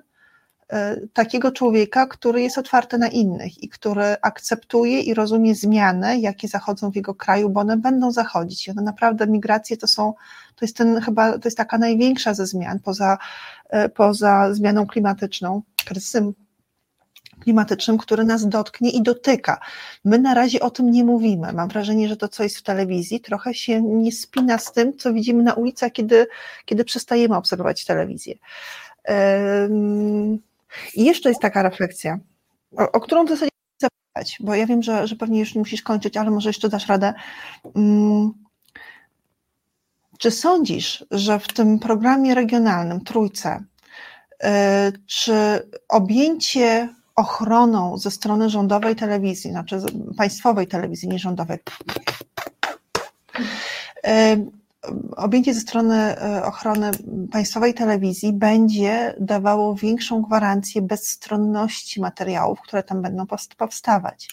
[1.12, 6.90] takiego człowieka, który jest otwarty na innych i który akceptuje i rozumie zmiany, jakie zachodzą
[6.90, 8.68] w jego kraju, bo one będą zachodzić.
[8.68, 10.14] I one naprawdę migracje to są,
[10.56, 13.18] to jest ten chyba, to jest taka największa ze zmian poza,
[13.70, 16.32] e, poza zmianą klimatyczną, kryzysem
[17.40, 19.60] klimatycznym, który nas dotknie i dotyka.
[20.04, 21.52] My na razie o tym nie mówimy.
[21.52, 25.12] Mam wrażenie, że to, co jest w telewizji, trochę się nie spina z tym, co
[25.12, 26.26] widzimy na ulicach, kiedy,
[26.64, 28.34] kiedy przestajemy obserwować telewizję.
[30.94, 32.18] I jeszcze jest taka refleksja,
[32.76, 33.50] o, o którą w zasadzie
[33.82, 36.88] zapytać, bo ja wiem, że, że pewnie już nie musisz kończyć, ale może jeszcze dasz
[36.88, 37.14] radę.
[37.74, 38.32] Hmm.
[40.18, 43.64] Czy sądzisz, że w tym programie regionalnym Trójce,
[44.42, 44.48] yy,
[45.06, 49.80] czy objęcie ochroną ze strony rządowej telewizji, znaczy
[50.16, 51.58] państwowej telewizji, nie rządowej,
[54.04, 54.63] yy,
[55.16, 56.90] objęcie ze strony e, ochrony
[57.32, 64.28] państwowej telewizji będzie dawało większą gwarancję bezstronności materiałów, które tam będą powstawać.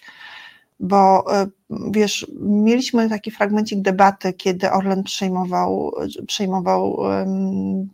[0.79, 1.47] Bo e,
[1.91, 5.91] wiesz, mieliśmy taki fragmencik debaty, kiedy Orlen przejmował,
[6.27, 6.97] przejmował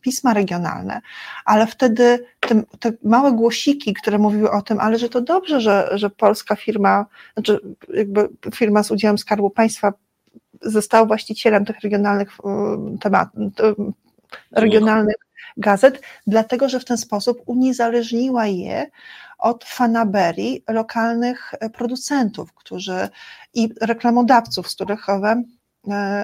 [0.01, 1.01] pisma regionalne,
[1.45, 5.89] ale wtedy te, te, małe głosiki, które mówiły o tym, ale że to dobrze, że,
[5.91, 7.59] że polska firma, znaczy
[7.93, 9.93] jakby firma z udziałem Skarbu Państwa
[10.61, 13.29] został właścicielem tych regionalnych e, temat,
[14.51, 15.15] regionalnych
[15.57, 18.85] gazet, dlatego że w ten sposób uniezależniła je
[19.37, 23.09] od fanaberii lokalnych producentów, którzy
[23.53, 25.56] i reklamodawców, z których owe E,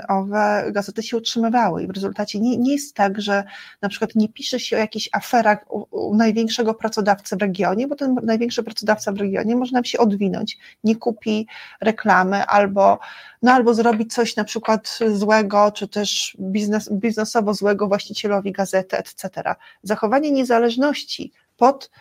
[0.09, 3.43] owe gazety się utrzymywały i w rezultacie nie, nie jest tak, że
[3.81, 7.95] na przykład nie pisze się o jakichś aferach u, u, największego pracodawcy w regionie, bo
[7.95, 11.47] ten największy pracodawca w regionie może nam się odwinąć, nie kupi
[11.81, 12.99] reklamy albo,
[13.41, 19.55] no albo zrobić coś na przykład złego, czy też biznes, biznesowo złego właścicielowi gazety, etc.
[19.83, 21.91] Zachowanie niezależności pod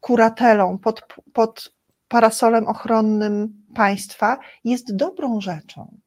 [0.00, 1.02] kuratelą, pod,
[1.32, 1.74] pod
[2.08, 6.03] parasolem ochronnym państwa jest dobrą rzeczą.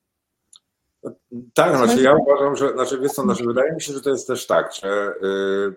[1.54, 4.28] Tak, znaczy ja uważam, że, znaczy, wiesz co, znaczy wydaje mi się, że to jest
[4.28, 5.76] też tak, że yy,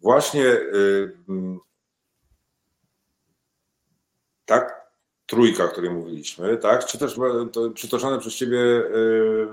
[0.00, 1.16] właśnie yy,
[4.44, 4.92] tak
[5.26, 7.16] trójka, o której mówiliśmy, tak, czy też
[7.52, 9.48] to, przytoczone przez ciebie yy,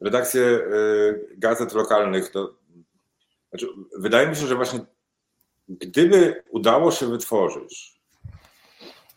[0.00, 0.60] redakcje
[1.36, 2.54] gazet lokalnych, to
[3.50, 3.68] znaczy,
[3.98, 4.80] wydaje mi się, że właśnie
[5.68, 7.93] gdyby udało się wytworzyć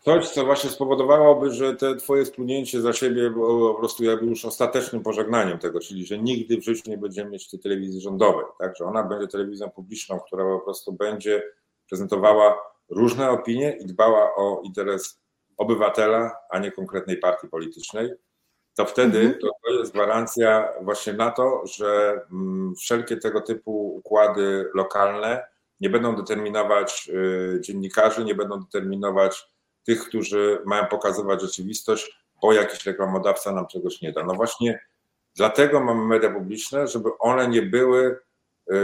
[0.08, 4.44] Coś, co właśnie spowodowałoby, że te twoje splunięcie za siebie było po prostu jakby już
[4.44, 8.76] ostatecznym pożegnaniem tego, czyli że nigdy w życiu nie będziemy mieć tej telewizji rządowej, tak?
[8.76, 11.42] że ona będzie telewizją publiczną, która po prostu będzie
[11.88, 12.58] prezentowała
[12.88, 15.20] różne opinie i dbała o interes
[15.56, 18.10] obywatela, a nie konkretnej partii politycznej,
[18.76, 19.40] to wtedy mhm.
[19.40, 25.46] to, to jest gwarancja właśnie na to, że mm, wszelkie tego typu układy lokalne
[25.80, 29.48] nie będą determinować y, dziennikarzy, nie będą determinować
[29.88, 34.24] tych, którzy mają pokazywać rzeczywistość, bo jakiś reklamodawca nam czegoś nie da.
[34.24, 34.80] No właśnie
[35.36, 38.74] dlatego mamy media publiczne, żeby one nie były y,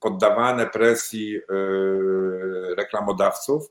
[0.00, 1.42] poddawane presji y,
[2.76, 3.70] reklamodawców,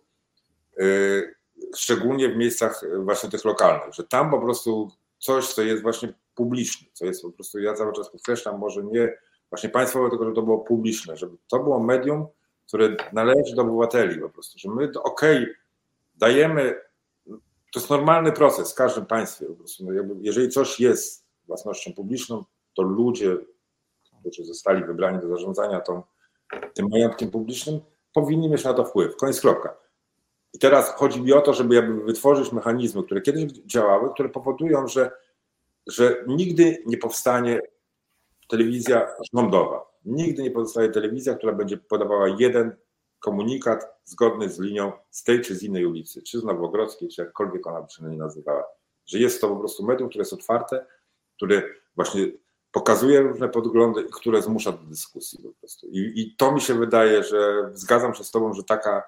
[0.79, 1.35] y,
[1.75, 6.87] szczególnie w miejscach właśnie tych lokalnych, że tam po prostu coś, co jest właśnie publiczne,
[6.93, 9.17] co jest po prostu, ja cały czas podkreślam, może nie
[9.49, 12.27] właśnie państwowe, tylko żeby to było publiczne, żeby to było medium,
[12.67, 15.62] które należy do obywateli po prostu, że my, okej, okay,
[16.23, 16.81] dajemy,
[17.73, 19.45] to jest normalny proces w każdym państwie.
[19.79, 19.91] No
[20.21, 22.43] jeżeli coś jest własnością publiczną,
[22.73, 23.37] to ludzie,
[24.19, 26.03] którzy zostali wybrani do zarządzania tą,
[26.73, 27.79] tym majątkiem publicznym,
[28.13, 29.15] powinni mieć na to wpływ.
[29.15, 29.77] Koniec kropka.
[30.53, 34.87] I teraz chodzi mi o to, żeby jakby wytworzyć mechanizmy, które kiedyś działały, które powodują,
[34.87, 35.11] że,
[35.87, 37.59] że nigdy nie powstanie
[38.49, 39.85] telewizja rządowa.
[40.05, 42.75] Nigdy nie powstaje telewizja, która będzie podawała jeden
[43.23, 47.67] komunikat zgodny z linią z tej czy z innej ulicy, czy z Nowogrodzkiej, czy jakkolwiek
[47.67, 48.63] ona by się nie nazywała.
[49.05, 50.85] Że jest to po prostu medium, które jest otwarte,
[51.35, 51.63] które
[51.95, 52.27] właśnie
[52.71, 55.87] pokazuje różne podglądy, które zmusza do dyskusji po prostu.
[55.87, 59.03] I, I, to mi się wydaje, że zgadzam się z Tobą, że taka,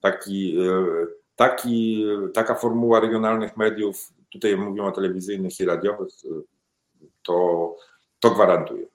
[0.00, 0.86] taki, e,
[1.36, 6.08] taki, taka formuła regionalnych mediów, tutaj mówimy o telewizyjnych i radiowych,
[7.22, 7.76] to,
[8.20, 8.86] to gwarantuje.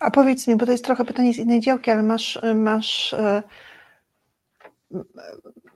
[0.00, 3.42] A powiedz mi, bo to jest trochę pytanie z innej działki, ale masz, masz, e,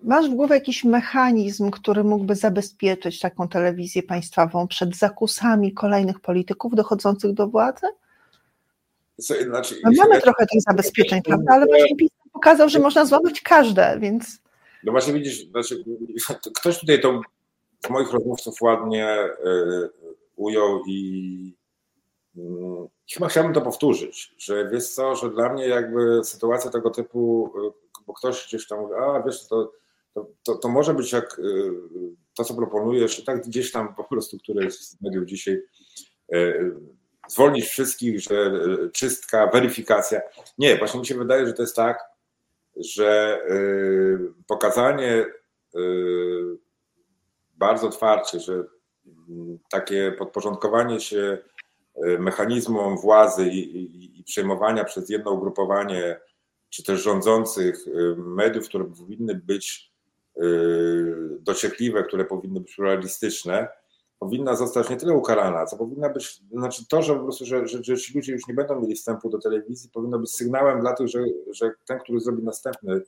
[0.02, 6.74] masz w głowie jakiś mechanizm, który mógłby zabezpieczyć taką telewizję państwową przed zakusami kolejnych polityków
[6.74, 7.86] dochodzących do władzy?
[9.18, 11.52] Znaczy, no mamy trochę tych zabezpieczeń, prawda?
[11.52, 14.40] Ale właśnie PiS pokazał, że można złamać każde, więc.
[14.84, 15.84] No właśnie widzisz, znaczy,
[16.54, 17.20] ktoś tutaj to
[17.86, 19.90] z moich rozmówców ładnie y,
[20.36, 21.54] ujął i
[22.36, 22.40] y,
[23.14, 27.87] chyba chciałbym to powtórzyć, że wiesz co, że dla mnie jakby sytuacja tego typu, y,
[28.08, 29.72] bo ktoś gdzieś tam mówi, a wiesz, to,
[30.14, 31.40] to, to, to może być jak
[32.36, 35.62] to, co proponujesz, i tak gdzieś tam po prostu, które z mediów dzisiaj,
[37.28, 38.52] zwolnić wszystkich, że
[38.92, 40.20] czystka, weryfikacja.
[40.58, 42.04] Nie, właśnie mi się wydaje, że to jest tak,
[42.76, 43.40] że
[44.46, 45.26] pokazanie
[47.54, 48.64] bardzo twardzie, że
[49.28, 51.38] mm, takie podporządkowanie się
[52.18, 56.20] mechanizmom władzy i, i, i przejmowania przez jedno ugrupowanie,
[56.70, 59.92] czy też rządzących e, mediów, które powinny być
[60.36, 60.40] e,
[61.40, 63.68] dociekliwe, które powinny być pluralistyczne,
[64.18, 67.84] powinna zostać nie tyle ukarana, co powinna być, znaczy to, że po prostu, że, że,
[67.84, 71.08] że ci ludzie już nie będą mieli wstępu do telewizji, powinno być sygnałem dla tych,
[71.08, 73.00] że, że ten, który zrobi następny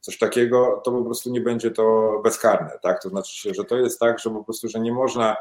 [0.00, 3.02] coś takiego, to po prostu nie będzie to bezkarne, tak?
[3.02, 5.36] To znaczy, że to jest tak, że po prostu, że nie można,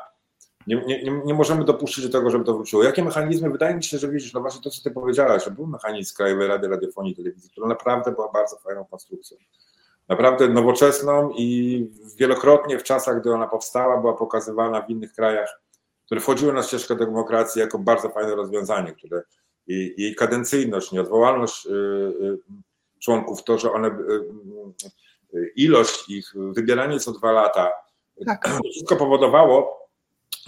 [0.68, 2.84] nie, nie, nie możemy dopuścić do tego, żeby to wróciło.
[2.84, 3.50] Jakie mechanizmy?
[3.50, 6.48] Wydaje mi się, że widzisz, no właśnie to, co ty powiedziałaś, że był mechanizm Krajowej
[6.48, 9.38] Rady Radiofonii i Telewizji, która naprawdę była bardzo fajną konstrukcją.
[10.10, 15.62] Naprawdę nowoczesną i wielokrotnie w czasach, gdy ona powstała, była pokazywana w innych krajach,
[16.06, 19.22] które wchodziły na ścieżkę demokracji jako bardzo fajne rozwiązanie, które
[19.68, 22.40] jej, jej kadencyjność, nieodwołalność yy,
[23.00, 23.94] członków, to, że one, e,
[25.56, 27.72] ilość ich, wybieranie co dwa lata,
[28.26, 28.50] tak.
[28.72, 29.87] wszystko powodowało,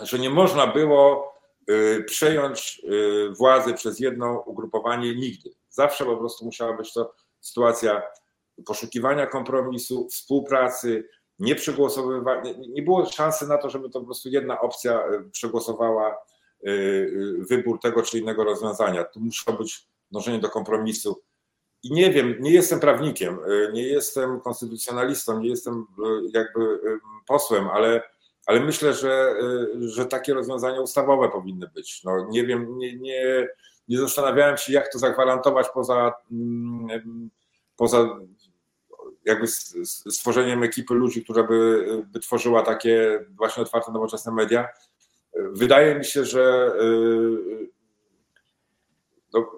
[0.05, 1.33] że nie można było
[1.67, 2.81] e, przejąć
[3.37, 5.49] władzy przez jedno ugrupowanie nigdy.
[5.69, 8.01] Zawsze po prostu musiała być to sytuacja
[8.65, 11.09] poszukiwania kompromisu, współpracy,
[11.39, 12.53] nie przegłosowywania.
[12.69, 16.17] Nie było szansy na to, żeby to po prostu jedna opcja przegłosowała
[17.49, 19.03] wybór tego czy innego rozwiązania.
[19.03, 21.21] Tu musiało być dążenie do kompromisu
[21.83, 26.99] i nie wiem, nie jestem prawnikiem, y, nie jestem konstytucjonalistą, nie jestem y, jakby y,
[27.27, 28.01] posłem, ale,
[28.49, 29.35] ale myślę, że,
[29.79, 32.03] że takie rozwiązania ustawowe powinny być.
[32.03, 33.47] No, nie wiem, nie, nie,
[33.87, 37.29] nie zastanawiałem się, jak to zagwarantować poza, mm,
[37.75, 38.19] poza
[39.25, 39.47] jakby
[40.11, 44.67] stworzeniem ekipy ludzi, która by, by tworzyła takie właśnie otwarte, nowoczesne media.
[45.35, 46.73] Wydaje mi się, że
[49.33, 49.51] no,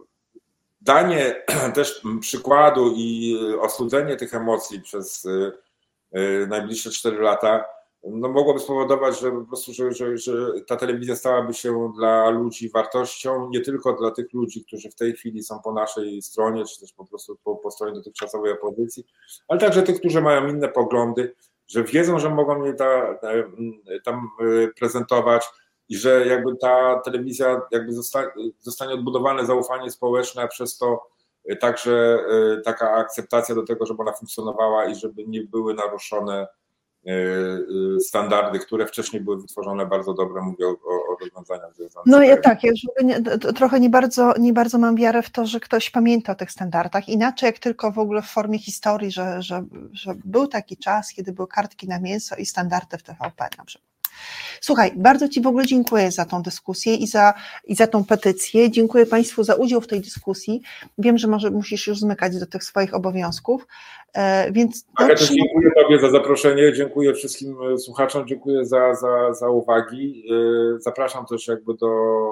[0.81, 1.43] danie
[1.75, 5.51] też przykładu i ostudzenie tych emocji przez y,
[6.17, 10.33] y, najbliższe 4 lata no mogłoby spowodować, że po prostu, że, że, że
[10.67, 15.13] ta telewizja stałaby się dla ludzi wartością, nie tylko dla tych ludzi, którzy w tej
[15.13, 19.03] chwili są po naszej stronie, czy też po prostu po, po stronie dotychczasowej opozycji,
[19.47, 21.35] ale także tych, którzy mają inne poglądy,
[21.67, 23.19] że wiedzą, że mogą je ta,
[24.03, 25.45] tam y, prezentować,
[25.89, 31.07] i że jakby ta telewizja jakby zostanie, zostanie odbudowane zaufanie społeczne, przez to
[31.51, 32.19] y, także
[32.65, 36.47] taka akceptacja do tego, żeby ona funkcjonowała i żeby nie były naruszone
[37.99, 42.63] standardy, które wcześniej były wytworzone bardzo dobre, mówię o, o rozwiązaniach związanych No ja tak,
[42.63, 42.71] ja
[43.03, 43.21] nie,
[43.55, 47.09] trochę nie bardzo, nie bardzo mam wiarę w to, że ktoś pamięta o tych standardach,
[47.09, 51.31] inaczej jak tylko w ogóle w formie historii, że, że, że był taki czas, kiedy
[51.33, 53.91] były kartki na mięso i standardy w TVP na przykład.
[54.61, 57.33] Słuchaj, bardzo Ci w ogóle dziękuję za tą dyskusję i za,
[57.63, 58.71] i za tą petycję.
[58.71, 60.61] Dziękuję Państwu za udział w tej dyskusji.
[60.97, 64.00] Wiem, że może musisz już zmykać do tych swoich obowiązków, e,
[64.51, 64.85] więc...
[64.97, 69.49] Tak, ja też dziękuję Tobie za zaproszenie, dziękuję wszystkim e, słuchaczom, dziękuję za, za, za
[69.49, 70.23] uwagi.
[70.31, 72.31] E, zapraszam też jakby do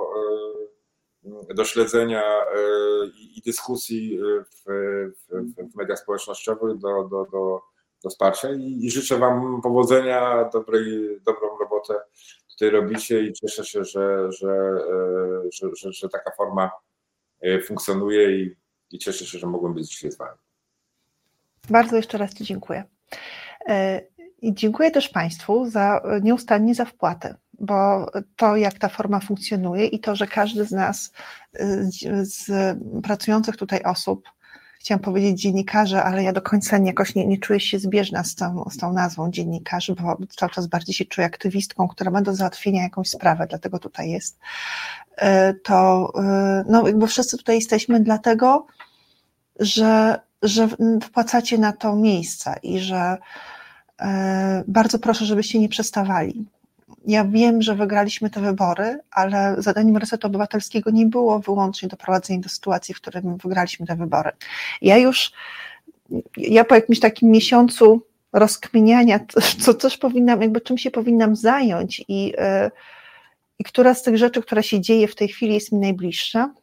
[1.56, 2.24] do śledzenia
[3.36, 4.72] i, dyskusji w,
[5.30, 7.62] w, w, mediach społecznościowych, do, do, do
[8.04, 11.94] do wsparcia i, i życzę Wam powodzenia, dobrej, dobrą robotę
[12.50, 16.72] tutaj robicie i cieszę się, że, że, e, że, że, że taka forma
[17.42, 18.56] e, funkcjonuje i,
[18.92, 20.38] i cieszę się, że mogłem być dzisiaj z Wami.
[21.70, 22.84] Bardzo jeszcze raz Ci dziękuję.
[23.70, 24.02] E,
[24.42, 30.00] I dziękuję też Państwu za nieustannie za wpłatę, bo to, jak ta forma funkcjonuje i
[30.00, 31.12] to, że każdy z nas,
[31.80, 34.30] z, z pracujących tutaj osób,
[34.80, 38.70] chciałam powiedzieć dziennikarze, ale ja do końca jakoś nie, nie czuję się zbieżna z tą,
[38.72, 42.84] z tą nazwą dziennikarzy, bo cały czas bardziej się czuję aktywistką, która ma do załatwienia
[42.84, 44.40] jakąś sprawę, dlatego tutaj jest.
[45.16, 48.66] E, to e, no, jakby wszyscy tutaj jesteśmy dlatego,
[49.60, 50.68] że, że
[51.04, 53.18] wpłacacie na to miejsca i że
[54.02, 56.46] e, bardzo proszę, żebyście nie przestawali
[57.06, 62.50] ja wiem, że wygraliśmy te wybory, ale zadaniem Resetu Obywatelskiego nie było wyłącznie doprowadzenie do
[62.50, 64.32] sytuacji, w której wygraliśmy te wybory.
[64.82, 65.32] Ja już,
[66.38, 68.02] ja po jakimś takim miesiącu
[68.34, 69.20] rozkminiania,
[69.64, 72.72] co też powinnam, jakby czym się powinnam zająć i, e,
[73.60, 76.54] i która z tych rzeczy, która się dzieje w tej chwili jest mi najbliższa.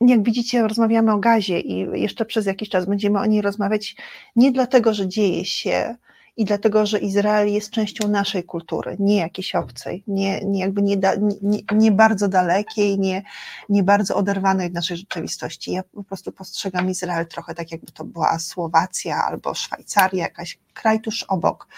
[0.00, 3.96] Jak widzicie, rozmawiamy o gazie i jeszcze przez jakiś czas będziemy o niej rozmawiać
[4.36, 5.96] nie dlatego, że dzieje się
[6.36, 10.96] i dlatego, że Izrael jest częścią naszej kultury, nie jakiejś obcej, nie, nie jakby nie,
[10.96, 11.12] da,
[11.42, 13.22] nie, nie, bardzo dalekiej, nie,
[13.68, 15.72] nie bardzo oderwanej od naszej rzeczywistości.
[15.72, 21.00] Ja po prostu postrzegam Izrael trochę tak, jakby to była Słowacja albo Szwajcaria, jakaś kraj
[21.00, 21.68] tuż obok,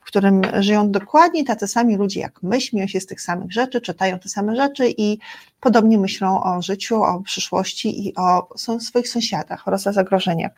[0.00, 3.80] w którym żyją dokładnie tacy sami ludzie jak my, śmieją się z tych samych rzeczy,
[3.80, 5.18] czytają te same rzeczy i
[5.60, 8.48] podobnie myślą o życiu, o przyszłości i o
[8.80, 10.52] swoich sąsiadach oraz o zagrożeniach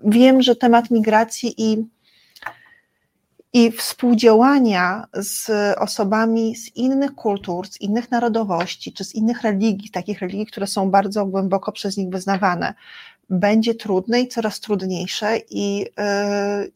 [0.00, 1.86] wiem, że temat migracji i,
[3.52, 10.20] i współdziałania z osobami z innych kultur, z innych narodowości, czy z innych religii, takich
[10.20, 12.74] religii, które są bardzo głęboko przez nich wyznawane,
[13.30, 15.86] będzie trudne i coraz trudniejsze i, yy,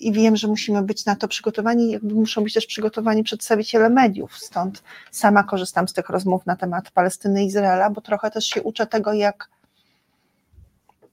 [0.00, 4.38] i wiem, że musimy być na to przygotowani, jakby muszą być też przygotowani przedstawiciele mediów,
[4.38, 8.62] stąd sama korzystam z tych rozmów na temat Palestyny i Izraela, bo trochę też się
[8.62, 9.48] uczę tego, jak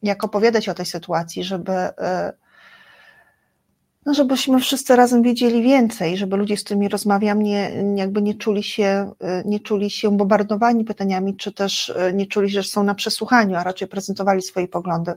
[0.03, 2.33] jak opowiadać o tej sytuacji, żeby, e,
[4.05, 8.63] no żebyśmy wszyscy razem wiedzieli więcej, żeby ludzie, z którymi rozmawiam, nie, jakby nie czuli,
[8.63, 12.95] się, e, nie czuli się bombardowani pytaniami, czy też e, nie czuli, że są na
[12.95, 15.13] przesłuchaniu, a raczej prezentowali swoje poglądy.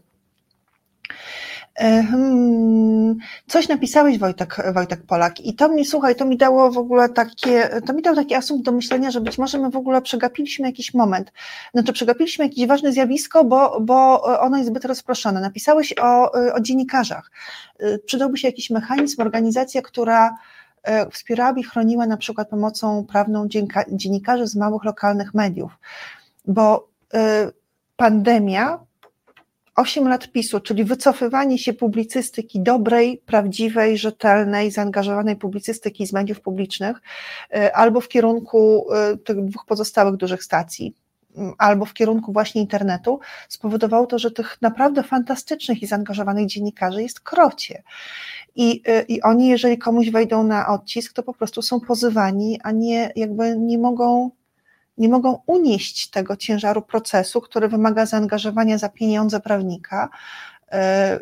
[1.78, 3.16] Hmm,
[3.47, 7.81] coś napisałeś Wojtek, Wojtek Polak i to mi, słuchaj, to mi dało w ogóle takie,
[7.86, 10.94] to mi dał taki asumpt do myślenia, że być może my w ogóle przegapiliśmy jakiś
[10.94, 11.32] moment,
[11.74, 15.40] znaczy przegapiliśmy jakieś ważne zjawisko, bo, bo ono jest zbyt rozproszone.
[15.40, 17.31] Napisałeś o, o dziennikarzach.
[18.07, 20.36] Przydałby się jakiś mechanizm, organizacja, która
[20.82, 23.49] e, wspierałaby i chroniła na przykład pomocą prawną
[23.89, 25.73] dziennikarzy z małych lokalnych mediów,
[26.47, 27.51] bo e,
[27.97, 28.78] pandemia
[29.77, 36.97] 8 lat PiSu, czyli wycofywanie się publicystyki dobrej, prawdziwej, rzetelnej, zaangażowanej publicystyki z mediów publicznych,
[37.57, 40.94] y, albo w kierunku y, tych dwóch pozostałych dużych stacji,
[41.36, 47.03] mm, albo w kierunku właśnie internetu, spowodowało to, że tych naprawdę fantastycznych i zaangażowanych dziennikarzy
[47.03, 47.82] jest krocie.
[48.55, 52.73] I, y, I oni, jeżeli komuś wejdą na odcisk, to po prostu są pozywani, a
[52.73, 54.31] nie jakby nie mogą
[55.02, 60.08] nie mogą unieść tego ciężaru procesu, który wymaga zaangażowania za pieniądze prawnika,
[60.72, 61.20] e,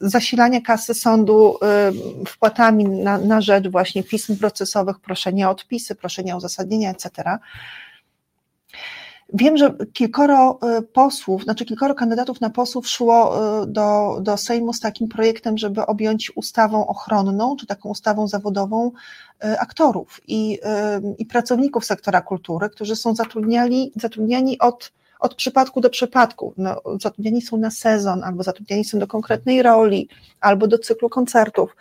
[0.00, 1.92] zasilania kasy sądu e,
[2.26, 7.38] wpłatami na, na rzecz właśnie pism procesowych, proszenia o odpisy, proszenia o uzasadnienia, etc.
[9.32, 14.72] Wiem, że kilkoro e, posłów, znaczy kilkoro kandydatów na posłów szło e, do, do Sejmu
[14.72, 18.92] z takim projektem, żeby objąć ustawą ochronną, czy taką ustawą zawodową
[19.44, 20.58] e, aktorów i,
[21.18, 26.54] i pracowników sektora kultury, którzy są zatrudniani, zatrudniani od, od przypadku do przypadku.
[26.56, 30.08] No, zatrudniani są na sezon, albo zatrudniani są do konkretnej roli,
[30.40, 31.76] albo do cyklu koncertów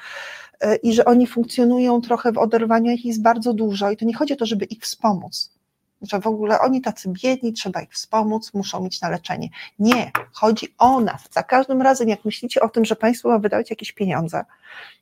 [0.84, 4.34] i że oni funkcjonują trochę w oderwaniu, ich jest bardzo dużo i to nie chodzi
[4.34, 5.57] o to, żeby ich wspomóc,
[6.02, 9.49] że w ogóle oni tacy biedni, trzeba ich wspomóc, muszą mieć na leczenie.
[9.80, 11.22] Nie, chodzi o nas.
[11.32, 14.45] Za każdym razem, jak myślicie o tym, że państwo ma wydawać jakieś pieniądze,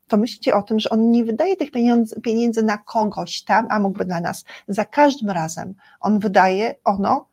[0.07, 3.79] to myślicie o tym, że on nie wydaje tych pieniędzy, pieniędzy na kogoś tam, a
[3.79, 4.45] mógłby dla nas.
[4.67, 7.27] Za każdym razem on wydaje, ono,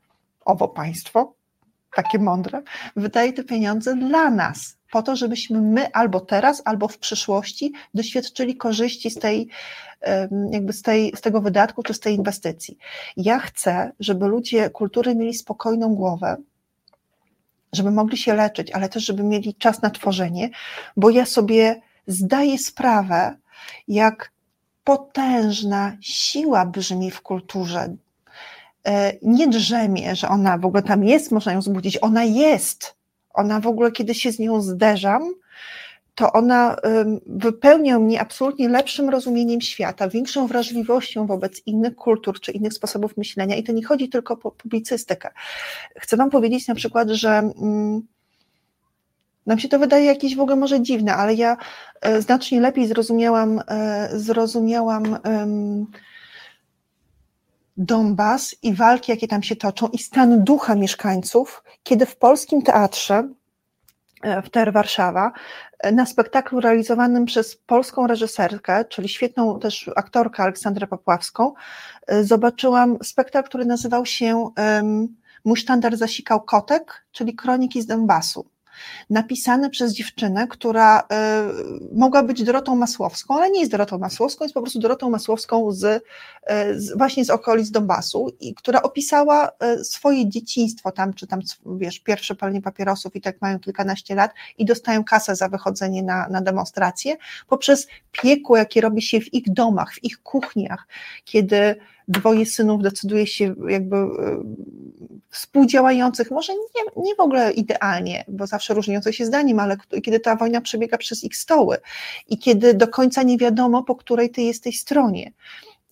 [0.45, 1.35] owo państwo,
[1.95, 2.63] takie mądre,
[2.97, 8.57] wydaje te pieniądze dla nas, po to, żebyśmy my albo teraz, albo w przyszłości doświadczyli
[8.57, 9.49] korzyści z tej,
[10.51, 12.79] jakby z, tej, z tego wydatku czy z tej inwestycji.
[13.17, 16.37] Ja chcę, żeby ludzie kultury mieli spokojną głowę,
[17.73, 20.51] żeby mogli się leczyć, ale też, żeby mieli czas na tworzenie,
[20.97, 23.37] bo ja sobie zdaję sprawę,
[23.89, 24.33] jak
[24.85, 27.97] potężna siła brzmi w kulturze.
[28.87, 33.02] E, nie drzemie, że ona w ogóle tam jest, można ją zbudzić, ona jest
[33.35, 35.23] ona w ogóle, kiedy się z nią zderzam,
[36.15, 36.77] to ona
[37.27, 43.57] wypełnia mnie absolutnie lepszym rozumieniem świata, większą wrażliwością wobec innych kultur czy innych sposobów myślenia.
[43.57, 45.31] I to nie chodzi tylko o publicystykę.
[45.97, 48.03] Chcę Wam powiedzieć na przykład, że mm,
[49.47, 51.57] nam się to wydaje jakieś w ogóle może dziwne, ale ja
[52.01, 55.19] e, znacznie lepiej zrozumiałam, e, zrozumiałam
[57.77, 63.29] Donbas i walki, jakie tam się toczą, i stan ducha mieszkańców, kiedy w polskim teatrze,
[64.23, 65.33] e, w TER Warszawa,
[65.79, 71.55] e, na spektaklu realizowanym przez polską reżyserkę, czyli świetną też aktorkę Aleksandrę Popławską,
[72.07, 74.51] e, zobaczyłam spektakl, który nazywał się
[75.45, 78.52] Mój sztandar zasikał kotek, czyli Kroniki z Donbasu.
[79.11, 81.05] Napisane przez dziewczynę, która y,
[81.95, 85.85] mogła być Dorotą Masłowską, ale nie jest Dorotą Masłowską, jest po prostu Dorotą Masłowską z,
[85.85, 86.01] y,
[86.81, 89.49] z, właśnie z okolic Donbasu, i która opisała
[89.81, 94.31] y, swoje dzieciństwo tam, czy tam, wiesz, pierwsze palenie papierosów i tak mają kilkanaście lat
[94.59, 97.17] i dostają kasę za wychodzenie na, na demonstracje,
[97.49, 100.87] poprzez piekło, jakie robi się w ich domach, w ich kuchniach,
[101.25, 101.77] kiedy
[102.09, 104.09] dwoje synów decyduje się jakby e,
[105.31, 110.37] współdziałających, może nie, nie w ogóle idealnie, bo zawsze różniące się zdaniem, ale kiedy ta
[110.37, 111.77] wojna przebiega przez ich stoły
[112.29, 115.33] i kiedy do końca nie wiadomo, po której ty jesteś stronie.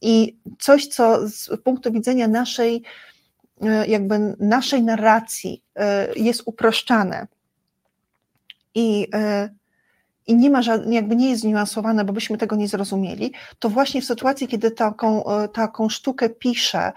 [0.02, 2.82] I coś, co z punktu widzenia naszej,
[3.62, 7.26] e, jakby naszej narracji e, jest uproszczane
[8.74, 9.08] i
[10.30, 14.04] i nie ma jakby nie jest zniuansowane, bo byśmy tego nie zrozumieli, to właśnie w
[14.04, 16.92] sytuacji, kiedy taką, e, taką sztukę pisze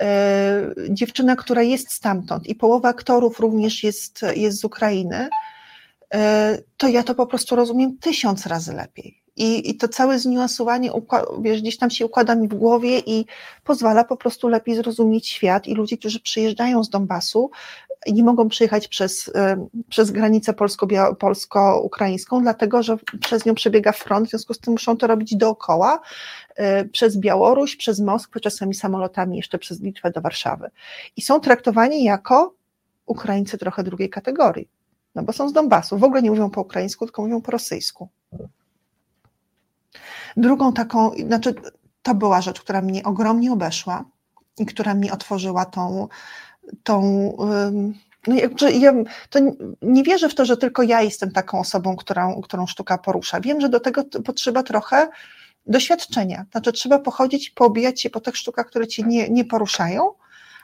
[0.00, 5.28] e, dziewczyna, która jest stamtąd i połowa aktorów również jest, jest z Ukrainy,
[6.14, 9.22] e, to ja to po prostu rozumiem tysiąc razy lepiej.
[9.36, 10.90] I, I to całe zniuansowanie
[11.40, 13.26] wiesz, gdzieś tam się układa mi w głowie i
[13.64, 17.50] pozwala po prostu lepiej zrozumieć świat i ludzi, którzy przyjeżdżają z Donbasu
[18.06, 19.32] nie mogą przyjechać przez,
[19.88, 20.54] przez granicę
[21.18, 26.00] polsko-ukraińską, dlatego że przez nią przebiega front, w związku z tym muszą to robić dookoła,
[26.56, 30.70] e, przez Białoruś, przez Moskwę, czasami samolotami jeszcze przez Litwę do Warszawy.
[31.16, 32.54] I są traktowani jako
[33.06, 34.68] Ukraińcy trochę drugiej kategorii,
[35.14, 38.08] no bo są z Donbasu, w ogóle nie mówią po ukraińsku, tylko mówią po rosyjsku.
[40.36, 41.54] Drugą taką, znaczy
[42.02, 44.04] to była rzecz, która mnie ogromnie obeszła
[44.58, 46.08] i która mi otworzyła tą,
[46.82, 47.36] tą
[48.26, 48.34] no
[48.80, 48.92] ja
[49.30, 49.38] to
[49.82, 53.40] nie wierzę w to, że tylko ja jestem taką osobą, którą, którą sztuka porusza.
[53.40, 55.08] Wiem, że do tego potrzeba trochę
[55.66, 56.46] doświadczenia.
[56.50, 60.12] Znaczy, trzeba pochodzić, poobijać się po tych sztukach, które cię nie, nie poruszają,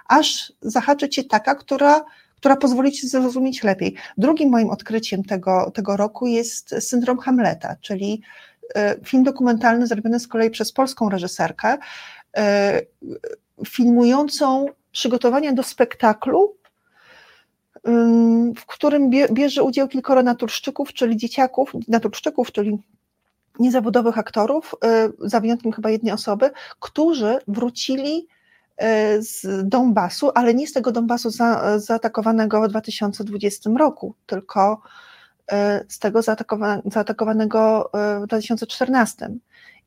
[0.09, 2.05] aż zahaczy cię taka, która,
[2.36, 3.94] która pozwoli ci zrozumieć lepiej.
[4.18, 8.23] Drugim moim odkryciem tego, tego roku jest syndrom Hamleta, czyli
[8.74, 11.78] E, film dokumentalny zrobiony z kolei przez polską reżyserkę,
[12.36, 12.81] e,
[13.66, 14.66] filmującą
[14.97, 16.56] przygotowania do spektaklu,
[18.56, 22.78] w którym bierze udział kilkoro naturszczyków, czyli dzieciaków, naturszczyków, czyli
[23.59, 26.51] niezawodowych aktorów, e, za wyjątkiem chyba jednej osoby,
[26.81, 28.27] którzy wrócili
[29.18, 34.81] z Donbasu, ale nie z tego Donbasu za, zaatakowanego w 2020 roku, tylko
[35.52, 36.23] E, z tego
[36.85, 37.90] zaatakowanego
[38.23, 39.28] w 2014.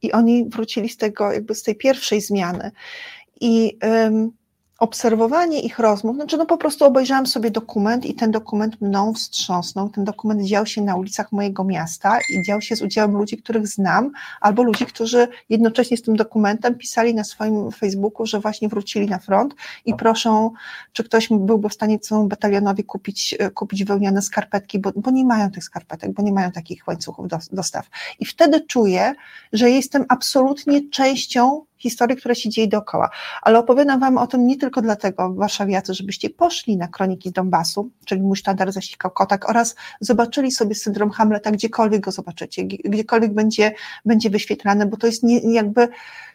[0.01, 2.71] I oni wrócili z tego, jakby z tej pierwszej zmiany.
[3.41, 3.77] I
[4.79, 9.89] obserwowanie ich rozmów, znaczy no po prostu obejrzałam sobie dokument i ten dokument mną wstrząsnął.
[9.89, 13.67] Ten dokument dział się na ulicach mojego miasta i dział się z udziałem ludzi, których
[13.67, 14.11] znam,
[14.41, 19.19] albo ludzi, którzy jednocześnie z tym dokumentem pisali na swoim Facebooku, że właśnie wrócili na
[19.19, 20.51] front i proszą,
[20.93, 25.51] czy ktoś byłby w stanie całemu batalionowi kupić, kupić wełniane skarpetki, bo, bo nie mają
[25.51, 27.89] tych skarpetek, bo nie mają takich łańcuchów dostaw.
[28.19, 29.13] I wtedy czuję,
[29.53, 33.09] że jestem absolutnie częścią historii, która się dzieje dookoła.
[33.41, 37.89] Ale opowiadam Wam o tym nie tylko dlatego, warszawiacy, żebyście poszli na Kroniki z Donbasu,
[38.05, 43.73] czyli mój sztandar zasikał kotak oraz zobaczyli sobie syndrom Hamleta, gdziekolwiek go zobaczycie, gdziekolwiek będzie,
[44.05, 45.87] będzie wyświetlany, bo to jest nie, jakby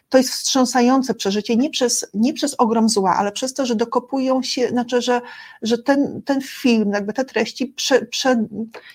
[0.09, 4.43] to jest wstrząsające przeżycie nie przez, nie przez ogrom zła, ale przez to, że dokopują
[4.43, 5.21] się, znaczy, że,
[5.61, 8.45] że ten, ten film, jakby te treści prze, prze,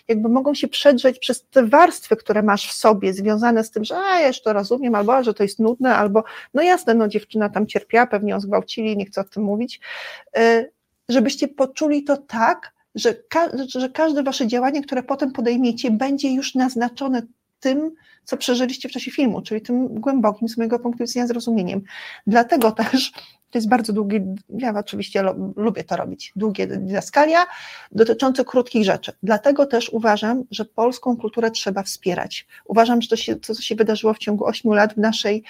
[0.09, 3.97] jakby mogą się przedrzeć przez te warstwy, które masz w sobie, związane z tym, że
[3.97, 6.25] a, ja już to rozumiem, albo że to jest nudne, albo
[6.55, 9.81] no jasne, no dziewczyna tam cierpiała, pewnie ją zgwałcili, nie chcę o tym mówić,
[10.39, 10.73] y,
[11.09, 16.55] żebyście poczuli to tak, że, ka że każde wasze działanie, które potem podejmiecie, będzie już
[16.55, 17.23] naznaczone
[17.61, 21.83] tym, co przeżyliście w czasie filmu, czyli tym głębokim z mojego punktu widzenia zrozumieniem.
[22.27, 23.13] Dlatego też
[23.51, 25.23] to jest bardzo długi, ja oczywiście
[25.57, 27.47] lubię to robić, długie didaskalia
[27.93, 29.13] dotyczące krótkich rzeczy.
[29.23, 32.47] Dlatego też uważam, że polską kulturę trzeba wspierać.
[32.65, 35.45] Uważam, że to, się, to co się wydarzyło w ciągu ośmiu lat w naszej,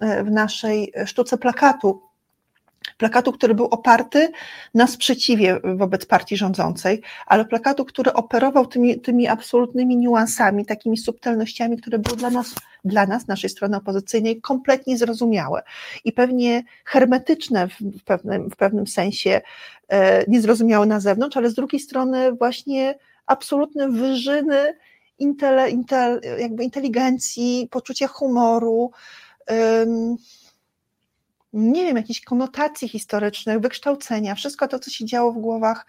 [0.00, 2.02] w naszej sztuce plakatu,
[2.98, 4.32] plakatu, który był oparty
[4.74, 11.76] na sprzeciwie wobec partii rządzącej, ale plakatu, który operował tymi, tymi absolutnymi niuansami, takimi subtelnościami,
[11.76, 12.54] które były dla nas,
[12.84, 15.62] dla nas, naszej strony opozycyjnej, kompletnie zrozumiałe
[16.04, 19.40] i pewnie hermetyczne w pewnym, w pewnym sensie,
[19.88, 24.74] e, niezrozumiałe na zewnątrz, ale z drugiej strony właśnie absolutne wyżyny
[25.18, 28.90] intele, intel, jakby inteligencji, poczucia humoru,
[31.56, 35.86] nie wiem, jakichś konotacji historycznych, wykształcenia, wszystko to, co się działo w głowach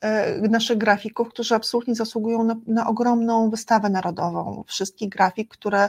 [0.00, 4.64] e, naszych grafików, którzy absolutnie zasługują na, na ogromną wystawę narodową.
[4.66, 5.88] Wszystkich grafik, które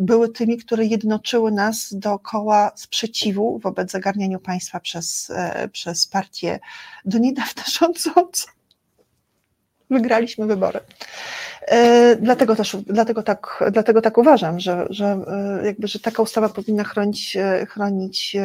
[0.00, 6.58] były tymi, które jednoczyły nas dookoła sprzeciwu wobec zagarniania państwa przez, e, przez partię
[7.04, 8.57] do niedawna rządzącą.
[9.90, 10.80] Wygraliśmy wybory.
[11.68, 15.24] E, dlatego też, dlatego tak, dlatego tak uważam, że, że,
[15.60, 18.36] e, jakby, że taka ustawa powinna chronić, e, chronić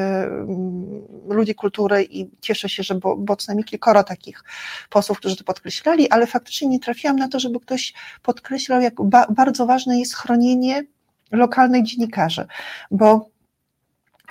[1.29, 4.43] ludzi kultury i cieszę się, że było, było co najmniej kilkoro takich
[4.89, 9.27] posłów, którzy to podkreślali, ale faktycznie nie trafiłam na to, żeby ktoś podkreślał, jak ba
[9.29, 10.83] bardzo ważne jest chronienie
[11.31, 12.45] lokalnych dziennikarzy,
[12.91, 13.29] bo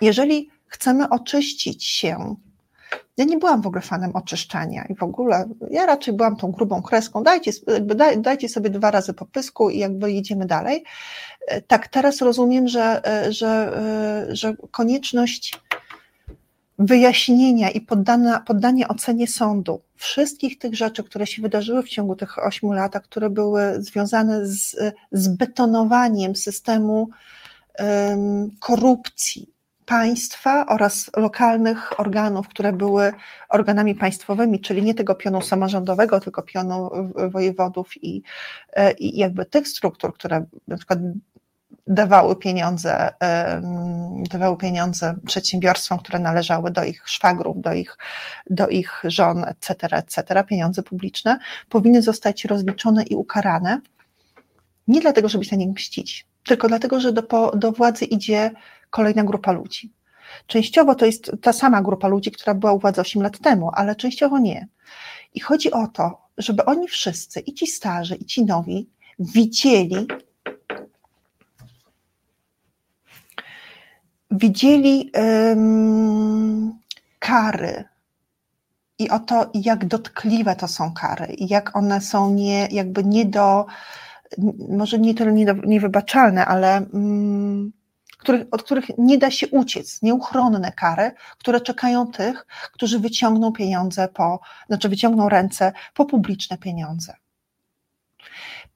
[0.01, 2.37] jeżeli chcemy oczyścić się
[3.17, 6.83] ja nie byłam w ogóle fanem oczyszczania i w ogóle, ja raczej byłam tą grubą
[6.83, 10.85] kreską, dajcie, daj, dajcie sobie dwa razy po pysku i jakby jedziemy dalej.
[11.47, 13.77] E, tak, teraz rozumiem, że, e, że,
[14.29, 15.61] e, że konieczność
[16.79, 22.47] wyjaśnienia i poddania, poddania ocenie sądu wszystkich tych rzeczy, które się wydarzyły w ciągu tych
[22.47, 24.77] ośmiu lat, które były związane z,
[25.13, 27.09] z betonowaniem systemu
[27.79, 29.52] um, korupcji,
[29.87, 33.13] państwa oraz lokalnych organów, które były
[33.49, 36.91] organami państwowymi, czyli nie tego pionu samorządowego, tylko pionu
[37.31, 38.23] wojewodów i,
[38.73, 40.99] e, i jakby tych struktur, które na przykład
[41.87, 43.13] dawały pieniądze,
[44.31, 47.99] dawały pieniądze przedsiębiorstwom, które należały do ich szwagrów, do ich,
[48.51, 51.39] do ich żon, etc., etc., pieniądze publiczne,
[51.69, 53.81] powinny zostać rozliczone i ukarane.
[54.89, 58.51] Nie dlatego, żeby się na nich mścić, tylko dlatego, że do, do władzy idzie
[58.91, 59.93] kolejna grupa ludzi.
[60.47, 63.97] Częściowo to jest ta sama grupa ludzi, która była u władzy 8 lat temu, ale
[63.97, 64.69] częściowo nie.
[65.35, 68.89] I chodzi o to, żeby oni wszyscy, i ci starzy, i ci nowi,
[69.19, 70.07] widzieli,
[74.31, 76.79] widzieli um,
[77.19, 77.85] kary
[78.99, 83.25] i o to, jak dotkliwe to są kary, i jak one są nie, jakby nie
[83.27, 83.67] do,
[84.69, 85.33] może nie tyle
[85.65, 87.73] niewybaczalne, ale um,
[88.19, 94.09] których, od których nie da się uciec, nieuchronne kary, które czekają tych, którzy wyciągną pieniądze
[94.09, 97.15] po, znaczy wyciągną ręce po publiczne pieniądze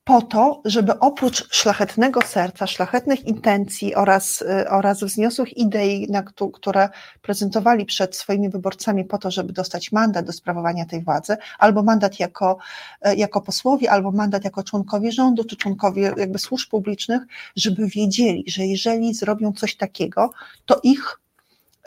[0.06, 6.22] po to, żeby oprócz szlachetnego serca, szlachetnych intencji oraz, y, oraz wzniosłych idei, na,
[6.52, 6.88] które
[7.22, 12.20] prezentowali przed swoimi wyborcami po to, żeby dostać mandat do sprawowania tej władzy, albo mandat
[12.20, 12.58] jako,
[13.06, 17.22] y, jako posłowie, albo mandat jako członkowie rządu, czy członkowie jakby służb publicznych,
[17.56, 20.30] żeby wiedzieli, że jeżeli zrobią coś takiego,
[20.66, 21.20] to ich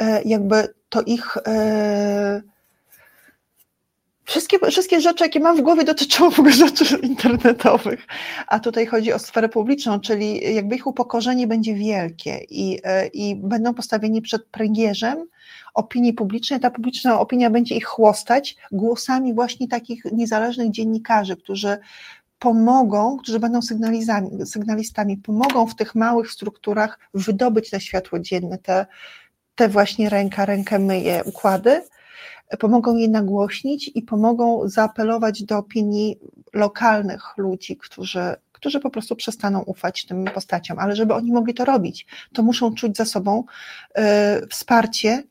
[0.02, 1.38] y, jakby, to ich
[4.30, 8.08] Wszystkie, wszystkie rzeczy, jakie mam w głowie, dotyczą w ogóle rzeczy internetowych,
[8.48, 13.36] a tutaj chodzi o sferę publiczną, czyli jakby ich upokorzenie będzie wielkie i, e, i
[13.36, 15.26] będą postawieni przed pręgierzem
[15.74, 16.60] opinii publicznej.
[16.60, 21.78] Ta publiczna opinia będzie ich chłostać głosami właśnie takich niezależnych dziennikarzy, którzy
[22.40, 23.60] pomogą, którzy będą
[24.46, 28.86] sygnalistami, pomogą w tych małych strukturach wydobyć na światło dzienne te,
[29.56, 31.82] te właśnie ręka, rękę myje układy
[32.58, 36.20] pomogą je nagłośnić i pomogą zaapelować do opinii
[36.54, 40.80] lokalnych ludzi, którzy, którzy po prostu przestaną ufać tym postaciom.
[40.80, 43.44] Ale żeby oni mogli to robić, to muszą czuć za sobą
[44.44, 45.24] y, wsparcie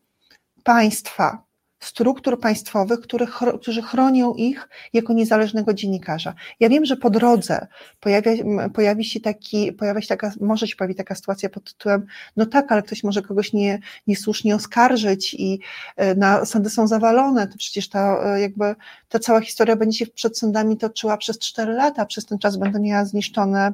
[0.65, 1.48] państwa,
[1.81, 6.35] struktur państwowych, których, którzy chronią ich jako niezależnego dziennikarza.
[6.61, 7.67] Ja wiem, że po drodze
[8.01, 8.33] pojawia,
[8.75, 12.07] pojawi się taki, pojawia się taka, może się pojawić taka sytuacja pod tytułem,
[12.37, 15.61] no tak, ale ktoś może kogoś nie, niesłusznie oskarżyć i
[15.97, 18.75] e, na, sądy są zawalone, to przecież ta e, jakby
[19.09, 22.81] ta cała historia będzie się przed sądami toczyła przez cztery lata, przez ten czas będą
[22.81, 23.73] miała zniszczone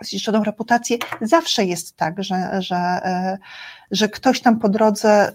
[0.00, 0.96] zniszczoną reputację.
[1.20, 3.38] Zawsze jest tak, że, że, e,
[3.90, 5.32] że ktoś tam po drodze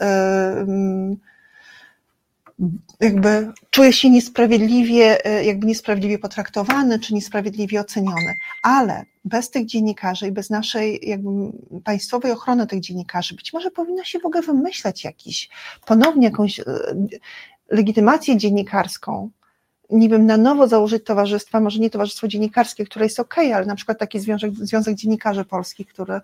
[3.00, 8.36] jakby czuje się niesprawiedliwie, e, jakby niesprawiedliwie potraktowany, czy niesprawiedliwie oceniony.
[8.62, 11.30] Ale bez tych dziennikarzy i bez naszej jakby
[11.84, 15.50] państwowej ochrony tych dziennikarzy, być może powinno się w ogóle wymyśleć jakiś,
[15.86, 16.64] ponownie jakąś e,
[17.70, 19.30] legitymację dziennikarską,
[19.90, 23.76] nie wiem, na nowo założyć towarzystwa, może nie towarzystwo dziennikarskie, które jest ok, ale na
[23.76, 26.22] przykład taki związek, związek dziennikarzy polskich, który,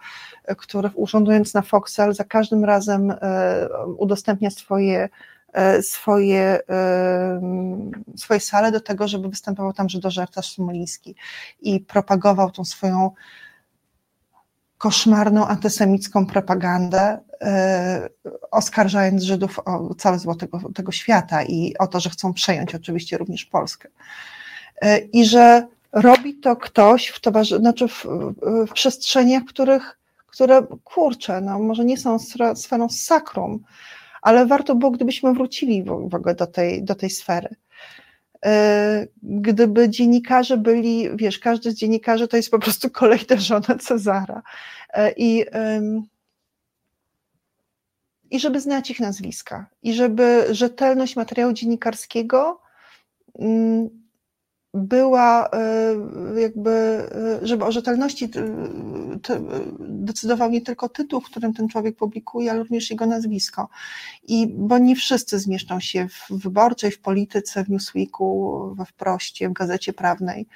[0.57, 5.09] który urządując na Foxel za każdym razem e, udostępnia swoje E,
[5.81, 7.41] swoje, e,
[8.15, 11.15] swoje sale do tego, żeby występował tam żydożercarz smoliński
[11.61, 13.11] i propagował tą swoją
[14.77, 18.09] koszmarną antysemicką propagandę, e,
[18.51, 23.17] oskarżając Żydów o całe zło tego, tego świata i o to, że chcą przejąć oczywiście
[23.17, 23.89] również Polskę.
[25.13, 28.05] I że robi to ktoś w, towarzy- znaczy w,
[28.67, 32.17] w przestrzeniach, których, które kurczę, no może nie są
[32.55, 33.63] sferą sakrum,
[34.27, 37.55] ale warto było, gdybyśmy wrócili w ogóle do tej, do tej sfery.
[38.45, 44.41] E, gdyby dziennikarze byli, wiesz, każdy z dziennikarzy to jest po prostu kolejna żona Cezara.
[44.93, 45.45] E, I,
[48.29, 52.61] i żeby znać ich nazwiska, i żeby rzetelność materiału dziennikarskiego
[53.39, 53.89] mm,
[54.73, 55.49] była
[56.37, 57.03] jakby,
[57.41, 58.29] żeby o rzetelności
[59.79, 63.69] decydował nie tylko tytuł, w którym ten człowiek publikuje, ale również jego nazwisko.
[64.27, 69.53] I bo nie wszyscy zmieszczą się w wyborczej, w polityce, w Newsweeku, we Wproście, w
[69.53, 70.47] Gazecie Prawnej.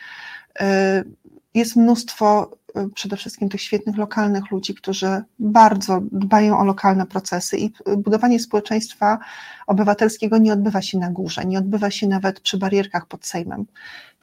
[1.53, 2.51] Jest mnóstwo
[2.95, 9.19] przede wszystkim tych świetnych lokalnych ludzi, którzy bardzo dbają o lokalne procesy i budowanie społeczeństwa
[9.67, 13.65] obywatelskiego nie odbywa się na górze, nie odbywa się nawet przy barierkach pod Sejmem,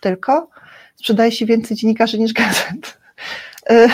[0.01, 0.51] tylko
[0.97, 2.99] sprzedaje się więcej dziennikarzy niż gazet.
[3.71, 3.89] E,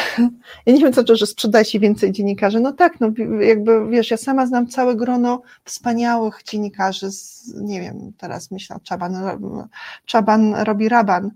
[0.66, 2.60] ja nie wiem, co to, że sprzedaje się więcej dziennikarzy.
[2.60, 3.10] No tak, no
[3.40, 9.14] jakby wiesz, ja sama znam całe grono wspaniałych dziennikarzy, z, nie wiem, teraz myślę, Czaban,
[10.06, 11.30] Czaban robi Raban,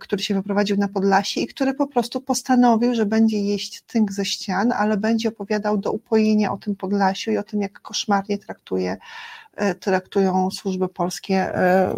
[0.00, 4.24] który się wyprowadził na Podlasie i który po prostu postanowił, że będzie jeść tynk ze
[4.24, 8.96] ścian, ale będzie opowiadał do upojenia o tym Podlasiu i o tym, jak koszmarnie traktuje,
[9.56, 11.94] e, traktują służby polskie e,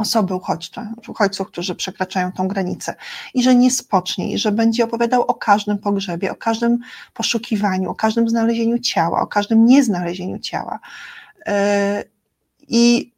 [0.00, 2.94] osoby uchodźcze, uchodźców, którzy przekraczają tą granicę
[3.34, 6.78] i że nie spocznie i że będzie opowiadał o każdym pogrzebie, o każdym
[7.14, 10.78] poszukiwaniu, o każdym znalezieniu ciała, o każdym nieznalezieniu ciała.
[11.46, 12.04] E,
[12.68, 13.12] I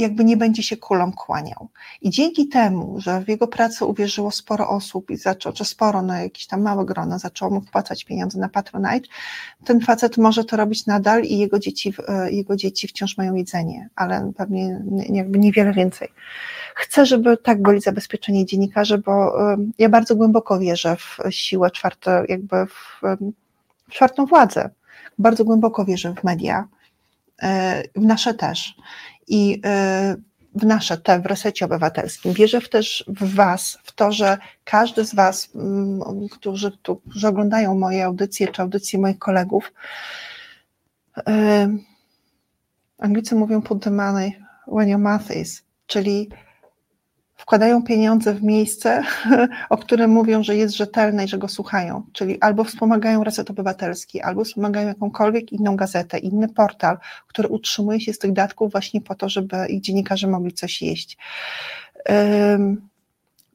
[0.00, 1.68] jakby nie będzie się kulą kłaniał.
[2.00, 6.14] I dzięki temu, że w jego pracę uwierzyło sporo osób i zaczął, czy sporo, no
[6.14, 9.08] jakieś tam małe grono, zaczęło mu wpłacać pieniądze na Patronite,
[9.64, 13.88] ten facet może to robić nadal i jego dzieci, e, jego dzieci wciąż mają jedzenie,
[13.96, 16.08] ale pewnie jakby niewiele więcej.
[16.74, 19.32] Chcę, żeby tak byli zabezpieczeni dziennikarze, bo
[19.78, 23.00] ja bardzo głęboko wierzę w siłę czwarte, jakby w,
[23.88, 24.70] w czwartą władzę.
[25.18, 26.68] Bardzo głęboko wierzę w media,
[27.42, 28.74] e, w nasze też
[29.30, 30.22] i y,
[30.54, 32.32] w nasze te w resecie obywatelskim.
[32.32, 37.74] Wierzę w też w Was, w to, że każdy z Was, mm, którzy, którzy oglądają
[37.74, 39.72] moje audycje czy audycje moich kolegów,
[41.18, 41.22] y,
[42.98, 44.32] Anglicy mówią the money
[44.66, 46.28] when your mouth is, czyli
[47.50, 49.02] wkładają pieniądze w miejsce,
[49.70, 54.20] o którym mówią, że jest rzetelne i że go słuchają, czyli albo wspomagają Reset Obywatelski,
[54.20, 59.14] albo wspomagają jakąkolwiek inną gazetę, inny portal, który utrzymuje się z tych datków właśnie po
[59.14, 61.18] to, żeby ich dziennikarze mogli coś jeść.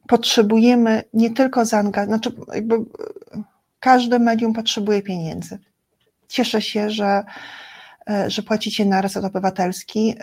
[0.08, 2.76] Potrzebujemy nie tylko zaangażowania, znaczy jakby
[3.80, 5.58] każde medium potrzebuje pieniędzy.
[6.28, 7.24] Cieszę się, że,
[8.10, 10.14] e, że płacicie na Reset Obywatelski.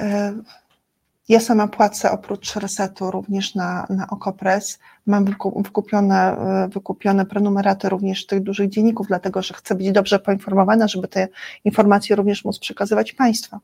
[1.29, 4.79] E, ja sama płacę oprócz resetu również na, na Okopres.
[5.05, 5.25] Mam
[5.55, 6.37] wykupione,
[6.69, 11.27] wykupione prenumeraty również tych dużych dzienników, dlatego że chcę być dobrze poinformowana, żeby te
[11.65, 13.57] informacje również móc przekazywać Państwu.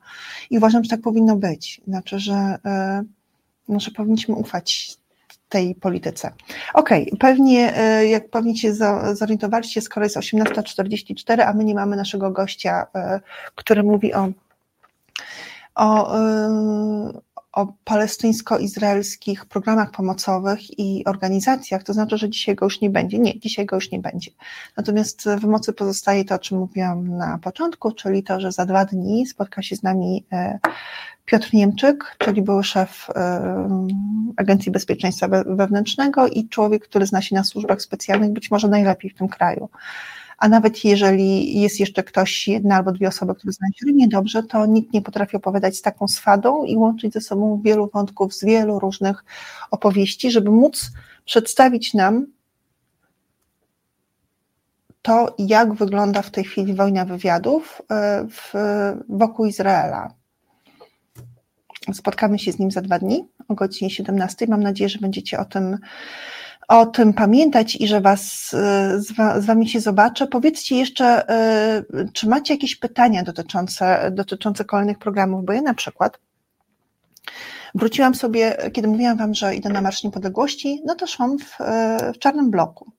[0.49, 1.81] I uważam, że tak powinno być.
[1.88, 3.03] Znaczy, że, e,
[3.69, 4.98] no, że powinniśmy ufać
[5.49, 6.31] tej polityce.
[6.73, 8.73] Okej, okay, pewnie e, jak pewnie się
[9.14, 13.19] zorientowaliście, skoro jest 18.44, a my nie mamy naszego gościa, e,
[13.56, 14.30] który mówi o
[15.80, 16.14] o,
[17.52, 23.20] o palestyńsko-izraelskich programach pomocowych i organizacjach, to znaczy, że dzisiaj go już nie będzie.
[23.20, 24.32] Nie, dzisiaj go już nie będzie.
[24.78, 28.86] Natomiast w mocy pozostaje to, o czym mówiłam na początku, czyli to, że za dwa
[28.86, 30.60] dni spotka się z nami e,
[31.26, 33.70] Piotr Niemczyk, czyli były szef e,
[34.38, 39.16] Agencji Bezpieczeństwa Wewnętrznego i człowiek, który zna się na służbach specjalnych, być może najlepiej w
[39.16, 39.70] tym kraju
[40.40, 44.44] a nawet jeżeli jest jeszcze ktoś, jedna albo dwie osoby, które znają się równie dobrze,
[44.44, 48.45] to nikt nie potrafi opowiadać z taką swadą i łączyć ze sobą wielu wątków z
[48.45, 49.26] wielu różnych
[49.72, 50.91] opowieści, żeby móc
[51.26, 52.26] przedstawić nam
[55.02, 58.53] to, jak wygląda w tej chwili wojna wywiadów e, w,
[59.10, 60.14] wokół Izraela.
[61.94, 64.45] Spotkamy się z nim za dwa dni o godzinie 17.
[64.49, 65.78] Mam nadzieję, że będziecie o tym
[66.70, 70.28] o tym pamiętać i że was, y, z, wami się zobaczę.
[70.28, 71.30] Powiedzcie jeszcze,
[71.94, 76.20] y, czy macie jakieś pytania dotyczące, dotyczące kolejnych programów, bo ja na przykład
[77.76, 81.58] wróciłam sobie, kiedy mówiłam wam, że idę na Marsz Niepodległości, no to szłam w,
[82.16, 82.91] w czarnym bloku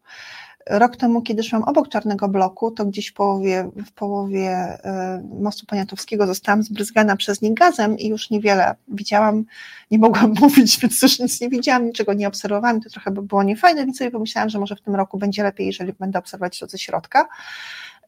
[0.66, 5.66] rok temu, kiedy szłam obok Czarnego Bloku, to gdzieś w połowie, w połowie e, mostu
[5.66, 9.44] Poniatowskiego zostałam zbryzgana przez nie gazem i już niewiele widziałam,
[9.90, 13.42] nie mogłam mówić, więc już nic nie widziałam, niczego nie obserwowałam, to trochę by było
[13.42, 16.66] niefajne, więc sobie pomyślałam, że może w tym roku będzie lepiej, jeżeli będę obserwować to
[16.66, 17.28] ze środka.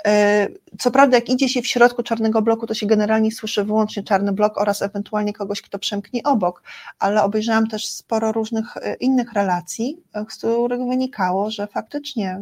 [0.06, 0.48] E,
[0.78, 4.32] co prawda, jak idzie się w środku czarnego bloku, to się generalnie słyszy wyłącznie czarny
[4.32, 6.62] blok oraz ewentualnie kogoś, kto przemknie obok,
[6.98, 12.40] ale obejrzałam też sporo różnych e, innych relacji, e, z których wynikało, że faktycznie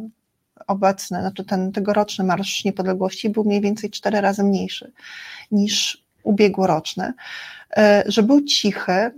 [0.67, 4.93] obecny, znaczy ten tegoroczny Marsz Niepodległości był mniej więcej cztery razy mniejszy
[5.51, 7.13] niż ubiegłoroczny,
[8.07, 9.11] że był cichy,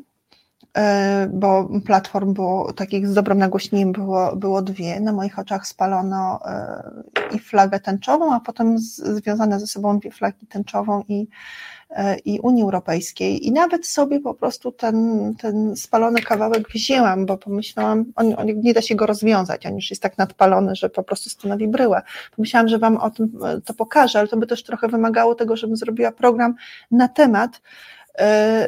[1.30, 5.00] bo platform było takich z dobrym nagłośnieniem było, było dwie.
[5.00, 6.82] Na moich oczach spalono e,
[7.34, 11.28] i flagę tęczową, a potem związane ze sobą dwie flagi tęczową i,
[11.90, 13.46] e, i Unii Europejskiej.
[13.46, 18.74] I nawet sobie po prostu ten, ten spalony kawałek wzięłam, bo pomyślałam, on, on, nie
[18.74, 22.02] da się go rozwiązać, on już jest tak nadpalony, że po prostu stanowi bryłę.
[22.36, 25.76] Pomyślałam, że Wam o tym to pokażę, ale to by też trochę wymagało tego, żebym
[25.76, 26.54] zrobiła program
[26.90, 27.60] na temat,
[28.01, 28.01] E,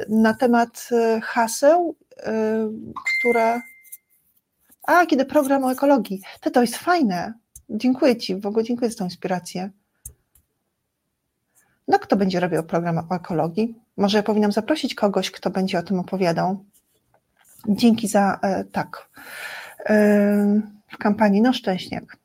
[0.09, 2.33] na temat e, haseł, e,
[3.21, 3.61] które.
[4.83, 6.21] A, kiedy program o ekologii.
[6.41, 7.35] To to jest fajne.
[7.71, 9.71] Dziękuję Ci, w ogóle dziękuję za tą inspirację.
[11.89, 13.75] No, kto będzie robił program o ekologii?
[13.97, 16.65] Może ja powinnam zaprosić kogoś, kto będzie o tym opowiadał.
[17.69, 18.41] Dzięki za
[18.73, 19.09] tak.
[20.89, 22.17] W kampanii, no szczęśniak.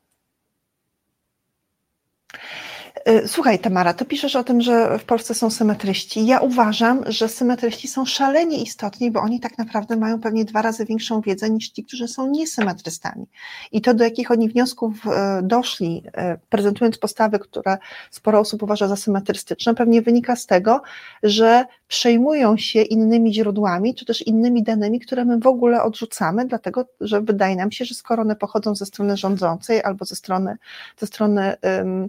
[2.34, 2.88] Y,
[3.26, 6.26] słuchaj, Tamara, to piszesz o tym, że w Polsce są symetryści.
[6.26, 10.84] Ja uważam, że symetryści są szalenie istotni, bo oni tak naprawdę mają pewnie dwa razy
[10.84, 13.26] większą wiedzę niż ci, którzy są niesymetrystami.
[13.72, 15.08] I to, do jakich oni wniosków y,
[15.42, 17.78] doszli, y, prezentując postawy, które
[18.10, 20.82] sporo osób uważa za symetrystyczne, pewnie wynika z tego,
[21.22, 26.84] że przejmują się innymi źródłami, czy też innymi danymi, które my w ogóle odrzucamy, dlatego
[27.00, 30.56] że wydaje nam się, że skoro one pochodzą ze strony rządzącej albo ze strony,
[30.98, 32.08] ze strony um,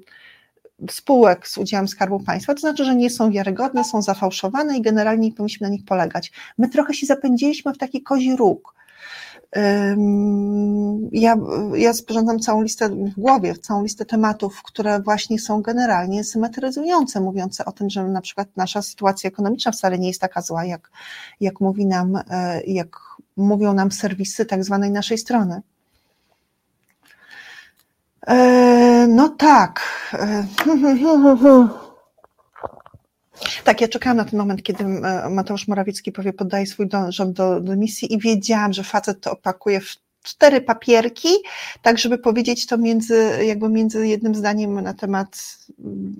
[0.89, 5.27] spółek z udziałem Skarbu Państwa, to znaczy, że nie są wiarygodne, są zafałszowane i generalnie
[5.27, 6.31] nie powinniśmy na nich polegać.
[6.57, 8.73] My trochę się zapędziliśmy w taki kozi róg.
[11.11, 11.37] Ja,
[11.75, 17.65] ja sporządzam całą listę w głowie, całą listę tematów, które właśnie są generalnie symetryzujące, mówiące
[17.65, 20.91] o tym, że na przykład nasza sytuacja ekonomiczna wcale nie jest taka zła, jak,
[21.39, 22.97] jak mówi nam, e, jak
[23.37, 25.61] mówią nam serwisy tak zwanej naszej strony.
[28.27, 29.81] E, no tak.
[30.13, 30.45] E,
[33.63, 37.61] tak, ja czekałam na ten moment, kiedy e, Mateusz Morawiecki powie, poddaje swój rząd do,
[37.61, 41.29] do misji i wiedziałam, że facet to opakuje w cztery papierki,
[41.81, 45.57] tak żeby powiedzieć to między, jakby między jednym zdaniem na temat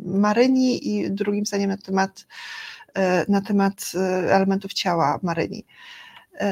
[0.06, 2.28] Maryni i drugim zdaniem na temat,
[3.28, 3.92] na temat
[4.30, 5.66] elementów ciała Maryni.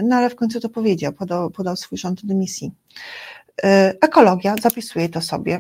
[0.04, 2.72] No ale w końcu to powiedział, podał, podał swój rząd do misji.
[3.64, 5.60] E, ekologia, zapisuję to sobie.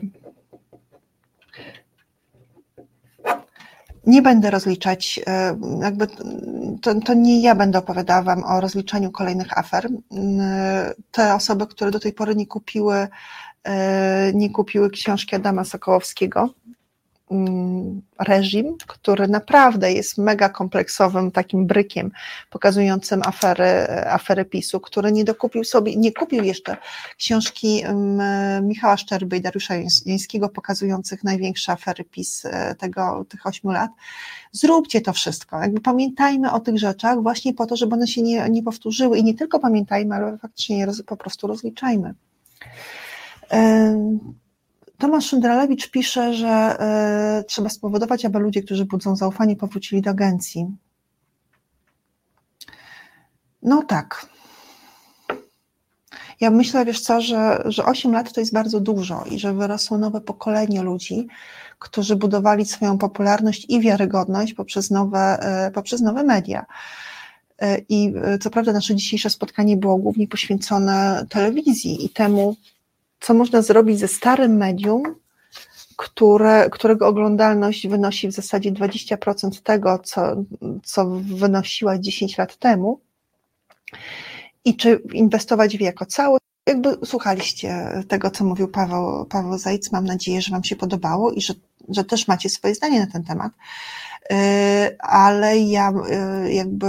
[4.09, 6.07] Nie będę rozliczać, e, jakby
[6.81, 9.89] to, to, nie ja będę opowiadała Wam o rozliczaniu kolejnych afer.
[10.11, 13.07] E, te osoby, które do tej pory nie kupiły,
[14.33, 16.78] nie kupiły książki Adama Sokołowskiego, Mm,
[18.19, 22.11] reżim, który naprawdę jest mega kompleksowym takim brykiem
[22.49, 26.77] pokazującym afery, afery PiSu, który nie dokupił sobie, nie kupił jeszcze
[27.17, 27.83] książki
[28.61, 29.73] Michała Szczerby i Dariusza
[30.05, 33.91] Jańskiego pokazujących największe afery PiS e, tego, tych ośmiu lat.
[34.51, 35.59] Zróbcie to wszystko.
[35.61, 39.23] Jakby pamiętajmy o tych rzeczach właśnie po to, żeby one się nie, nie powtórzyły i
[39.23, 42.13] nie tylko pamiętajmy, ale faktycznie po prostu rozliczajmy.
[44.99, 46.77] Tomasz Szyndralewicz pisze, że
[47.39, 50.67] y, trzeba spowodować, aby ludzie, którzy budzą zaufanie, powrócili do agencji.
[53.63, 54.25] No tak.
[56.39, 59.97] Ja myślę, wiesz co, że, że 8 lat to jest bardzo dużo i że wyrosło
[59.97, 61.27] nowe pokolenie ludzi,
[61.79, 66.65] którzy budowali swoją popularność i wiarygodność poprzez nowe, y, poprzez nowe media.
[67.63, 72.55] Y, I co prawda nasze dzisiejsze spotkanie było głównie poświęcone telewizji i temu,
[73.19, 75.03] co można zrobić ze starym medium,
[75.97, 80.21] które, którego oglądalność wynosi w zasadzie 20% tego, co,
[80.83, 82.99] co wynosiła 10 lat temu,
[84.65, 86.43] i czy inwestować w jako całość.
[86.65, 91.41] Jakby słuchaliście tego, co mówił Paweł, Paweł Zajc, mam nadzieję, że Wam się podobało i
[91.41, 91.53] że,
[91.89, 93.51] że też macie swoje zdanie na ten temat.
[94.29, 94.37] Yy,
[94.99, 95.93] ale ja
[96.43, 96.87] yy, jakby,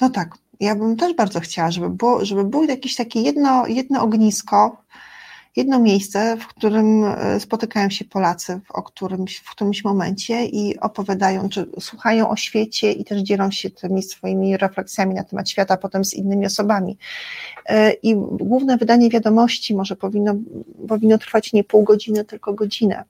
[0.00, 4.02] no tak, ja bym też bardzo chciała, żeby było, żeby było jakieś takie jedno, jedno
[4.02, 4.82] ognisko,
[5.56, 11.48] jedno miejsce, w którym e, spotykają się Polacy o którymś, w którymś momencie i opowiadają,
[11.48, 16.04] czy słuchają o świecie i też dzielą się tymi swoimi refleksjami na temat świata potem
[16.04, 16.98] z innymi osobami.
[17.66, 20.34] E, I główne wydanie wiadomości może powinno,
[20.88, 23.04] powinno trwać nie pół godziny, tylko godzinę.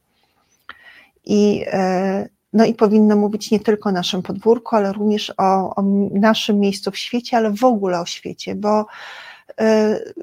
[1.25, 5.83] I e, no i powinno mówić nie tylko o naszym podwórku, ale również o, o
[6.11, 8.87] naszym miejscu w świecie, ale w ogóle o świecie, bo
[9.61, 10.15] y,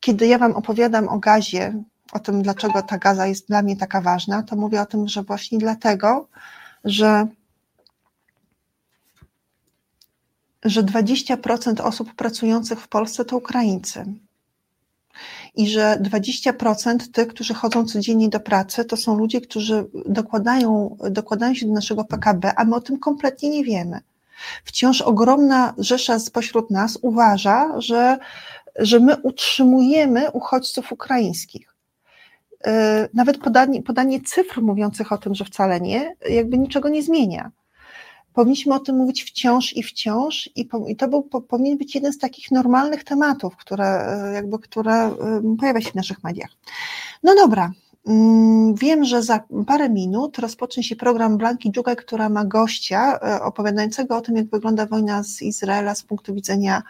[0.00, 1.82] kiedy ja Wam opowiadam o gazie,
[2.12, 5.22] o tym, dlaczego ta gaza jest dla mnie taka ważna, to mówię o tym, że
[5.22, 6.28] właśnie dlatego,
[6.84, 7.26] że
[10.64, 14.04] że 20% osób pracujących w Polsce to Ukraińcy
[15.58, 21.54] i że 20% tych, którzy chodzą codziennie do pracy, to są ludzie, którzy dokładają, dokładają
[21.54, 24.00] się do naszego PKB, a my o tym kompletnie nie wiemy.
[24.64, 28.18] Wciąż ogromna rzesza spośród nas uważa, że,
[28.76, 31.74] że my utrzymujemy uchodźców ukraińskich.
[32.66, 37.50] E, nawet podanie, podanie cyfr mówiących o tym, że wcale nie, jakby niczego nie zmienia.
[38.38, 41.94] Powinniśmy o tym mówić wciąż i wciąż, i, po, i to był, po, powinien być
[41.94, 45.14] jeden z takich normalnych tematów, które, e, jakby, które
[45.60, 46.50] pojawia się w naszych mediach.
[47.22, 47.72] No dobra,
[48.74, 54.16] wiem, że za parę minut rozpocznie się program Blanki Dżugaj, która ma gościa e, opowiadającego
[54.16, 56.82] o tym, jak wygląda wojna z Izraela z punktu widzenia,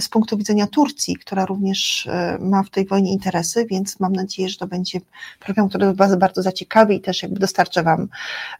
[0.00, 4.48] z punktu widzenia Turcji, która również e, ma w tej wojnie interesy, więc mam nadzieję,
[4.48, 5.00] że to będzie
[5.40, 8.08] program, który Was bardzo zaciekawi i też jakby dostarczy Wam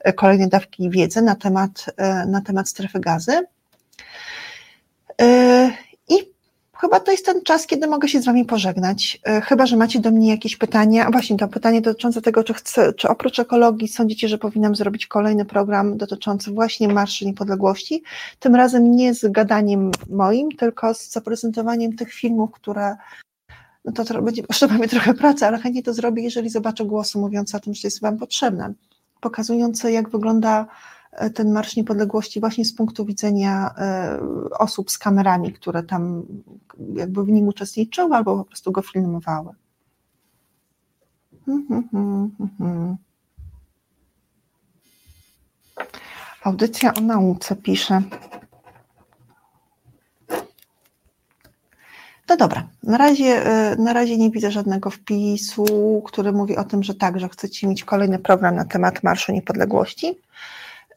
[0.01, 1.87] e, kolejne dawki wiedzy na temat,
[2.27, 3.47] na temat strefy gazy.
[6.81, 9.21] Chyba to jest ten czas, kiedy mogę się z Wami pożegnać.
[9.25, 11.07] E, chyba, że macie do mnie jakieś pytania.
[11.07, 15.07] A właśnie to pytanie dotyczące tego, czy, chcę, czy oprócz ekologii sądzicie, że powinnam zrobić
[15.07, 18.03] kolejny program dotyczący właśnie Marszu Niepodległości.
[18.39, 22.97] Tym razem nie z gadaniem moim, tylko z zaprezentowaniem tych filmów, które
[23.85, 27.19] no to, to będzie kosztowało mnie trochę pracy, ale chętnie to zrobię, jeżeli zobaczę głosy
[27.19, 28.73] mówiące o tym, że jest Wam potrzebne,
[29.21, 30.67] pokazujące jak wygląda
[31.35, 34.19] ten Marsz Niepodległości właśnie z punktu widzenia e,
[34.59, 36.23] osób z kamerami, które tam
[36.95, 39.53] jakby w nim uczestniczyły albo po prostu go filmowały.
[41.47, 42.97] Hmm, hmm, hmm,
[46.45, 48.03] Audycja o nauce pisze.
[52.29, 56.83] No dobra, na razie, e, na razie nie widzę żadnego wpisu, który mówi o tym,
[56.83, 60.19] że tak, że chcecie mieć kolejny program na temat Marszu Niepodległości.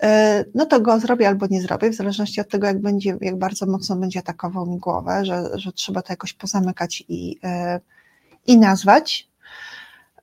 [0.04, 3.38] E, no to go zrobię albo nie zrobię, w zależności od tego, jak, będzie, jak
[3.38, 7.80] bardzo mocno będzie atakował mi głowę, że, że trzeba to jakoś pozamykać i, e,
[8.48, 9.30] i nazwać.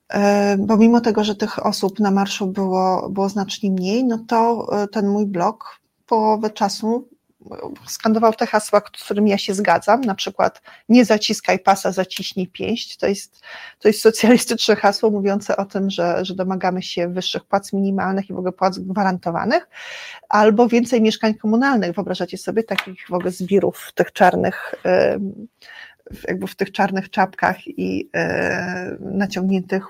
[0.09, 4.67] E, bo mimo tego, że tych osób na marszu było, było znacznie mniej, no to
[4.91, 7.07] ten mój blog połowę czasu
[7.87, 12.97] skandował te hasła, z którymi ja się zgadzam, na przykład nie zaciskaj pasa, zaciśnij pięść.
[12.97, 13.41] To jest,
[13.79, 18.33] to jest socjalistyczne hasło mówiące o tym, że, że domagamy się wyższych płac minimalnych i
[18.33, 19.67] w ogóle płac gwarantowanych,
[20.29, 21.95] albo więcej mieszkań komunalnych.
[21.95, 24.75] Wyobrażacie sobie takich w ogóle zbirów tych czarnych,
[26.27, 28.09] jakby w tych czarnych czapkach i
[28.99, 29.83] naciągniętych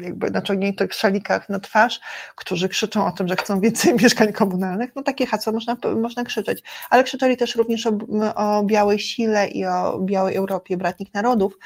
[0.00, 2.00] jakby naciągniętych szalikach na twarz,
[2.36, 6.62] którzy krzyczą o tym, że chcą więcej mieszkań komunalnych, no takie hasła można, można krzyczeć,
[6.90, 7.92] ale krzyczeli też również o,
[8.34, 11.58] o białej sile i o białej Europie bratnich narodów,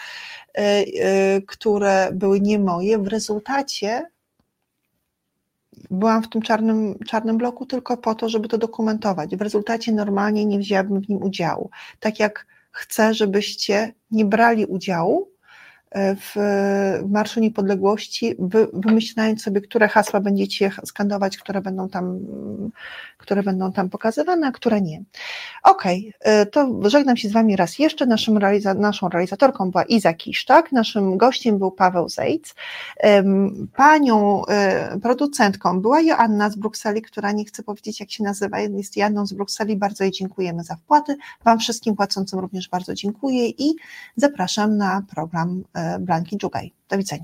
[0.59, 2.98] yy, yy, które były nie moje.
[2.98, 4.06] W rezultacie
[5.90, 9.36] byłam w tym czarnym, czarnym bloku tylko po to, żeby to dokumentować.
[9.36, 11.70] W rezultacie normalnie nie wzięłabym w nim udziału.
[12.00, 15.31] Tak jak chcę, żebyście nie brali udziału
[15.94, 16.36] w
[17.09, 18.35] Marszu Niepodległości,
[18.73, 22.19] wymyślając sobie, które hasła będziecie skandować, które będą tam,
[23.19, 25.02] które będą tam pokazywane, a które nie.
[25.62, 28.06] Okej, okay, to żegnam się z Wami raz jeszcze.
[28.06, 32.55] Naszym realiza naszą realizatorką była Iza Kiszczak, naszym gościem był Paweł Zejc,
[33.77, 38.97] panią e, producentką była Joanna z Brukseli, która nie chce powiedzieć, jak się nazywa, jest
[38.97, 39.77] Janną z Brukseli.
[39.77, 41.16] Bardzo jej dziękujemy za wpłaty.
[41.44, 43.74] Wam wszystkim płacącym również bardzo dziękuję i
[44.16, 46.72] zapraszam na program e, Blanki Dżugaj.
[46.88, 47.20] Do widzenia.